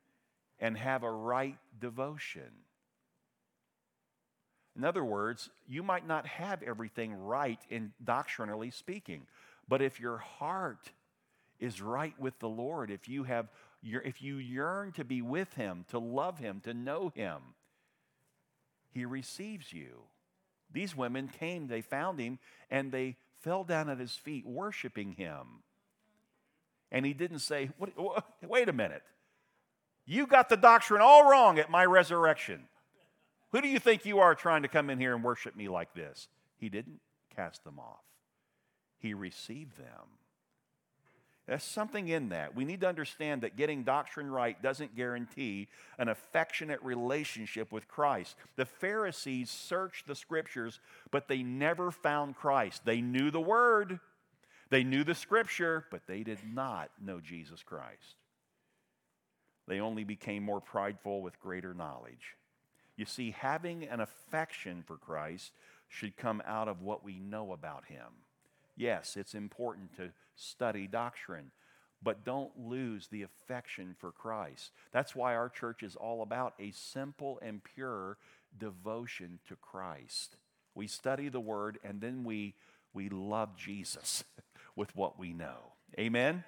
and 0.59 0.77
have 0.77 1.03
a 1.03 1.11
right 1.11 1.59
devotion. 1.79 2.51
In 4.77 4.85
other 4.85 5.05
words, 5.05 5.49
you 5.66 5.83
might 5.83 6.07
not 6.07 6.27
have 6.27 6.62
everything 6.62 7.14
right 7.14 7.61
in 7.71 7.92
doctrinally 8.03 8.71
speaking, 8.71 9.23
but 9.69 9.81
if 9.81 10.01
your 10.01 10.19
heart 10.19 10.90
is 11.59 11.81
right 11.81 12.19
with 12.21 12.38
the 12.40 12.49
Lord, 12.49 12.90
if 12.90 13.09
you 13.09 13.25
have 13.25 13.49
if 13.82 14.22
you 14.22 14.36
yearn 14.36 14.92
to 14.92 15.04
be 15.04 15.22
with 15.22 15.54
him, 15.54 15.84
to 15.90 15.98
love 15.98 16.38
him, 16.38 16.60
to 16.64 16.74
know 16.74 17.12
him, 17.14 17.38
he 18.90 19.04
receives 19.04 19.72
you. 19.72 20.02
These 20.72 20.96
women 20.96 21.28
came, 21.28 21.68
they 21.68 21.80
found 21.80 22.18
him, 22.18 22.38
and 22.70 22.90
they 22.90 23.16
fell 23.40 23.64
down 23.64 23.88
at 23.88 23.98
his 23.98 24.12
feet, 24.12 24.46
worshiping 24.46 25.12
him. 25.12 25.62
And 26.90 27.04
he 27.04 27.12
didn't 27.12 27.40
say, 27.40 27.70
Wait 28.42 28.68
a 28.68 28.72
minute. 28.72 29.02
You 30.06 30.26
got 30.26 30.48
the 30.48 30.56
doctrine 30.56 31.02
all 31.02 31.28
wrong 31.28 31.58
at 31.58 31.70
my 31.70 31.84
resurrection. 31.84 32.62
Who 33.52 33.60
do 33.60 33.68
you 33.68 33.78
think 33.78 34.04
you 34.04 34.20
are 34.20 34.34
trying 34.34 34.62
to 34.62 34.68
come 34.68 34.88
in 34.90 34.98
here 34.98 35.14
and 35.14 35.22
worship 35.22 35.56
me 35.56 35.68
like 35.68 35.94
this? 35.94 36.28
He 36.58 36.68
didn't 36.68 37.00
cast 37.34 37.64
them 37.64 37.78
off, 37.78 38.04
he 38.98 39.14
received 39.14 39.76
them. 39.76 40.18
There's 41.46 41.62
something 41.62 42.09
in 42.09 42.30
that. 42.30 42.56
We 42.56 42.64
need 42.64 42.80
to 42.80 42.88
understand 42.88 43.42
that 43.42 43.56
getting 43.56 43.85
doctrine 43.85 44.30
right 44.30 44.61
doesn't 44.61 44.96
guarantee 44.96 45.68
an 45.96 46.09
affectionate 46.09 46.82
relationship 46.82 47.70
with 47.70 47.87
Christ. 47.87 48.35
The 48.56 48.64
Pharisees 48.64 49.48
searched 49.48 50.09
the 50.09 50.16
scriptures, 50.16 50.80
but 51.12 51.28
they 51.28 51.44
never 51.44 51.92
found 51.92 52.35
Christ. 52.35 52.85
They 52.85 53.00
knew 53.00 53.30
the 53.30 53.40
word, 53.40 54.00
they 54.70 54.82
knew 54.82 55.04
the 55.04 55.14
scripture, 55.14 55.85
but 55.92 56.09
they 56.09 56.24
did 56.24 56.40
not 56.52 56.90
know 57.00 57.20
Jesus 57.20 57.62
Christ. 57.62 58.16
They 59.68 59.78
only 59.78 60.02
became 60.02 60.42
more 60.42 60.61
prideful 60.61 61.22
with 61.22 61.40
greater 61.40 61.74
knowledge. 61.74 62.35
You 62.96 63.04
see, 63.04 63.32
having 63.32 63.85
an 63.85 64.00
affection 64.00 64.82
for 64.85 64.96
Christ 64.96 65.52
should 65.88 66.16
come 66.16 66.42
out 66.44 66.66
of 66.66 66.82
what 66.82 67.04
we 67.04 67.20
know 67.20 67.52
about 67.52 67.85
him. 67.85 68.06
Yes, 68.76 69.16
it's 69.16 69.34
important 69.34 69.96
to 69.96 70.10
study 70.34 70.86
doctrine, 70.86 71.50
but 72.02 72.24
don't 72.24 72.52
lose 72.58 73.08
the 73.08 73.22
affection 73.22 73.94
for 73.98 74.12
Christ. 74.12 74.70
That's 74.92 75.16
why 75.16 75.34
our 75.34 75.48
church 75.48 75.82
is 75.82 75.96
all 75.96 76.22
about 76.22 76.54
a 76.58 76.70
simple 76.72 77.38
and 77.40 77.62
pure 77.64 78.18
devotion 78.58 79.38
to 79.48 79.56
Christ. 79.56 80.36
We 80.74 80.86
study 80.86 81.28
the 81.28 81.40
word 81.40 81.78
and 81.82 82.00
then 82.00 82.24
we 82.24 82.54
we 82.92 83.08
love 83.10 83.56
Jesus 83.56 84.24
with 84.76 84.94
what 84.96 85.18
we 85.18 85.32
know. 85.32 85.72
Amen. 85.98 86.44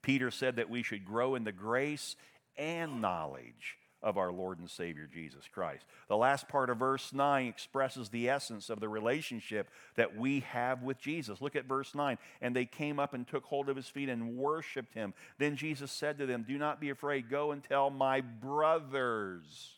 Peter 0.00 0.30
said 0.30 0.56
that 0.56 0.70
we 0.70 0.82
should 0.82 1.04
grow 1.04 1.34
in 1.34 1.44
the 1.44 1.52
grace 1.52 2.16
and 2.56 3.02
knowledge 3.02 3.76
of 4.02 4.16
our 4.16 4.30
Lord 4.30 4.58
and 4.58 4.70
Savior 4.70 5.08
Jesus 5.12 5.44
Christ. 5.52 5.84
The 6.08 6.16
last 6.16 6.48
part 6.48 6.70
of 6.70 6.78
verse 6.78 7.12
9 7.12 7.46
expresses 7.46 8.08
the 8.08 8.28
essence 8.28 8.70
of 8.70 8.80
the 8.80 8.88
relationship 8.88 9.68
that 9.96 10.16
we 10.16 10.40
have 10.40 10.82
with 10.82 11.00
Jesus. 11.00 11.40
Look 11.40 11.56
at 11.56 11.64
verse 11.64 11.94
9. 11.94 12.16
And 12.40 12.54
they 12.54 12.64
came 12.64 13.00
up 13.00 13.12
and 13.14 13.26
took 13.26 13.44
hold 13.44 13.68
of 13.68 13.76
his 13.76 13.88
feet 13.88 14.08
and 14.08 14.36
worshiped 14.36 14.94
him. 14.94 15.14
Then 15.38 15.56
Jesus 15.56 15.90
said 15.90 16.18
to 16.18 16.26
them, 16.26 16.44
Do 16.46 16.58
not 16.58 16.80
be 16.80 16.90
afraid. 16.90 17.28
Go 17.28 17.50
and 17.50 17.62
tell 17.62 17.90
my 17.90 18.20
brothers 18.20 19.74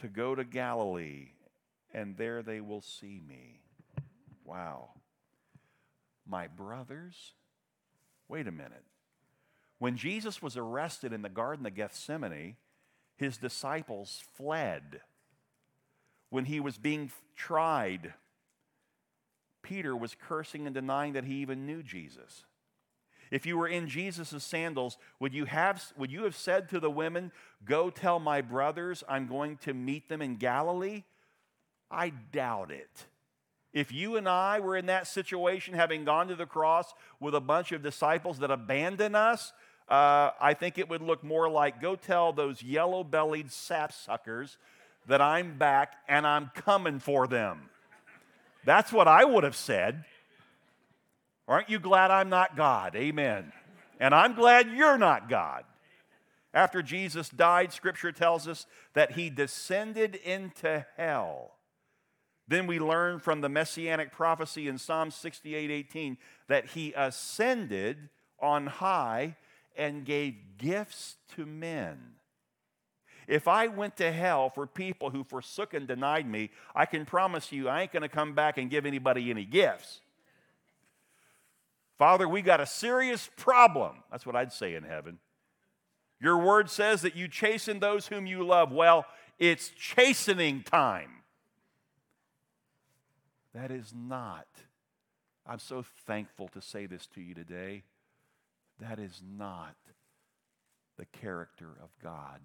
to 0.00 0.08
go 0.08 0.34
to 0.34 0.44
Galilee, 0.44 1.28
and 1.92 2.16
there 2.16 2.42
they 2.42 2.60
will 2.60 2.82
see 2.82 3.20
me. 3.26 3.60
Wow. 4.44 4.90
My 6.26 6.46
brothers? 6.46 7.32
Wait 8.28 8.46
a 8.46 8.52
minute. 8.52 8.84
When 9.78 9.96
Jesus 9.96 10.42
was 10.42 10.56
arrested 10.56 11.12
in 11.12 11.22
the 11.22 11.28
Garden 11.28 11.64
of 11.66 11.74
Gethsemane, 11.74 12.56
his 13.18 13.36
disciples 13.36 14.24
fled. 14.36 15.02
When 16.30 16.46
he 16.46 16.60
was 16.60 16.78
being 16.78 17.10
tried, 17.36 18.14
Peter 19.62 19.94
was 19.96 20.16
cursing 20.18 20.66
and 20.66 20.74
denying 20.74 21.12
that 21.12 21.24
he 21.24 21.34
even 21.34 21.66
knew 21.66 21.82
Jesus. 21.82 22.44
If 23.30 23.44
you 23.44 23.58
were 23.58 23.68
in 23.68 23.88
Jesus' 23.88 24.42
sandals, 24.42 24.96
would 25.20 25.34
you, 25.34 25.44
have, 25.44 25.92
would 25.98 26.10
you 26.10 26.24
have 26.24 26.36
said 26.36 26.68
to 26.70 26.80
the 26.80 26.90
women, 26.90 27.32
Go 27.64 27.90
tell 27.90 28.18
my 28.18 28.40
brothers 28.40 29.04
I'm 29.08 29.26
going 29.26 29.58
to 29.58 29.74
meet 29.74 30.08
them 30.08 30.22
in 30.22 30.36
Galilee? 30.36 31.02
I 31.90 32.10
doubt 32.10 32.70
it. 32.70 33.06
If 33.72 33.92
you 33.92 34.16
and 34.16 34.28
I 34.28 34.60
were 34.60 34.76
in 34.76 34.86
that 34.86 35.06
situation, 35.06 35.74
having 35.74 36.04
gone 36.04 36.28
to 36.28 36.36
the 36.36 36.46
cross 36.46 36.94
with 37.20 37.34
a 37.34 37.40
bunch 37.40 37.72
of 37.72 37.82
disciples 37.82 38.38
that 38.38 38.50
abandon 38.50 39.14
us, 39.14 39.52
uh, 39.88 40.30
I 40.40 40.54
think 40.54 40.78
it 40.78 40.88
would 40.88 41.02
look 41.02 41.24
more 41.24 41.48
like 41.48 41.80
go 41.80 41.96
tell 41.96 42.32
those 42.32 42.62
yellow 42.62 43.02
bellied 43.04 43.48
sapsuckers 43.48 44.56
that 45.06 45.22
I'm 45.22 45.56
back 45.56 45.94
and 46.08 46.26
I'm 46.26 46.50
coming 46.54 46.98
for 46.98 47.26
them. 47.26 47.70
That's 48.64 48.92
what 48.92 49.08
I 49.08 49.24
would 49.24 49.44
have 49.44 49.56
said. 49.56 50.04
Aren't 51.46 51.70
you 51.70 51.78
glad 51.78 52.10
I'm 52.10 52.28
not 52.28 52.56
God? 52.56 52.94
Amen. 52.94 53.52
And 53.98 54.14
I'm 54.14 54.34
glad 54.34 54.70
you're 54.70 54.98
not 54.98 55.30
God. 55.30 55.64
After 56.52 56.82
Jesus 56.82 57.30
died, 57.30 57.72
Scripture 57.72 58.12
tells 58.12 58.46
us 58.46 58.66
that 58.92 59.12
he 59.12 59.30
descended 59.30 60.14
into 60.16 60.84
hell. 60.96 61.52
Then 62.46 62.66
we 62.66 62.78
learn 62.78 63.20
from 63.20 63.40
the 63.40 63.48
messianic 63.48 64.12
prophecy 64.12 64.68
in 64.68 64.78
Psalm 64.78 65.10
68 65.10 65.70
18 65.70 66.18
that 66.48 66.66
he 66.66 66.92
ascended 66.94 68.08
on 68.40 68.66
high 68.66 69.36
and 69.78 70.04
gave 70.04 70.34
gifts 70.58 71.16
to 71.36 71.46
men. 71.46 71.98
If 73.28 73.46
I 73.46 73.68
went 73.68 73.96
to 73.98 74.10
hell 74.10 74.50
for 74.50 74.66
people 74.66 75.10
who 75.10 75.22
forsook 75.22 75.74
and 75.74 75.86
denied 75.86 76.28
me, 76.28 76.50
I 76.74 76.86
can 76.86 77.04
promise 77.04 77.52
you 77.52 77.68
I 77.68 77.82
ain't 77.82 77.92
going 77.92 78.02
to 78.02 78.08
come 78.08 78.34
back 78.34 78.58
and 78.58 78.70
give 78.70 78.84
anybody 78.84 79.30
any 79.30 79.44
gifts. 79.44 80.00
Father, 81.98 82.28
we 82.28 82.42
got 82.42 82.60
a 82.60 82.66
serious 82.66 83.28
problem. 83.36 83.96
That's 84.10 84.24
what 84.24 84.36
I'd 84.36 84.52
say 84.52 84.74
in 84.74 84.84
heaven. 84.84 85.18
Your 86.20 86.38
word 86.38 86.70
says 86.70 87.02
that 87.02 87.16
you 87.16 87.28
chasten 87.28 87.80
those 87.80 88.06
whom 88.06 88.26
you 88.26 88.44
love. 88.44 88.72
Well, 88.72 89.04
it's 89.38 89.68
chastening 89.70 90.62
time. 90.62 91.10
That 93.54 93.70
is 93.70 93.92
not. 93.94 94.46
I'm 95.46 95.58
so 95.58 95.84
thankful 96.06 96.48
to 96.48 96.60
say 96.60 96.86
this 96.86 97.06
to 97.08 97.20
you 97.20 97.34
today. 97.34 97.82
That 98.80 98.98
is 98.98 99.20
not 99.36 99.74
the 100.96 101.06
character 101.06 101.76
of 101.82 101.90
God. 102.02 102.40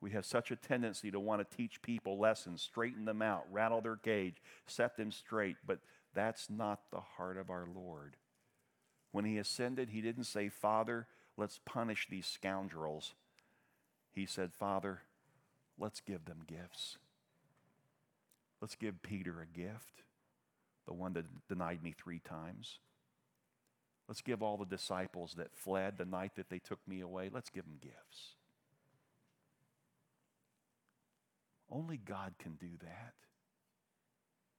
We 0.00 0.12
have 0.12 0.24
such 0.24 0.50
a 0.50 0.56
tendency 0.56 1.10
to 1.10 1.18
want 1.18 1.48
to 1.48 1.56
teach 1.56 1.82
people 1.82 2.18
lessons, 2.18 2.62
straighten 2.62 3.04
them 3.04 3.20
out, 3.20 3.44
rattle 3.50 3.80
their 3.80 3.96
cage, 3.96 4.36
set 4.66 4.96
them 4.96 5.10
straight, 5.10 5.56
but 5.66 5.80
that's 6.14 6.48
not 6.48 6.90
the 6.90 7.00
heart 7.00 7.36
of 7.36 7.50
our 7.50 7.66
Lord. 7.74 8.16
When 9.10 9.24
he 9.24 9.38
ascended, 9.38 9.90
he 9.90 10.00
didn't 10.00 10.24
say, 10.24 10.48
Father, 10.48 11.06
let's 11.36 11.58
punish 11.64 12.06
these 12.08 12.26
scoundrels. 12.26 13.14
He 14.12 14.26
said, 14.26 14.52
Father, 14.52 15.02
let's 15.78 16.00
give 16.00 16.24
them 16.26 16.42
gifts. 16.46 16.98
Let's 18.60 18.74
give 18.76 19.02
Peter 19.02 19.40
a 19.40 19.58
gift, 19.58 20.02
the 20.86 20.94
one 20.94 21.12
that 21.14 21.24
denied 21.48 21.82
me 21.82 21.94
three 21.96 22.20
times. 22.20 22.78
Let's 24.08 24.22
give 24.22 24.42
all 24.42 24.56
the 24.56 24.64
disciples 24.64 25.34
that 25.36 25.54
fled 25.54 25.98
the 25.98 26.06
night 26.06 26.32
that 26.36 26.48
they 26.48 26.58
took 26.58 26.80
me 26.88 27.00
away, 27.00 27.30
let's 27.32 27.50
give 27.50 27.64
them 27.64 27.78
gifts. 27.80 28.34
Only 31.70 31.98
God 31.98 32.34
can 32.38 32.54
do 32.54 32.70
that. 32.80 33.12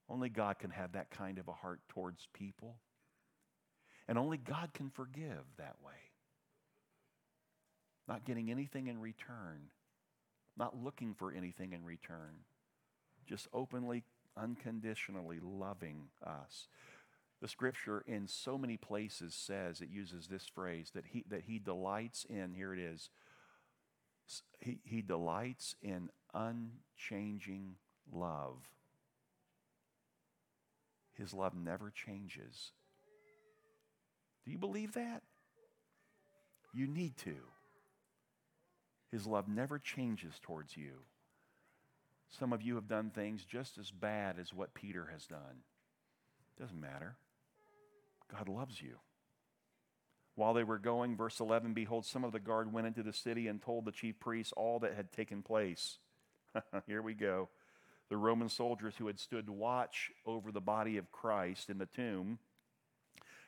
Only 0.08 0.28
God 0.28 0.58
can 0.60 0.70
have 0.70 0.92
that 0.92 1.10
kind 1.10 1.38
of 1.38 1.48
a 1.48 1.52
heart 1.52 1.80
towards 1.88 2.28
people. 2.32 2.76
And 4.08 4.18
only 4.18 4.38
God 4.38 4.70
can 4.72 4.90
forgive 4.90 5.44
that 5.58 5.76
way. 5.84 5.92
Not 8.08 8.24
getting 8.24 8.50
anything 8.50 8.88
in 8.88 9.00
return, 9.00 9.70
not 10.56 10.76
looking 10.76 11.14
for 11.14 11.32
anything 11.32 11.72
in 11.72 11.84
return, 11.84 12.44
just 13.26 13.46
openly, 13.52 14.02
unconditionally 14.36 15.38
loving 15.40 16.08
us. 16.24 16.66
The 17.40 17.48
scripture 17.48 18.04
in 18.06 18.28
so 18.28 18.58
many 18.58 18.76
places 18.76 19.34
says, 19.34 19.80
it 19.80 19.88
uses 19.90 20.26
this 20.26 20.46
phrase, 20.46 20.90
that 20.94 21.06
he, 21.12 21.24
that 21.28 21.44
he 21.46 21.58
delights 21.58 22.26
in, 22.28 22.52
here 22.54 22.74
it 22.74 22.78
is, 22.78 23.08
he, 24.60 24.78
he 24.84 25.00
delights 25.00 25.74
in 25.82 26.10
unchanging 26.34 27.76
love. 28.12 28.58
His 31.14 31.32
love 31.32 31.54
never 31.54 31.90
changes. 31.90 32.72
Do 34.44 34.50
you 34.50 34.58
believe 34.58 34.92
that? 34.92 35.22
You 36.72 36.86
need 36.86 37.16
to. 37.18 37.36
His 39.10 39.26
love 39.26 39.48
never 39.48 39.78
changes 39.78 40.34
towards 40.40 40.76
you. 40.76 40.92
Some 42.28 42.52
of 42.52 42.62
you 42.62 42.76
have 42.76 42.86
done 42.86 43.10
things 43.10 43.44
just 43.44 43.76
as 43.76 43.90
bad 43.90 44.38
as 44.38 44.54
what 44.54 44.72
Peter 44.72 45.08
has 45.12 45.26
done. 45.26 45.64
Doesn't 46.58 46.80
matter. 46.80 47.16
God 48.32 48.48
loves 48.48 48.80
you. 48.80 48.96
While 50.36 50.54
they 50.54 50.64
were 50.64 50.78
going, 50.78 51.16
verse 51.16 51.40
11, 51.40 51.74
behold, 51.74 52.06
some 52.06 52.24
of 52.24 52.32
the 52.32 52.40
guard 52.40 52.72
went 52.72 52.86
into 52.86 53.02
the 53.02 53.12
city 53.12 53.48
and 53.48 53.60
told 53.60 53.84
the 53.84 53.92
chief 53.92 54.18
priests 54.18 54.52
all 54.56 54.78
that 54.80 54.94
had 54.94 55.12
taken 55.12 55.42
place. 55.42 55.98
Here 56.86 57.02
we 57.02 57.14
go. 57.14 57.48
The 58.08 58.16
Roman 58.16 58.48
soldiers 58.48 58.94
who 58.98 59.06
had 59.06 59.20
stood 59.20 59.48
watch 59.48 60.10
over 60.26 60.50
the 60.50 60.60
body 60.60 60.96
of 60.96 61.12
Christ 61.12 61.70
in 61.70 61.78
the 61.78 61.86
tomb 61.86 62.38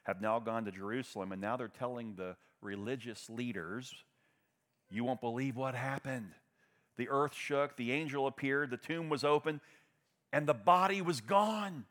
have 0.04 0.20
now 0.20 0.38
gone 0.38 0.64
to 0.64 0.72
Jerusalem, 0.72 1.32
and 1.32 1.40
now 1.40 1.56
they're 1.56 1.68
telling 1.68 2.14
the 2.14 2.36
religious 2.60 3.30
leaders, 3.30 3.92
You 4.90 5.04
won't 5.04 5.20
believe 5.20 5.56
what 5.56 5.74
happened. 5.74 6.32
The 6.96 7.08
earth 7.08 7.34
shook, 7.34 7.76
the 7.76 7.92
angel 7.92 8.26
appeared, 8.26 8.70
the 8.70 8.76
tomb 8.76 9.08
was 9.08 9.24
open, 9.24 9.60
and 10.32 10.46
the 10.46 10.54
body 10.54 11.00
was 11.02 11.20
gone. 11.20 11.86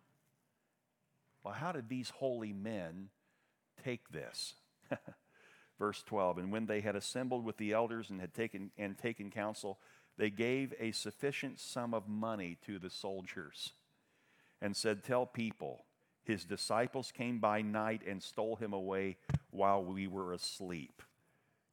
Well, 1.44 1.54
how 1.54 1.72
did 1.72 1.90
these 1.90 2.10
holy 2.10 2.54
men 2.54 3.10
take 3.84 4.10
this? 4.10 4.56
Verse 5.80 6.04
12, 6.04 6.38
and 6.38 6.52
when 6.52 6.68
they 6.68 6.82
had 6.82 6.96
assembled 6.96 7.44
with 7.44 7.58
the 7.58 7.74
elders 7.74 8.12
and 8.12 8.22
had 8.22 8.34
taken 8.34 8.70
and 8.78 8.98
taken 8.98 9.32
counsel, 9.32 9.80
they 10.18 10.30
gave 10.30 10.74
a 10.80 10.92
sufficient 10.92 11.60
sum 11.60 11.94
of 11.94 12.08
money 12.08 12.58
to 12.66 12.78
the 12.78 12.90
soldiers 12.90 13.72
and 14.62 14.76
said, 14.76 15.04
Tell 15.04 15.26
people, 15.26 15.86
his 16.24 16.46
disciples 16.46 17.12
came 17.12 17.40
by 17.40 17.62
night 17.62 18.02
and 18.08 18.22
stole 18.22 18.56
him 18.58 18.74
away 18.74 19.18
while 19.50 19.84
we 19.84 20.06
were 20.06 20.34
asleep. 20.34 21.02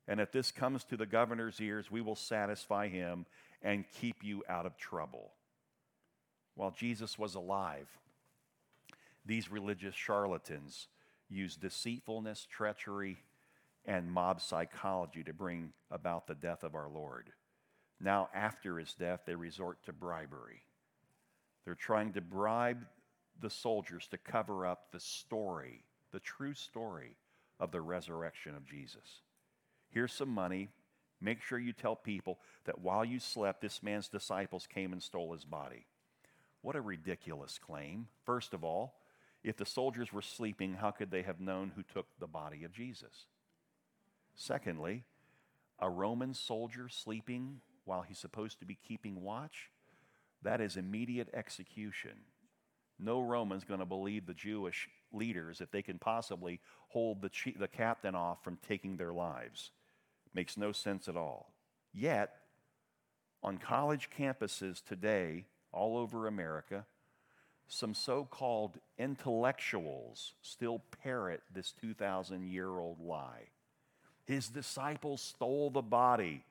And 0.06 0.20
if 0.20 0.32
this 0.32 0.50
comes 0.50 0.84
to 0.84 0.96
the 0.96 1.04
governor's 1.04 1.60
ears, 1.60 1.90
we 1.90 2.00
will 2.00 2.16
satisfy 2.16 2.88
him 2.88 3.26
and 3.60 3.84
keep 4.00 4.24
you 4.24 4.42
out 4.48 4.64
of 4.64 4.78
trouble. 4.78 5.32
While 6.54 6.70
Jesus 6.70 7.18
was 7.18 7.34
alive, 7.34 7.88
these 9.28 9.50
religious 9.50 9.94
charlatans 9.94 10.88
use 11.28 11.54
deceitfulness, 11.54 12.46
treachery, 12.50 13.18
and 13.84 14.10
mob 14.10 14.40
psychology 14.40 15.22
to 15.22 15.34
bring 15.34 15.72
about 15.90 16.26
the 16.26 16.34
death 16.34 16.64
of 16.64 16.74
our 16.74 16.88
Lord. 16.88 17.30
Now, 18.00 18.30
after 18.34 18.78
his 18.78 18.94
death, 18.94 19.20
they 19.26 19.34
resort 19.34 19.84
to 19.84 19.92
bribery. 19.92 20.62
They're 21.64 21.74
trying 21.74 22.14
to 22.14 22.22
bribe 22.22 22.86
the 23.38 23.50
soldiers 23.50 24.08
to 24.08 24.18
cover 24.18 24.66
up 24.66 24.92
the 24.92 25.00
story, 25.00 25.84
the 26.10 26.20
true 26.20 26.54
story 26.54 27.16
of 27.60 27.70
the 27.70 27.82
resurrection 27.82 28.54
of 28.54 28.66
Jesus. 28.66 29.20
Here's 29.90 30.12
some 30.12 30.30
money. 30.30 30.70
Make 31.20 31.42
sure 31.42 31.58
you 31.58 31.74
tell 31.74 31.96
people 31.96 32.38
that 32.64 32.80
while 32.80 33.04
you 33.04 33.20
slept, 33.20 33.60
this 33.60 33.82
man's 33.82 34.08
disciples 34.08 34.66
came 34.66 34.92
and 34.92 35.02
stole 35.02 35.34
his 35.34 35.44
body. 35.44 35.86
What 36.62 36.76
a 36.76 36.80
ridiculous 36.80 37.58
claim. 37.58 38.06
First 38.24 38.54
of 38.54 38.64
all, 38.64 38.94
if 39.44 39.56
the 39.56 39.66
soldiers 39.66 40.12
were 40.12 40.22
sleeping, 40.22 40.74
how 40.74 40.90
could 40.90 41.10
they 41.10 41.22
have 41.22 41.40
known 41.40 41.72
who 41.74 41.82
took 41.82 42.06
the 42.18 42.26
body 42.26 42.64
of 42.64 42.72
Jesus? 42.72 43.26
Secondly, 44.34 45.04
a 45.80 45.88
Roman 45.88 46.34
soldier 46.34 46.88
sleeping 46.88 47.60
while 47.84 48.02
he's 48.02 48.18
supposed 48.18 48.58
to 48.60 48.66
be 48.66 48.78
keeping 48.86 49.22
watch, 49.22 49.70
that 50.42 50.60
is 50.60 50.76
immediate 50.76 51.28
execution. 51.32 52.12
No 52.98 53.20
Roman's 53.20 53.64
going 53.64 53.80
to 53.80 53.86
believe 53.86 54.26
the 54.26 54.34
Jewish 54.34 54.88
leaders 55.12 55.60
if 55.60 55.70
they 55.70 55.82
can 55.82 55.98
possibly 55.98 56.60
hold 56.88 57.22
the, 57.22 57.28
chief, 57.28 57.58
the 57.58 57.68
captain 57.68 58.14
off 58.14 58.42
from 58.42 58.58
taking 58.66 58.96
their 58.96 59.12
lives. 59.12 59.70
Makes 60.34 60.56
no 60.56 60.72
sense 60.72 61.08
at 61.08 61.16
all. 61.16 61.52
Yet, 61.92 62.34
on 63.42 63.58
college 63.58 64.10
campuses 64.16 64.84
today, 64.84 65.46
all 65.72 65.96
over 65.96 66.26
America, 66.26 66.84
some 67.68 67.94
so 67.94 68.24
called 68.24 68.78
intellectuals 68.98 70.32
still 70.42 70.82
parrot 71.02 71.42
this 71.54 71.72
2,000 71.80 72.50
year 72.50 72.68
old 72.68 73.00
lie. 73.00 73.48
His 74.24 74.48
disciples 74.48 75.22
stole 75.22 75.70
the 75.70 75.82
body. 75.82 76.44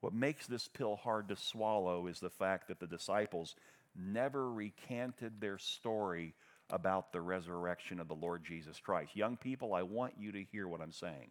What 0.00 0.12
makes 0.12 0.46
this 0.46 0.68
pill 0.68 0.96
hard 0.96 1.28
to 1.28 1.36
swallow 1.36 2.06
is 2.06 2.20
the 2.20 2.30
fact 2.30 2.68
that 2.68 2.80
the 2.80 2.86
disciples 2.86 3.54
never 3.96 4.50
recanted 4.50 5.40
their 5.40 5.58
story 5.58 6.34
about 6.70 7.12
the 7.12 7.20
resurrection 7.20 8.00
of 8.00 8.08
the 8.08 8.14
Lord 8.14 8.44
Jesus 8.44 8.78
Christ. 8.80 9.16
Young 9.16 9.36
people, 9.36 9.74
I 9.74 9.82
want 9.82 10.14
you 10.18 10.32
to 10.32 10.42
hear 10.42 10.68
what 10.68 10.80
I'm 10.80 10.92
saying 10.92 11.30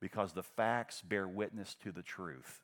because 0.00 0.32
the 0.32 0.42
facts 0.42 1.02
bear 1.02 1.28
witness 1.28 1.76
to 1.82 1.92
the 1.92 2.02
truth. 2.02 2.60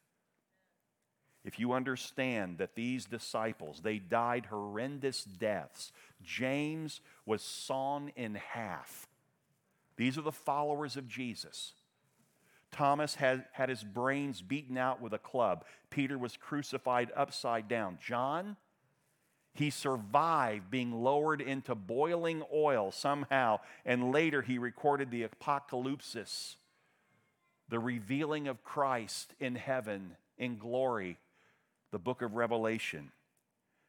If 1.46 1.61
you 1.61 1.74
understand 1.74 2.59
that 2.59 2.74
these 2.74 3.04
disciples, 3.04 3.80
they 3.80 3.98
died 3.98 4.46
horrendous 4.46 5.22
deaths. 5.22 5.92
James 6.20 7.00
was 7.24 7.40
sawn 7.40 8.11
in 8.16 8.35
half. 8.35 9.06
These 9.96 10.18
are 10.18 10.22
the 10.22 10.32
followers 10.32 10.96
of 10.96 11.06
Jesus. 11.06 11.72
Thomas 12.72 13.14
had, 13.14 13.44
had 13.52 13.68
his 13.68 13.85
brains 13.85 14.42
beaten 14.42 14.76
out 14.76 15.00
with 15.00 15.12
a 15.12 15.18
club. 15.18 15.64
Peter 15.88 16.18
was 16.18 16.37
crucified 16.37 17.12
upside 17.14 17.68
down. 17.68 17.98
John, 18.04 18.56
he 19.54 19.70
survived 19.70 20.68
being 20.68 20.92
lowered 20.92 21.40
into 21.40 21.76
boiling 21.76 22.42
oil 22.52 22.90
somehow, 22.90 23.61
and 23.85 24.11
later 24.11 24.42
he 24.42 24.59
recorded 24.59 25.12
the 25.12 25.22
apocalypse, 25.22 26.56
the 27.68 27.78
revealing 27.78 28.48
of 28.48 28.64
Christ 28.64 29.32
in 29.38 29.54
heaven 29.54 30.16
in 30.37 30.59
glory, 30.59 31.18
the 31.90 31.99
book 31.99 32.22
of 32.22 32.35
Revelation. 32.35 33.11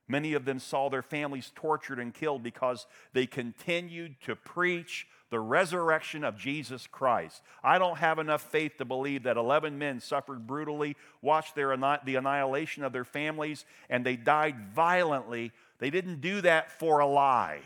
Many 0.08 0.34
of 0.34 0.46
them 0.46 0.60
saw 0.60 0.90
their 0.90 1.02
families 1.02 1.52
tortured 1.54 2.00
and 2.00 2.14
killed 2.14 2.42
because 2.42 2.86
they 3.12 3.26
continued 3.26 4.16
to 4.26 4.36
preach 4.36 5.06
the 5.30 5.40
resurrection 5.40 6.24
of 6.24 6.38
Jesus 6.38 6.88
Christ. 6.88 7.42
I 7.62 7.78
don't 7.78 7.98
have 7.98 8.18
enough 8.18 8.42
faith 8.42 8.78
to 8.78 8.86
believe 8.86 9.24
that 9.24 9.36
11 9.36 9.78
men 9.78 10.00
suffered 10.00 10.48
brutally, 10.48 10.96
watched 11.22 11.56
their, 11.56 11.76
the 12.06 12.16
annihilation 12.16 12.84
of 12.84 12.94
their 12.94 13.04
families, 13.04 13.66
and 13.90 14.06
they 14.06 14.16
died 14.16 14.56
violently. 14.74 15.52
They 15.80 15.90
didn't 15.90 16.22
do 16.22 16.40
that 16.42 16.72
for 16.72 17.00
a 17.00 17.08
lie, 17.08 17.62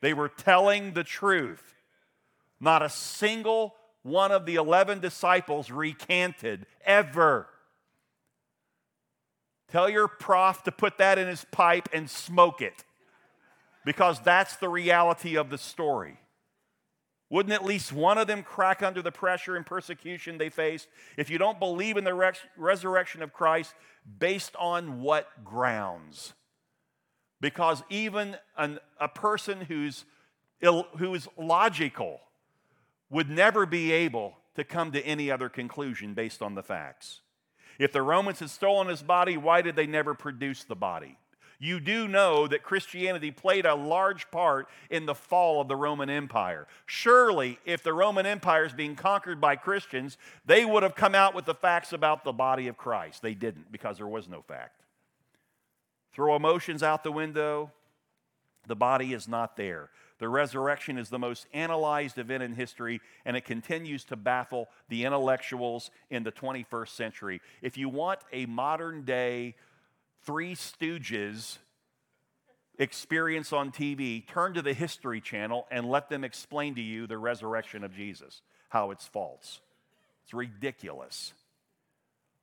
they 0.00 0.14
were 0.14 0.28
telling 0.28 0.92
the 0.92 1.04
truth. 1.04 1.74
Not 2.58 2.80
a 2.80 2.88
single 2.88 3.74
one 4.02 4.32
of 4.32 4.46
the 4.46 4.54
11 4.54 5.00
disciples 5.00 5.70
recanted 5.70 6.64
ever. 6.86 7.48
Tell 9.70 9.88
your 9.88 10.08
prof 10.08 10.62
to 10.64 10.72
put 10.72 10.98
that 10.98 11.18
in 11.18 11.26
his 11.26 11.44
pipe 11.50 11.88
and 11.92 12.08
smoke 12.08 12.62
it 12.62 12.84
because 13.84 14.20
that's 14.20 14.56
the 14.56 14.68
reality 14.68 15.36
of 15.36 15.50
the 15.50 15.58
story. 15.58 16.18
Wouldn't 17.28 17.52
at 17.52 17.64
least 17.64 17.92
one 17.92 18.18
of 18.18 18.28
them 18.28 18.44
crack 18.44 18.82
under 18.82 19.02
the 19.02 19.10
pressure 19.10 19.56
and 19.56 19.66
persecution 19.66 20.38
they 20.38 20.48
faced? 20.48 20.88
If 21.16 21.28
you 21.28 21.38
don't 21.38 21.58
believe 21.58 21.96
in 21.96 22.04
the 22.04 22.14
res- 22.14 22.36
resurrection 22.56 23.22
of 23.22 23.32
Christ, 23.32 23.74
based 24.18 24.54
on 24.56 25.00
what 25.00 25.28
grounds? 25.44 26.34
Because 27.40 27.82
even 27.90 28.36
an, 28.56 28.78
a 29.00 29.08
person 29.08 29.62
who's, 29.62 30.04
Ill, 30.60 30.86
who 30.98 31.14
is 31.14 31.28
logical 31.36 32.20
would 33.10 33.28
never 33.28 33.66
be 33.66 33.90
able 33.92 34.34
to 34.54 34.64
come 34.64 34.92
to 34.92 35.04
any 35.04 35.30
other 35.30 35.48
conclusion 35.48 36.14
based 36.14 36.42
on 36.42 36.54
the 36.54 36.62
facts. 36.62 37.20
If 37.78 37.92
the 37.92 38.02
Romans 38.02 38.40
had 38.40 38.50
stolen 38.50 38.88
his 38.88 39.02
body, 39.02 39.36
why 39.36 39.62
did 39.62 39.76
they 39.76 39.86
never 39.86 40.14
produce 40.14 40.64
the 40.64 40.76
body? 40.76 41.18
You 41.58 41.80
do 41.80 42.06
know 42.06 42.46
that 42.48 42.62
Christianity 42.62 43.30
played 43.30 43.64
a 43.64 43.74
large 43.74 44.30
part 44.30 44.68
in 44.90 45.06
the 45.06 45.14
fall 45.14 45.60
of 45.60 45.68
the 45.68 45.76
Roman 45.76 46.10
Empire. 46.10 46.66
Surely, 46.84 47.58
if 47.64 47.82
the 47.82 47.94
Roman 47.94 48.26
Empire 48.26 48.66
is 48.66 48.74
being 48.74 48.94
conquered 48.94 49.40
by 49.40 49.56
Christians, 49.56 50.18
they 50.44 50.64
would 50.64 50.82
have 50.82 50.94
come 50.94 51.14
out 51.14 51.34
with 51.34 51.46
the 51.46 51.54
facts 51.54 51.92
about 51.92 52.24
the 52.24 52.32
body 52.32 52.68
of 52.68 52.76
Christ. 52.76 53.22
They 53.22 53.34
didn't 53.34 53.72
because 53.72 53.96
there 53.96 54.06
was 54.06 54.28
no 54.28 54.42
fact. 54.42 54.82
Throw 56.12 56.36
emotions 56.36 56.82
out 56.82 57.04
the 57.04 57.12
window, 57.12 57.72
the 58.66 58.76
body 58.76 59.14
is 59.14 59.26
not 59.28 59.56
there. 59.56 59.90
The 60.18 60.28
resurrection 60.28 60.96
is 60.96 61.10
the 61.10 61.18
most 61.18 61.46
analyzed 61.52 62.16
event 62.16 62.42
in 62.42 62.54
history, 62.54 63.00
and 63.24 63.36
it 63.36 63.44
continues 63.44 64.04
to 64.04 64.16
baffle 64.16 64.68
the 64.88 65.04
intellectuals 65.04 65.90
in 66.08 66.22
the 66.22 66.32
21st 66.32 66.88
century. 66.88 67.40
If 67.60 67.76
you 67.76 67.88
want 67.88 68.20
a 68.32 68.46
modern 68.46 69.04
day 69.04 69.56
Three 70.24 70.54
Stooges 70.54 71.58
experience 72.78 73.52
on 73.52 73.70
TV, 73.70 74.26
turn 74.26 74.54
to 74.54 74.62
the 74.62 74.72
History 74.72 75.20
Channel 75.20 75.66
and 75.70 75.88
let 75.88 76.08
them 76.08 76.24
explain 76.24 76.74
to 76.74 76.82
you 76.82 77.06
the 77.06 77.18
resurrection 77.18 77.84
of 77.84 77.94
Jesus, 77.94 78.42
how 78.70 78.90
it's 78.90 79.06
false. 79.06 79.60
It's 80.24 80.34
ridiculous. 80.34 81.32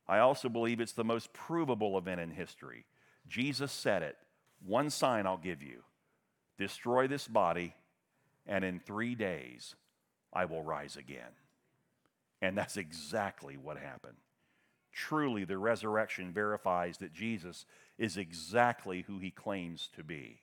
I 0.08 0.18
also 0.18 0.48
believe 0.48 0.80
it's 0.80 0.92
the 0.92 1.04
most 1.04 1.32
provable 1.32 1.98
event 1.98 2.20
in 2.20 2.30
history. 2.30 2.84
Jesus 3.28 3.72
said 3.72 4.02
it 4.02 4.16
one 4.64 4.90
sign 4.90 5.26
I'll 5.26 5.36
give 5.36 5.62
you 5.62 5.82
destroy 6.58 7.06
this 7.06 7.28
body, 7.28 7.74
and 8.46 8.64
in 8.64 8.80
three 8.80 9.14
days 9.14 9.74
I 10.32 10.44
will 10.44 10.62
rise 10.62 10.96
again. 10.96 11.32
And 12.42 12.56
that's 12.56 12.76
exactly 12.76 13.56
what 13.56 13.78
happened. 13.78 14.16
Truly, 14.92 15.44
the 15.44 15.58
resurrection 15.58 16.32
verifies 16.32 16.98
that 16.98 17.12
Jesus 17.12 17.66
is 17.98 18.16
exactly 18.16 19.02
who 19.02 19.18
he 19.18 19.30
claims 19.30 19.88
to 19.96 20.04
be. 20.04 20.40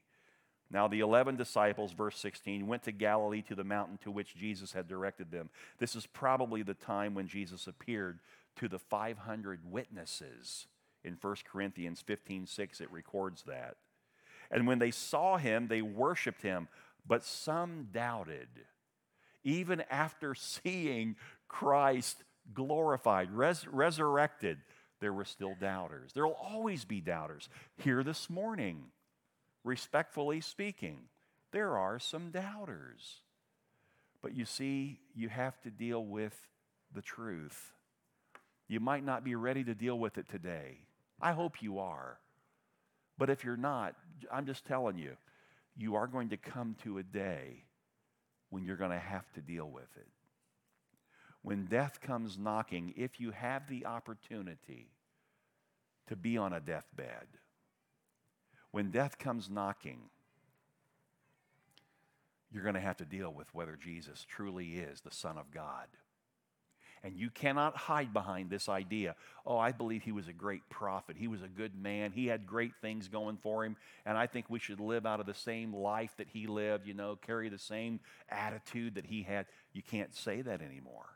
Now, 0.70 0.88
the 0.88 1.01
11 1.01 1.36
disciples, 1.36 1.91
verse 1.91 2.18
16, 2.18 2.66
went 2.66 2.84
to 2.84 2.93
Galilee 2.93 3.41
to 3.43 3.55
the 3.55 3.64
mountain 3.64 3.99
to 4.03 4.12
which 4.12 4.36
Jesus 4.36 4.72
had 4.72 4.88
directed 4.88 5.30
them. 5.30 5.49
This 5.80 5.95
is 5.95 6.05
probably 6.05 6.64
the 6.64 6.74
time 6.74 7.14
when 7.14 7.28
Jesus 7.28 7.68
appeared 7.68 8.20
to 8.55 8.70
the 8.70 8.80
500 8.80 9.59
witnesses. 9.70 10.68
In 11.03 11.18
1 11.20 11.36
Corinthians 11.51 12.01
15 12.01 12.47
6, 12.47 12.82
it 12.82 12.91
records 12.91 13.43
that. 13.43 13.76
And 14.52 14.68
when 14.68 14.80
they 14.80 14.91
saw 14.91 15.38
him, 15.38 15.68
they 15.68 15.82
worshiped 15.82 16.41
him, 16.41 16.68
but 17.08 17.24
some 17.24 17.88
doubted. 17.91 18.49
Even 19.43 19.82
after 19.89 20.36
seeing 20.36 21.16
Christ 21.47 22.24
glorified, 22.54 23.32
res- 23.32 23.68
resurrected, 23.68 24.60
there 24.99 25.14
were 25.14 25.26
still 25.26 25.56
doubters. 25.60 26.12
There 26.14 26.28
will 26.28 26.34
always 26.39 26.86
be 26.86 27.02
doubters. 27.02 27.49
Here 27.78 28.04
this 28.04 28.30
morning, 28.30 28.84
respectfully 29.64 30.41
speaking, 30.41 30.99
there 31.52 31.78
are 31.78 31.97
some 31.97 32.30
doubters. 32.30 33.22
But 34.22 34.36
you 34.36 34.45
see, 34.45 34.99
you 35.16 35.30
have 35.30 35.60
to 35.62 35.72
deal 35.72 36.06
with 36.06 36.38
the 36.93 37.02
truth. 37.02 37.74
You 38.68 38.80
might 38.80 39.04
not 39.04 39.24
be 39.24 39.36
ready 39.36 39.64
to 39.64 39.74
deal 39.74 39.97
with 39.97 40.18
it 40.18 40.30
today. 40.30 40.78
I 41.20 41.32
hope 41.32 41.62
you 41.62 41.80
are. 41.80 42.20
But 43.22 43.30
if 43.30 43.43
you're 43.43 43.55
not, 43.55 43.93
I'm 44.32 44.47
just 44.47 44.65
telling 44.65 44.97
you, 44.97 45.15
you 45.78 45.93
are 45.93 46.07
going 46.07 46.30
to 46.30 46.38
come 46.38 46.76
to 46.82 46.97
a 46.97 47.03
day 47.03 47.65
when 48.49 48.63
you're 48.63 48.78
going 48.78 48.89
to 48.89 48.97
have 48.97 49.32
to 49.34 49.41
deal 49.41 49.69
with 49.69 49.95
it. 49.95 50.07
When 51.43 51.67
death 51.67 52.01
comes 52.01 52.39
knocking, 52.39 52.95
if 52.97 53.19
you 53.19 53.30
have 53.30 53.69
the 53.69 53.86
opportunity 53.86 54.88
to 56.07 56.15
be 56.15 56.36
on 56.36 56.51
a 56.51 56.59
deathbed, 56.59 57.28
when 58.72 58.89
death 58.89 59.19
comes 59.19 59.51
knocking, 59.51 59.99
you're 62.51 62.63
going 62.63 62.74
to 62.74 62.82
have 62.82 62.97
to 62.97 63.05
deal 63.05 63.32
with 63.32 63.53
whether 63.53 63.76
Jesus 63.76 64.26
truly 64.28 64.78
is 64.78 65.01
the 65.01 65.11
Son 65.11 65.38
of 65.38 65.51
God. 65.51 65.86
And 67.04 67.16
you 67.16 67.32
cannot 67.32 67.76
hide 67.76 68.14
behind 68.14 68.49
this 68.49 68.70
idea. 68.70 69.16
Oh, 69.45 69.58
I 69.58 69.72
believe 69.72 70.04
he 70.04 70.12
was 70.12 70.28
a 70.28 70.34
great 70.34 70.62
prophet. 70.70 71.16
He 71.18 71.28
was 71.28 71.41
a 71.41 71.47
good 71.47 71.76
man. 71.76 72.12
He 72.12 72.28
had 72.28 72.45
great 72.45 72.74
things 72.80 73.08
going 73.08 73.38
for 73.38 73.66
him. 73.66 73.76
And 74.06 74.18
I 74.18 74.28
think 74.28 74.45
we 74.49 74.60
should 74.60 74.80
live 74.80 75.06
out 75.08 75.20
of 75.20 75.26
the 75.26 75.34
same 75.34 75.74
life 75.74 76.12
that 76.18 76.28
he 76.32 76.45
lived, 76.45 76.86
you 76.86 76.93
know, 76.93 77.16
carry 77.16 77.49
the 77.49 77.58
same 77.58 77.99
attitude 78.30 78.95
that 78.95 79.06
he 79.06 79.24
had. 79.24 79.47
You 79.74 79.82
can't 79.82 80.14
say 80.14 80.43
that 80.43 80.62
anymore 80.62 81.10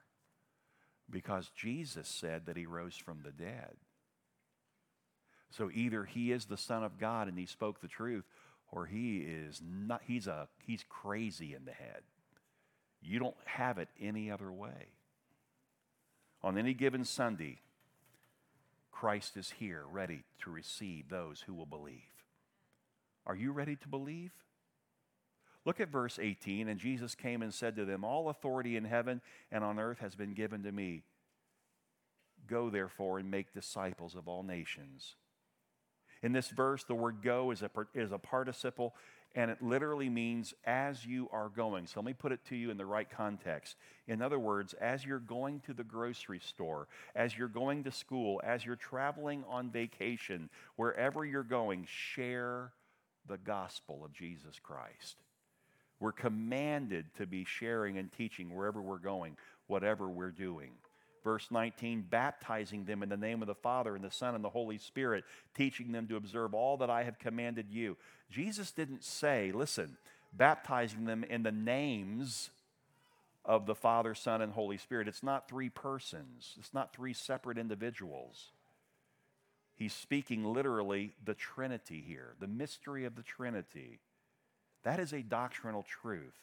because 1.09 1.51
Jesus 1.55 2.07
said 2.07 2.47
that 2.47 2.57
he 2.57 2.65
rose 2.65 2.95
from 2.95 3.21
the 3.23 3.31
dead. 3.31 3.75
So 5.51 5.69
either 5.73 6.03
he 6.03 6.31
is 6.31 6.45
the 6.45 6.57
Son 6.57 6.83
of 6.83 6.99
God 6.99 7.27
and 7.27 7.37
he 7.37 7.45
spoke 7.45 7.79
the 7.79 7.87
truth, 7.87 8.25
or 8.71 8.85
he 8.85 9.19
is 9.19 9.61
not, 9.63 10.01
he's, 10.05 10.27
a, 10.27 10.47
he's 10.65 10.83
crazy 10.89 11.53
in 11.53 11.65
the 11.65 11.71
head. 11.71 12.01
You 13.01 13.19
don't 13.19 13.35
have 13.45 13.77
it 13.77 13.87
any 14.01 14.31
other 14.31 14.51
way. 14.51 14.89
On 16.45 16.59
any 16.59 16.75
given 16.75 17.03
Sunday, 17.03 17.57
Christ 18.91 19.35
is 19.35 19.55
here 19.57 19.83
ready 19.91 20.25
to 20.43 20.51
receive 20.51 21.09
those 21.09 21.41
who 21.47 21.55
will 21.55 21.65
believe. 21.65 22.23
Are 23.25 23.35
you 23.35 23.51
ready 23.51 23.75
to 23.77 23.87
believe? 23.87 24.31
Look 25.65 25.79
at 25.79 25.89
verse 25.89 26.19
18. 26.21 26.67
And 26.67 26.79
Jesus 26.79 27.15
came 27.15 27.41
and 27.41 27.51
said 27.51 27.75
to 27.77 27.83
them, 27.83 28.03
All 28.03 28.29
authority 28.29 28.77
in 28.77 28.85
heaven 28.85 29.21
and 29.51 29.63
on 29.63 29.79
earth 29.79 29.97
has 29.97 30.13
been 30.13 30.35
given 30.35 30.61
to 30.61 30.71
me. 30.71 31.01
Go 32.45 32.69
therefore 32.69 33.17
and 33.17 33.31
make 33.31 33.51
disciples 33.51 34.13
of 34.13 34.27
all 34.27 34.43
nations. 34.43 35.15
In 36.21 36.31
this 36.31 36.49
verse, 36.49 36.83
the 36.83 36.93
word 36.93 37.23
go 37.23 37.49
is 37.49 37.63
a, 37.63 37.71
is 37.95 38.11
a 38.11 38.19
participle 38.19 38.93
and 39.35 39.51
it 39.51 39.61
literally 39.61 40.09
means 40.09 40.53
as 40.65 41.05
you 41.05 41.29
are 41.31 41.49
going. 41.49 41.87
So 41.87 41.99
let 41.99 42.05
me 42.05 42.13
put 42.13 42.31
it 42.31 42.39
to 42.49 42.55
you 42.55 42.71
in 42.71 42.77
the 42.77 42.85
right 42.85 43.09
context. 43.09 43.75
In 44.07 44.21
other 44.21 44.39
words, 44.39 44.73
as 44.75 45.05
you're 45.05 45.19
going 45.19 45.59
to 45.61 45.73
the 45.73 45.83
grocery 45.83 46.39
store, 46.39 46.87
as 47.15 47.37
you're 47.37 47.49
going 47.49 47.83
to 47.83 47.91
school, 47.91 48.41
as 48.43 48.65
you're 48.65 48.77
traveling 48.77 49.43
on 49.49 49.69
vacation, 49.69 50.49
wherever 50.77 51.25
you're 51.25 51.43
going, 51.43 51.85
share 51.89 52.71
the 53.27 53.37
gospel 53.37 54.03
of 54.05 54.13
Jesus 54.13 54.57
Christ. 54.63 55.17
We're 55.99 56.13
commanded 56.13 57.05
to 57.17 57.25
be 57.25 57.43
sharing 57.43 57.97
and 57.97 58.11
teaching 58.11 58.55
wherever 58.55 58.81
we're 58.81 58.97
going, 58.97 59.37
whatever 59.67 60.07
we're 60.07 60.31
doing. 60.31 60.71
Verse 61.25 61.47
19, 61.49 62.05
baptizing 62.07 62.85
them 62.85 63.01
in 63.01 63.09
the 63.09 63.17
name 63.17 63.41
of 63.41 63.47
the 63.47 63.55
Father 63.55 63.95
and 63.95 64.03
the 64.03 64.11
Son 64.11 64.35
and 64.35 64.43
the 64.43 64.49
Holy 64.49 64.77
Spirit, 64.77 65.23
teaching 65.55 65.91
them 65.91 66.07
to 66.07 66.17
observe 66.17 66.53
all 66.53 66.77
that 66.77 66.91
I 66.91 67.01
have 67.01 67.17
commanded 67.17 67.65
you. 67.71 67.97
Jesus 68.29 68.71
didn't 68.71 69.03
say, 69.03 69.51
listen, 69.51 69.97
baptizing 70.31 71.05
them 71.05 71.23
in 71.23 71.41
the 71.41 71.51
names 71.51 72.51
of 73.43 73.65
the 73.65 73.73
Father, 73.73 74.13
Son, 74.13 74.39
and 74.39 74.53
Holy 74.53 74.77
Spirit. 74.77 75.07
It's 75.07 75.23
not 75.23 75.49
three 75.49 75.69
persons, 75.69 76.53
it's 76.59 76.75
not 76.75 76.95
three 76.95 77.13
separate 77.13 77.57
individuals. 77.57 78.51
He's 79.75 79.93
speaking 79.93 80.45
literally 80.45 81.15
the 81.25 81.33
Trinity 81.33 82.03
here, 82.07 82.35
the 82.39 82.47
mystery 82.47 83.03
of 83.03 83.15
the 83.15 83.23
Trinity. 83.23 83.99
That 84.83 84.99
is 84.99 85.11
a 85.11 85.23
doctrinal 85.23 85.83
truth. 85.83 86.37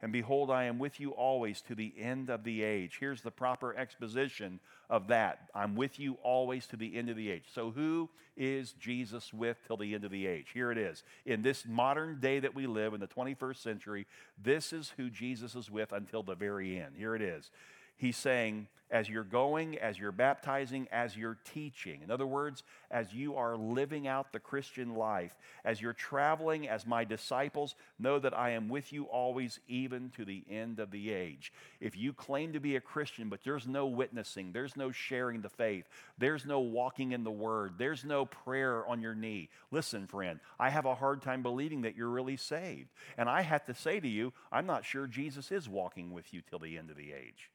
And 0.00 0.12
behold, 0.12 0.50
I 0.50 0.64
am 0.64 0.78
with 0.78 1.00
you 1.00 1.10
always 1.10 1.60
to 1.62 1.74
the 1.74 1.92
end 1.98 2.30
of 2.30 2.44
the 2.44 2.62
age. 2.62 2.98
Here's 3.00 3.20
the 3.20 3.32
proper 3.32 3.76
exposition 3.76 4.60
of 4.88 5.08
that. 5.08 5.48
I'm 5.54 5.74
with 5.74 5.98
you 5.98 6.18
always 6.22 6.66
to 6.68 6.76
the 6.76 6.96
end 6.96 7.10
of 7.10 7.16
the 7.16 7.30
age. 7.30 7.44
So, 7.52 7.72
who 7.72 8.08
is 8.36 8.72
Jesus 8.74 9.32
with 9.32 9.56
till 9.66 9.76
the 9.76 9.94
end 9.94 10.04
of 10.04 10.12
the 10.12 10.26
age? 10.26 10.50
Here 10.54 10.70
it 10.70 10.78
is. 10.78 11.02
In 11.26 11.42
this 11.42 11.66
modern 11.66 12.20
day 12.20 12.38
that 12.38 12.54
we 12.54 12.68
live 12.68 12.94
in 12.94 13.00
the 13.00 13.08
21st 13.08 13.56
century, 13.56 14.06
this 14.40 14.72
is 14.72 14.92
who 14.96 15.10
Jesus 15.10 15.56
is 15.56 15.68
with 15.68 15.90
until 15.92 16.22
the 16.22 16.36
very 16.36 16.78
end. 16.78 16.94
Here 16.96 17.16
it 17.16 17.22
is. 17.22 17.50
He's 17.98 18.16
saying, 18.16 18.68
as 18.90 19.08
you're 19.08 19.24
going, 19.24 19.78
as 19.78 19.98
you're 19.98 20.12
baptizing, 20.12 20.88
as 20.90 21.16
you're 21.16 21.38
teaching. 21.52 22.00
In 22.02 22.10
other 22.10 22.26
words, 22.26 22.62
as 22.90 23.12
you 23.12 23.36
are 23.36 23.56
living 23.56 24.06
out 24.06 24.32
the 24.32 24.38
Christian 24.38 24.94
life, 24.94 25.36
as 25.64 25.80
you're 25.80 25.92
traveling 25.92 26.68
as 26.68 26.86
my 26.86 27.04
disciples, 27.04 27.74
know 27.98 28.18
that 28.18 28.36
I 28.36 28.50
am 28.50 28.68
with 28.68 28.92
you 28.92 29.04
always, 29.04 29.60
even 29.68 30.10
to 30.16 30.24
the 30.24 30.42
end 30.50 30.78
of 30.78 30.90
the 30.90 31.12
age. 31.12 31.52
If 31.80 31.96
you 31.96 32.12
claim 32.12 32.54
to 32.54 32.60
be 32.60 32.76
a 32.76 32.80
Christian, 32.80 33.28
but 33.28 33.40
there's 33.44 33.66
no 33.66 33.86
witnessing, 33.86 34.52
there's 34.52 34.76
no 34.76 34.90
sharing 34.90 35.42
the 35.42 35.50
faith, 35.50 35.86
there's 36.16 36.46
no 36.46 36.60
walking 36.60 37.12
in 37.12 37.24
the 37.24 37.30
Word, 37.30 37.74
there's 37.76 38.04
no 38.04 38.24
prayer 38.24 38.86
on 38.86 39.02
your 39.02 39.14
knee, 39.14 39.50
listen, 39.70 40.06
friend, 40.06 40.40
I 40.58 40.70
have 40.70 40.86
a 40.86 40.94
hard 40.94 41.20
time 41.20 41.42
believing 41.42 41.82
that 41.82 41.96
you're 41.96 42.08
really 42.08 42.36
saved. 42.36 42.88
And 43.18 43.28
I 43.28 43.42
have 43.42 43.66
to 43.66 43.74
say 43.74 44.00
to 44.00 44.08
you, 44.08 44.32
I'm 44.50 44.66
not 44.66 44.86
sure 44.86 45.06
Jesus 45.06 45.52
is 45.52 45.68
walking 45.68 46.12
with 46.12 46.32
you 46.32 46.40
till 46.48 46.58
the 46.58 46.78
end 46.78 46.90
of 46.90 46.96
the 46.96 47.12
age. 47.12 47.50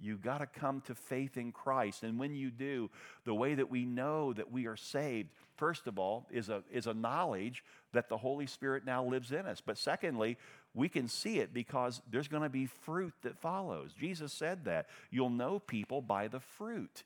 You 0.00 0.16
got 0.16 0.38
to 0.38 0.46
come 0.46 0.80
to 0.82 0.94
faith 0.94 1.36
in 1.36 1.52
Christ. 1.52 2.02
And 2.02 2.18
when 2.18 2.34
you 2.34 2.50
do, 2.50 2.90
the 3.24 3.34
way 3.34 3.54
that 3.54 3.70
we 3.70 3.84
know 3.84 4.32
that 4.32 4.50
we 4.50 4.66
are 4.66 4.76
saved, 4.76 5.30
first 5.56 5.86
of 5.86 5.98
all, 5.98 6.26
is 6.30 6.48
a, 6.48 6.62
is 6.72 6.86
a 6.86 6.94
knowledge 6.94 7.64
that 7.92 8.08
the 8.08 8.16
Holy 8.16 8.46
Spirit 8.46 8.84
now 8.84 9.04
lives 9.04 9.30
in 9.30 9.46
us. 9.46 9.62
But 9.64 9.78
secondly, 9.78 10.36
we 10.74 10.88
can 10.88 11.06
see 11.06 11.38
it 11.38 11.54
because 11.54 12.02
there's 12.10 12.28
going 12.28 12.42
to 12.42 12.48
be 12.48 12.66
fruit 12.66 13.14
that 13.22 13.38
follows. 13.38 13.92
Jesus 13.98 14.32
said 14.32 14.64
that. 14.64 14.86
You'll 15.10 15.30
know 15.30 15.60
people 15.60 16.02
by 16.02 16.26
the 16.28 16.40
fruit, 16.40 17.04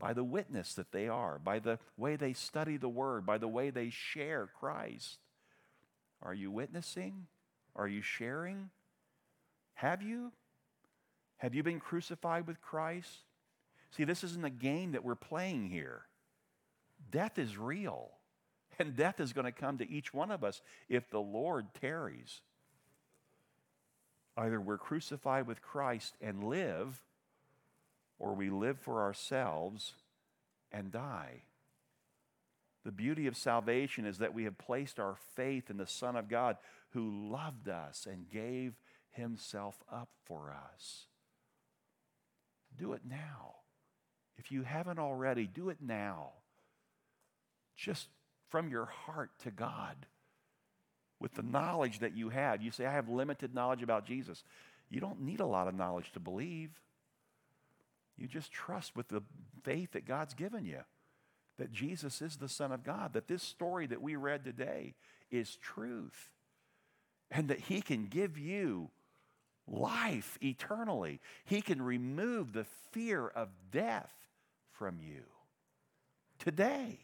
by 0.00 0.12
the 0.12 0.24
witness 0.24 0.74
that 0.74 0.90
they 0.90 1.08
are, 1.08 1.38
by 1.38 1.60
the 1.60 1.78
way 1.96 2.16
they 2.16 2.32
study 2.32 2.76
the 2.76 2.88
Word, 2.88 3.24
by 3.24 3.38
the 3.38 3.48
way 3.48 3.70
they 3.70 3.90
share 3.90 4.48
Christ. 4.58 5.18
Are 6.20 6.34
you 6.34 6.50
witnessing? 6.50 7.26
Are 7.76 7.88
you 7.88 8.02
sharing? 8.02 8.70
Have 9.74 10.02
you? 10.02 10.32
Have 11.44 11.54
you 11.54 11.62
been 11.62 11.78
crucified 11.78 12.46
with 12.46 12.62
Christ? 12.62 13.18
See, 13.90 14.04
this 14.04 14.24
isn't 14.24 14.46
a 14.46 14.50
game 14.50 14.92
that 14.92 15.04
we're 15.04 15.14
playing 15.14 15.68
here. 15.68 16.06
Death 17.10 17.38
is 17.38 17.58
real, 17.58 18.12
and 18.78 18.96
death 18.96 19.20
is 19.20 19.34
going 19.34 19.44
to 19.44 19.52
come 19.52 19.76
to 19.76 19.90
each 19.90 20.14
one 20.14 20.30
of 20.30 20.42
us 20.42 20.62
if 20.88 21.10
the 21.10 21.20
Lord 21.20 21.66
tarries. 21.78 22.40
Either 24.38 24.58
we're 24.58 24.78
crucified 24.78 25.46
with 25.46 25.60
Christ 25.60 26.14
and 26.18 26.44
live, 26.44 27.02
or 28.18 28.32
we 28.32 28.48
live 28.48 28.78
for 28.78 29.02
ourselves 29.02 29.92
and 30.72 30.90
die. 30.90 31.42
The 32.86 32.90
beauty 32.90 33.26
of 33.26 33.36
salvation 33.36 34.06
is 34.06 34.16
that 34.16 34.32
we 34.32 34.44
have 34.44 34.56
placed 34.56 34.98
our 34.98 35.16
faith 35.36 35.68
in 35.68 35.76
the 35.76 35.86
Son 35.86 36.16
of 36.16 36.30
God 36.30 36.56
who 36.92 37.30
loved 37.30 37.68
us 37.68 38.06
and 38.10 38.30
gave 38.30 38.80
himself 39.10 39.76
up 39.92 40.08
for 40.24 40.50
us. 40.50 41.04
Do 42.78 42.92
it 42.92 43.02
now. 43.08 43.54
If 44.36 44.50
you 44.52 44.62
haven't 44.62 44.98
already, 44.98 45.46
do 45.46 45.68
it 45.70 45.78
now. 45.80 46.30
Just 47.76 48.08
from 48.50 48.68
your 48.68 48.86
heart 48.86 49.30
to 49.44 49.50
God. 49.50 50.06
with 51.20 51.34
the 51.34 51.42
knowledge 51.42 52.00
that 52.00 52.14
you 52.16 52.28
have. 52.28 52.60
You 52.60 52.70
say, 52.70 52.84
I 52.84 52.92
have 52.92 53.08
limited 53.08 53.54
knowledge 53.54 53.82
about 53.82 54.04
Jesus. 54.04 54.44
You 54.90 55.00
don't 55.00 55.22
need 55.22 55.40
a 55.40 55.46
lot 55.46 55.68
of 55.68 55.74
knowledge 55.74 56.12
to 56.12 56.20
believe. 56.20 56.70
You 58.18 58.26
just 58.28 58.52
trust 58.52 58.94
with 58.94 59.08
the 59.08 59.22
faith 59.62 59.92
that 59.92 60.06
God's 60.06 60.34
given 60.34 60.66
you 60.66 60.80
that 61.56 61.72
Jesus 61.72 62.20
is 62.20 62.36
the 62.36 62.48
Son 62.48 62.72
of 62.72 62.82
God, 62.82 63.12
that 63.12 63.28
this 63.28 63.42
story 63.42 63.86
that 63.86 64.02
we 64.02 64.16
read 64.16 64.44
today 64.44 64.94
is 65.30 65.56
truth, 65.56 66.32
and 67.30 67.46
that 67.48 67.60
He 67.60 67.80
can 67.80 68.06
give 68.06 68.36
you 68.36 68.90
life 69.66 70.38
eternally. 70.42 71.20
He 71.44 71.60
can 71.60 71.80
remove 71.82 72.52
the 72.52 72.64
fear 72.92 73.26
of 73.28 73.48
death 73.70 74.12
from 74.72 74.98
you 75.00 75.22
today. 76.38 76.98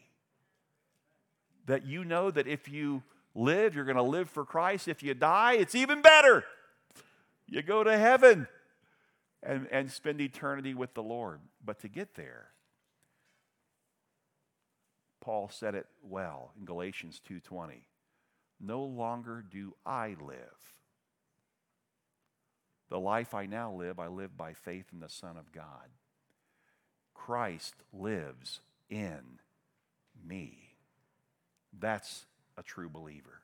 That 1.65 1.85
you 1.85 2.03
know 2.03 2.31
that 2.31 2.47
if 2.47 2.67
you 2.67 3.03
live, 3.35 3.75
you're 3.75 3.85
going 3.85 3.95
to 3.97 4.03
live 4.03 4.29
for 4.29 4.45
Christ. 4.45 4.87
If 4.87 5.03
you 5.03 5.13
die, 5.13 5.53
it's 5.53 5.75
even 5.75 6.01
better. 6.01 6.43
You 7.47 7.61
go 7.61 7.83
to 7.83 7.97
heaven 7.97 8.47
and, 9.43 9.67
and 9.71 9.91
spend 9.91 10.21
eternity 10.21 10.73
with 10.73 10.93
the 10.93 11.03
Lord. 11.03 11.39
But 11.63 11.79
to 11.79 11.87
get 11.87 12.15
there, 12.15 12.47
Paul 15.19 15.49
said 15.51 15.75
it 15.75 15.85
well 16.01 16.51
in 16.57 16.65
Galatians 16.65 17.21
2:20. 17.29 17.83
No 18.59 18.83
longer 18.83 19.43
do 19.47 19.75
I 19.85 20.15
live. 20.19 20.80
The 22.91 22.99
life 22.99 23.33
I 23.33 23.45
now 23.45 23.71
live, 23.71 23.99
I 23.99 24.07
live 24.07 24.35
by 24.35 24.51
faith 24.51 24.87
in 24.91 24.99
the 24.99 25.07
Son 25.07 25.37
of 25.37 25.53
God. 25.53 25.87
Christ 27.13 27.73
lives 27.93 28.59
in 28.89 29.39
me. 30.27 30.75
That's 31.79 32.25
a 32.57 32.63
true 32.63 32.89
believer. 32.89 33.39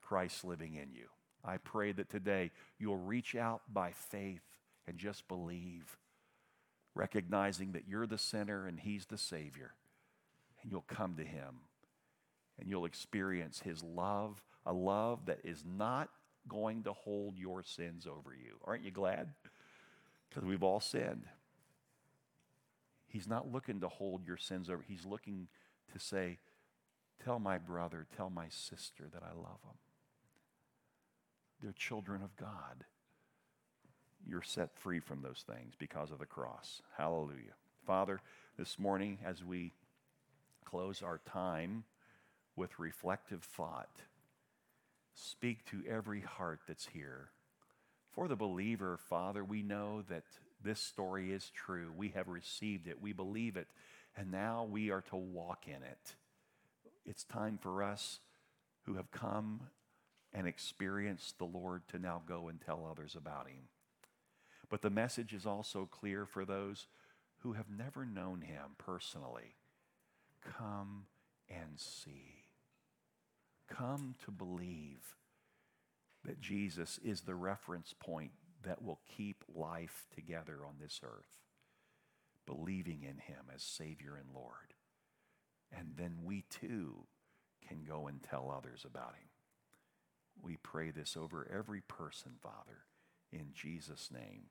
Christ 0.00 0.46
living 0.46 0.76
in 0.76 0.94
you. 0.94 1.08
I 1.44 1.58
pray 1.58 1.92
that 1.92 2.08
today 2.08 2.50
you'll 2.78 2.96
reach 2.96 3.36
out 3.36 3.60
by 3.70 3.92
faith 3.92 4.40
and 4.86 4.96
just 4.96 5.28
believe, 5.28 5.98
recognizing 6.94 7.72
that 7.72 7.86
you're 7.86 8.06
the 8.06 8.16
sinner 8.16 8.66
and 8.66 8.80
He's 8.80 9.04
the 9.04 9.18
Savior 9.18 9.74
and 10.62 10.72
you'll 10.72 10.80
come 10.88 11.16
to 11.16 11.24
Him 11.24 11.60
and 12.58 12.70
you'll 12.70 12.86
experience 12.86 13.60
His 13.60 13.82
love, 13.82 14.42
a 14.64 14.72
love 14.72 15.26
that 15.26 15.40
is 15.44 15.64
not 15.66 16.08
going 16.48 16.84
to 16.84 16.92
hold 16.92 17.38
your 17.38 17.62
sins 17.62 18.06
over 18.06 18.34
you. 18.34 18.56
Aren't 18.64 18.84
you 18.84 18.90
glad? 18.90 19.34
Because 20.28 20.44
we've 20.44 20.62
all 20.62 20.80
sinned. 20.80 21.24
He's 23.06 23.28
not 23.28 23.50
looking 23.50 23.80
to 23.80 23.88
hold 23.88 24.26
your 24.26 24.36
sins 24.36 24.68
over. 24.68 24.84
He's 24.86 25.06
looking 25.06 25.48
to 25.92 25.98
say, 25.98 26.38
Tell 27.24 27.38
my 27.38 27.58
brother, 27.58 28.06
tell 28.16 28.30
my 28.30 28.46
sister 28.48 29.04
that 29.12 29.22
I 29.22 29.34
love 29.34 29.60
them. 29.64 29.78
They're 31.60 31.72
children 31.72 32.22
of 32.22 32.36
God. 32.36 32.84
You're 34.24 34.42
set 34.42 34.76
free 34.76 35.00
from 35.00 35.22
those 35.22 35.44
things 35.46 35.74
because 35.76 36.10
of 36.10 36.18
the 36.18 36.26
cross. 36.26 36.82
Hallelujah. 36.96 37.56
Father, 37.86 38.20
this 38.56 38.78
morning 38.78 39.18
as 39.24 39.42
we 39.42 39.72
close 40.64 41.02
our 41.02 41.20
time 41.26 41.84
with 42.54 42.78
reflective 42.78 43.42
thought. 43.42 44.02
Speak 45.20 45.64
to 45.66 45.82
every 45.88 46.20
heart 46.20 46.60
that's 46.68 46.86
here. 46.86 47.30
For 48.12 48.28
the 48.28 48.36
believer, 48.36 48.98
Father, 49.08 49.42
we 49.42 49.62
know 49.62 50.02
that 50.08 50.22
this 50.62 50.80
story 50.80 51.32
is 51.32 51.50
true. 51.50 51.92
We 51.96 52.10
have 52.10 52.28
received 52.28 52.86
it, 52.86 53.02
we 53.02 53.12
believe 53.12 53.56
it, 53.56 53.66
and 54.16 54.30
now 54.30 54.64
we 54.70 54.90
are 54.90 55.00
to 55.02 55.16
walk 55.16 55.64
in 55.66 55.82
it. 55.82 56.14
It's 57.04 57.24
time 57.24 57.58
for 57.60 57.82
us 57.82 58.20
who 58.82 58.94
have 58.94 59.10
come 59.10 59.62
and 60.32 60.46
experienced 60.46 61.38
the 61.38 61.44
Lord 61.44 61.82
to 61.88 61.98
now 61.98 62.22
go 62.24 62.46
and 62.46 62.60
tell 62.60 62.86
others 62.88 63.16
about 63.16 63.48
Him. 63.48 63.68
But 64.70 64.82
the 64.82 64.90
message 64.90 65.32
is 65.32 65.46
also 65.46 65.88
clear 65.90 66.26
for 66.26 66.44
those 66.44 66.86
who 67.38 67.54
have 67.54 67.70
never 67.76 68.06
known 68.06 68.42
Him 68.42 68.76
personally. 68.78 69.56
Come 70.56 71.06
and 71.48 71.76
see. 71.76 72.47
Come 73.68 74.14
to 74.24 74.30
believe 74.30 75.16
that 76.24 76.40
Jesus 76.40 76.98
is 77.04 77.22
the 77.22 77.34
reference 77.34 77.94
point 77.98 78.32
that 78.64 78.82
will 78.82 79.00
keep 79.16 79.44
life 79.54 80.06
together 80.14 80.58
on 80.66 80.74
this 80.80 81.00
earth. 81.04 81.40
Believing 82.46 83.02
in 83.02 83.18
Him 83.18 83.46
as 83.54 83.62
Savior 83.62 84.16
and 84.16 84.34
Lord. 84.34 84.74
And 85.70 85.94
then 85.96 86.18
we 86.24 86.44
too 86.48 87.04
can 87.66 87.84
go 87.86 88.06
and 88.06 88.22
tell 88.22 88.52
others 88.54 88.84
about 88.84 89.14
Him. 89.14 89.28
We 90.42 90.56
pray 90.56 90.90
this 90.90 91.16
over 91.16 91.46
every 91.52 91.82
person, 91.82 92.32
Father, 92.42 92.84
in 93.32 93.48
Jesus' 93.54 94.10
name. 94.12 94.44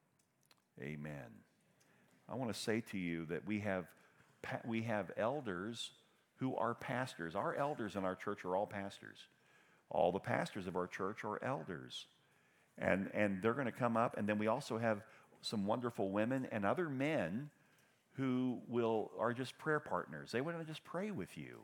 Amen. 0.82 1.42
I 2.30 2.36
want 2.36 2.54
to 2.54 2.60
say 2.60 2.82
to 2.92 2.98
you 2.98 3.26
that 3.26 3.48
we 3.48 3.62
have 3.62 3.86
we 4.66 4.84
have 4.84 5.12
elders 5.18 5.92
who 6.38 6.56
are 6.56 6.74
pastors. 6.74 7.36
Our 7.36 7.56
elders 7.56 7.96
in 7.96 8.06
our 8.06 8.16
church 8.16 8.46
are 8.46 8.56
all 8.56 8.68
pastors. 8.68 9.18
All 9.90 10.12
the 10.12 10.20
pastors 10.20 10.68
of 10.68 10.76
our 10.76 10.88
church 10.88 11.24
are 11.24 11.44
elders. 11.44 12.06
And, 12.78 13.10
and 13.14 13.42
they're 13.42 13.54
going 13.54 13.66
to 13.66 13.72
come 13.72 13.98
up. 13.98 14.18
And 14.18 14.28
then 14.28 14.38
we 14.38 14.48
also 14.48 14.78
have 14.78 15.02
some 15.42 15.66
wonderful 15.66 16.10
women 16.10 16.48
and 16.52 16.66
other 16.66 16.90
men 16.90 17.50
who 18.14 18.60
will 18.68 19.12
are 19.20 19.34
just 19.34 19.58
prayer 19.58 19.80
partners. 19.80 20.32
They 20.32 20.42
want 20.42 20.60
to 20.60 20.66
just 20.66 20.84
pray 20.84 21.12
with 21.12 21.38
you. 21.38 21.60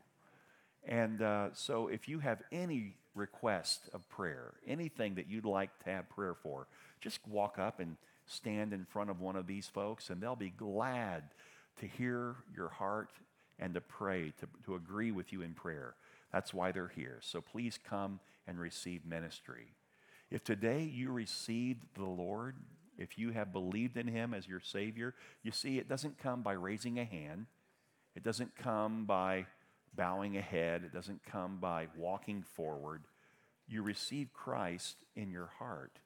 And 0.85 1.21
uh, 1.21 1.49
so 1.53 1.87
if 1.87 2.07
you 2.07 2.19
have 2.19 2.41
any 2.51 2.95
request 3.15 3.89
of 3.93 4.07
prayer, 4.09 4.53
anything 4.67 5.15
that 5.15 5.27
you'd 5.27 5.45
like 5.45 5.71
to 5.83 5.91
have 5.91 6.09
prayer 6.09 6.35
for, 6.35 6.67
just 7.01 7.19
walk 7.27 7.57
up 7.57 7.79
and 7.79 7.95
stand 8.25 8.73
in 8.73 8.85
front 8.85 9.09
of 9.09 9.19
one 9.19 9.35
of 9.35 9.47
these 9.47 9.67
folks, 9.67 10.09
and 10.09 10.21
they'll 10.21 10.35
be 10.35 10.49
glad 10.49 11.23
to 11.79 11.87
hear 11.87 12.35
your 12.55 12.69
heart 12.69 13.09
and 13.59 13.73
to 13.73 13.81
pray, 13.81 14.33
to, 14.39 14.47
to 14.65 14.75
agree 14.75 15.11
with 15.11 15.31
you 15.31 15.41
in 15.41 15.53
prayer. 15.53 15.95
That's 16.31 16.53
why 16.53 16.71
they're 16.71 16.91
here. 16.95 17.19
So 17.21 17.41
please 17.41 17.77
come 17.87 18.19
and 18.47 18.59
receive 18.59 19.05
ministry. 19.05 19.73
If 20.31 20.43
today 20.43 20.81
you 20.81 21.11
received 21.11 21.85
the 21.95 22.05
Lord, 22.05 22.55
if 22.97 23.17
you 23.17 23.31
have 23.31 23.53
believed 23.53 23.97
in 23.97 24.07
Him 24.07 24.33
as 24.33 24.47
your 24.47 24.59
Savior, 24.59 25.13
you 25.43 25.51
see, 25.51 25.77
it 25.77 25.87
doesn't 25.87 26.17
come 26.17 26.41
by 26.41 26.53
raising 26.53 26.99
a 26.99 27.05
hand, 27.05 27.45
it 28.15 28.23
doesn't 28.23 28.55
come 28.55 29.05
by 29.05 29.45
bowing 29.95 30.37
a 30.37 30.41
head, 30.41 30.83
it 30.83 30.93
doesn't 30.93 31.23
come 31.23 31.57
by 31.59 31.87
walking 31.95 32.43
forward. 32.55 33.03
You 33.67 33.83
receive 33.83 34.33
Christ 34.33 34.97
in 35.15 35.31
your 35.31 35.51
heart, 35.59 35.99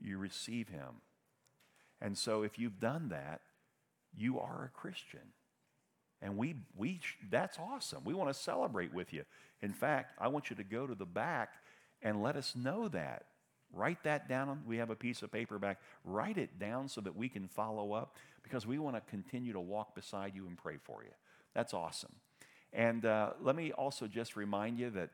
you 0.00 0.18
receive 0.18 0.68
Him. 0.68 1.00
And 2.00 2.18
so 2.18 2.42
if 2.42 2.58
you've 2.58 2.80
done 2.80 3.08
that, 3.08 3.40
you 4.14 4.38
are 4.38 4.64
a 4.64 4.78
Christian. 4.78 5.32
And 6.22 6.36
we, 6.36 6.56
we, 6.76 7.00
that's 7.30 7.58
awesome. 7.58 8.02
We 8.04 8.14
want 8.14 8.30
to 8.30 8.34
celebrate 8.34 8.92
with 8.92 9.12
you. 9.12 9.24
In 9.62 9.72
fact, 9.72 10.14
I 10.18 10.28
want 10.28 10.50
you 10.50 10.56
to 10.56 10.64
go 10.64 10.86
to 10.86 10.94
the 10.94 11.06
back 11.06 11.54
and 12.02 12.22
let 12.22 12.36
us 12.36 12.54
know 12.56 12.88
that. 12.88 13.26
Write 13.72 14.02
that 14.04 14.28
down. 14.28 14.62
We 14.66 14.78
have 14.78 14.90
a 14.90 14.96
piece 14.96 15.22
of 15.22 15.30
paper 15.30 15.58
back. 15.58 15.80
Write 16.04 16.38
it 16.38 16.58
down 16.58 16.88
so 16.88 17.00
that 17.02 17.14
we 17.14 17.28
can 17.28 17.48
follow 17.48 17.92
up 17.92 18.16
because 18.42 18.66
we 18.66 18.78
want 18.78 18.96
to 18.96 19.02
continue 19.10 19.52
to 19.52 19.60
walk 19.60 19.94
beside 19.94 20.34
you 20.34 20.46
and 20.46 20.56
pray 20.56 20.76
for 20.82 21.02
you. 21.02 21.10
That's 21.54 21.74
awesome. 21.74 22.14
And 22.72 23.04
uh, 23.04 23.32
let 23.42 23.56
me 23.56 23.72
also 23.72 24.06
just 24.06 24.36
remind 24.36 24.78
you 24.78 24.90
that 24.90 25.10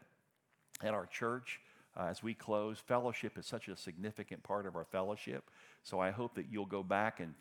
at 0.83 0.95
our 0.95 1.07
church, 1.07 1.61
uh, 1.97 2.05
as 2.05 2.23
we 2.23 2.35
close, 2.35 2.79
fellowship 2.79 3.39
is 3.39 3.47
such 3.47 3.69
a 3.69 3.77
significant 3.77 4.43
part 4.43 4.67
of 4.67 4.77
our 4.77 4.85
fellowship. 4.85 5.51
So 5.83 5.99
I 5.99 6.11
hope 6.11 6.35
that 6.35 6.47
you'll 6.51 6.67
go 6.67 6.83
back 6.83 7.21
and 7.21 7.35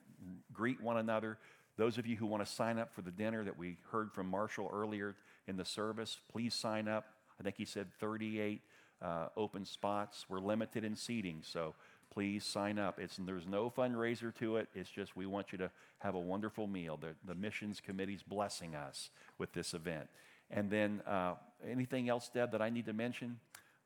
greet 0.53 0.81
one 0.81 0.97
another. 0.97 1.37
Those 1.77 1.97
of 1.97 2.05
you 2.05 2.15
who 2.15 2.25
want 2.25 2.45
to 2.45 2.51
sign 2.51 2.77
up 2.77 2.93
for 2.93 3.01
the 3.01 3.11
dinner 3.11 3.43
that 3.43 3.57
we 3.57 3.77
heard 3.91 4.11
from 4.11 4.27
Marshall 4.27 4.69
earlier 4.73 5.15
in 5.47 5.57
the 5.57 5.65
service, 5.65 6.17
please 6.31 6.53
sign 6.53 6.87
up. 6.87 7.05
I 7.39 7.43
think 7.43 7.55
he 7.57 7.65
said 7.65 7.87
38 7.99 8.61
uh, 9.01 9.27
open 9.35 9.65
spots. 9.65 10.25
We're 10.29 10.39
limited 10.39 10.83
in 10.83 10.95
seating, 10.95 11.41
so 11.43 11.73
please 12.11 12.43
sign 12.43 12.77
up. 12.77 12.99
It's, 12.99 13.17
there's 13.17 13.47
no 13.47 13.69
fundraiser 13.69 14.35
to 14.35 14.57
it. 14.57 14.67
It's 14.75 14.89
just 14.89 15.15
we 15.15 15.25
want 15.25 15.51
you 15.51 15.57
to 15.59 15.71
have 15.99 16.13
a 16.13 16.19
wonderful 16.19 16.67
meal. 16.67 16.97
The, 16.97 17.15
the 17.25 17.35
missions 17.35 17.79
committee's 17.79 18.21
blessing 18.21 18.75
us 18.75 19.09
with 19.37 19.53
this 19.53 19.73
event. 19.73 20.07
And 20.51 20.69
then 20.69 21.01
uh, 21.07 21.35
anything 21.67 22.09
else, 22.09 22.29
Deb, 22.33 22.51
that 22.51 22.61
I 22.61 22.69
need 22.69 22.85
to 22.87 22.93
mention? 22.93 23.39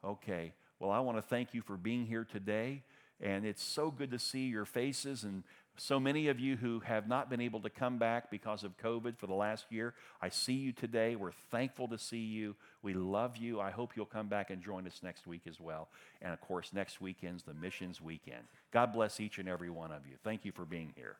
Okay. 0.03 0.53
Well, 0.79 0.91
I 0.91 0.99
want 0.99 1.17
to 1.17 1.21
thank 1.21 1.53
you 1.53 1.61
for 1.61 1.77
being 1.77 2.05
here 2.05 2.25
today. 2.25 2.83
And 3.21 3.45
it's 3.45 3.63
so 3.63 3.91
good 3.91 4.11
to 4.11 4.19
see 4.19 4.47
your 4.47 4.65
faces 4.65 5.23
and 5.23 5.43
so 5.78 5.99
many 5.99 6.28
of 6.28 6.39
you 6.39 6.55
who 6.55 6.80
have 6.82 7.07
not 7.07 7.30
been 7.30 7.41
able 7.41 7.59
to 7.61 7.69
come 7.69 7.97
back 7.97 8.32
because 8.32 8.63
of 8.63 8.78
COVID 8.78 9.17
for 9.17 9.28
the 9.28 9.34
last 9.34 9.65
year, 9.69 9.93
I 10.21 10.30
see 10.30 10.53
you 10.53 10.71
today. 10.71 11.15
We're 11.15 11.32
thankful 11.51 11.88
to 11.89 11.97
see 11.97 12.17
you. 12.17 12.55
We 12.82 12.93
love 12.93 13.38
you. 13.38 13.59
I 13.59 13.71
hope 13.71 13.93
you'll 13.95 14.05
come 14.05 14.28
back 14.28 14.49
and 14.49 14.61
join 14.61 14.88
us 14.88 15.01
next 15.03 15.28
week 15.28 15.41
as 15.47 15.59
well. 15.59 15.89
And 16.21 16.32
of 16.32 16.41
course, 16.41 16.71
next 16.73 17.01
weekend's 17.01 17.43
the 17.43 17.53
missions 17.53 18.01
weekend. 18.01 18.43
God 18.71 18.93
bless 18.93 19.19
each 19.19 19.38
and 19.38 19.49
every 19.49 19.69
one 19.69 19.91
of 19.91 20.07
you. 20.07 20.15
Thank 20.23 20.45
you 20.45 20.51
for 20.51 20.65
being 20.65 20.93
here. 20.95 21.17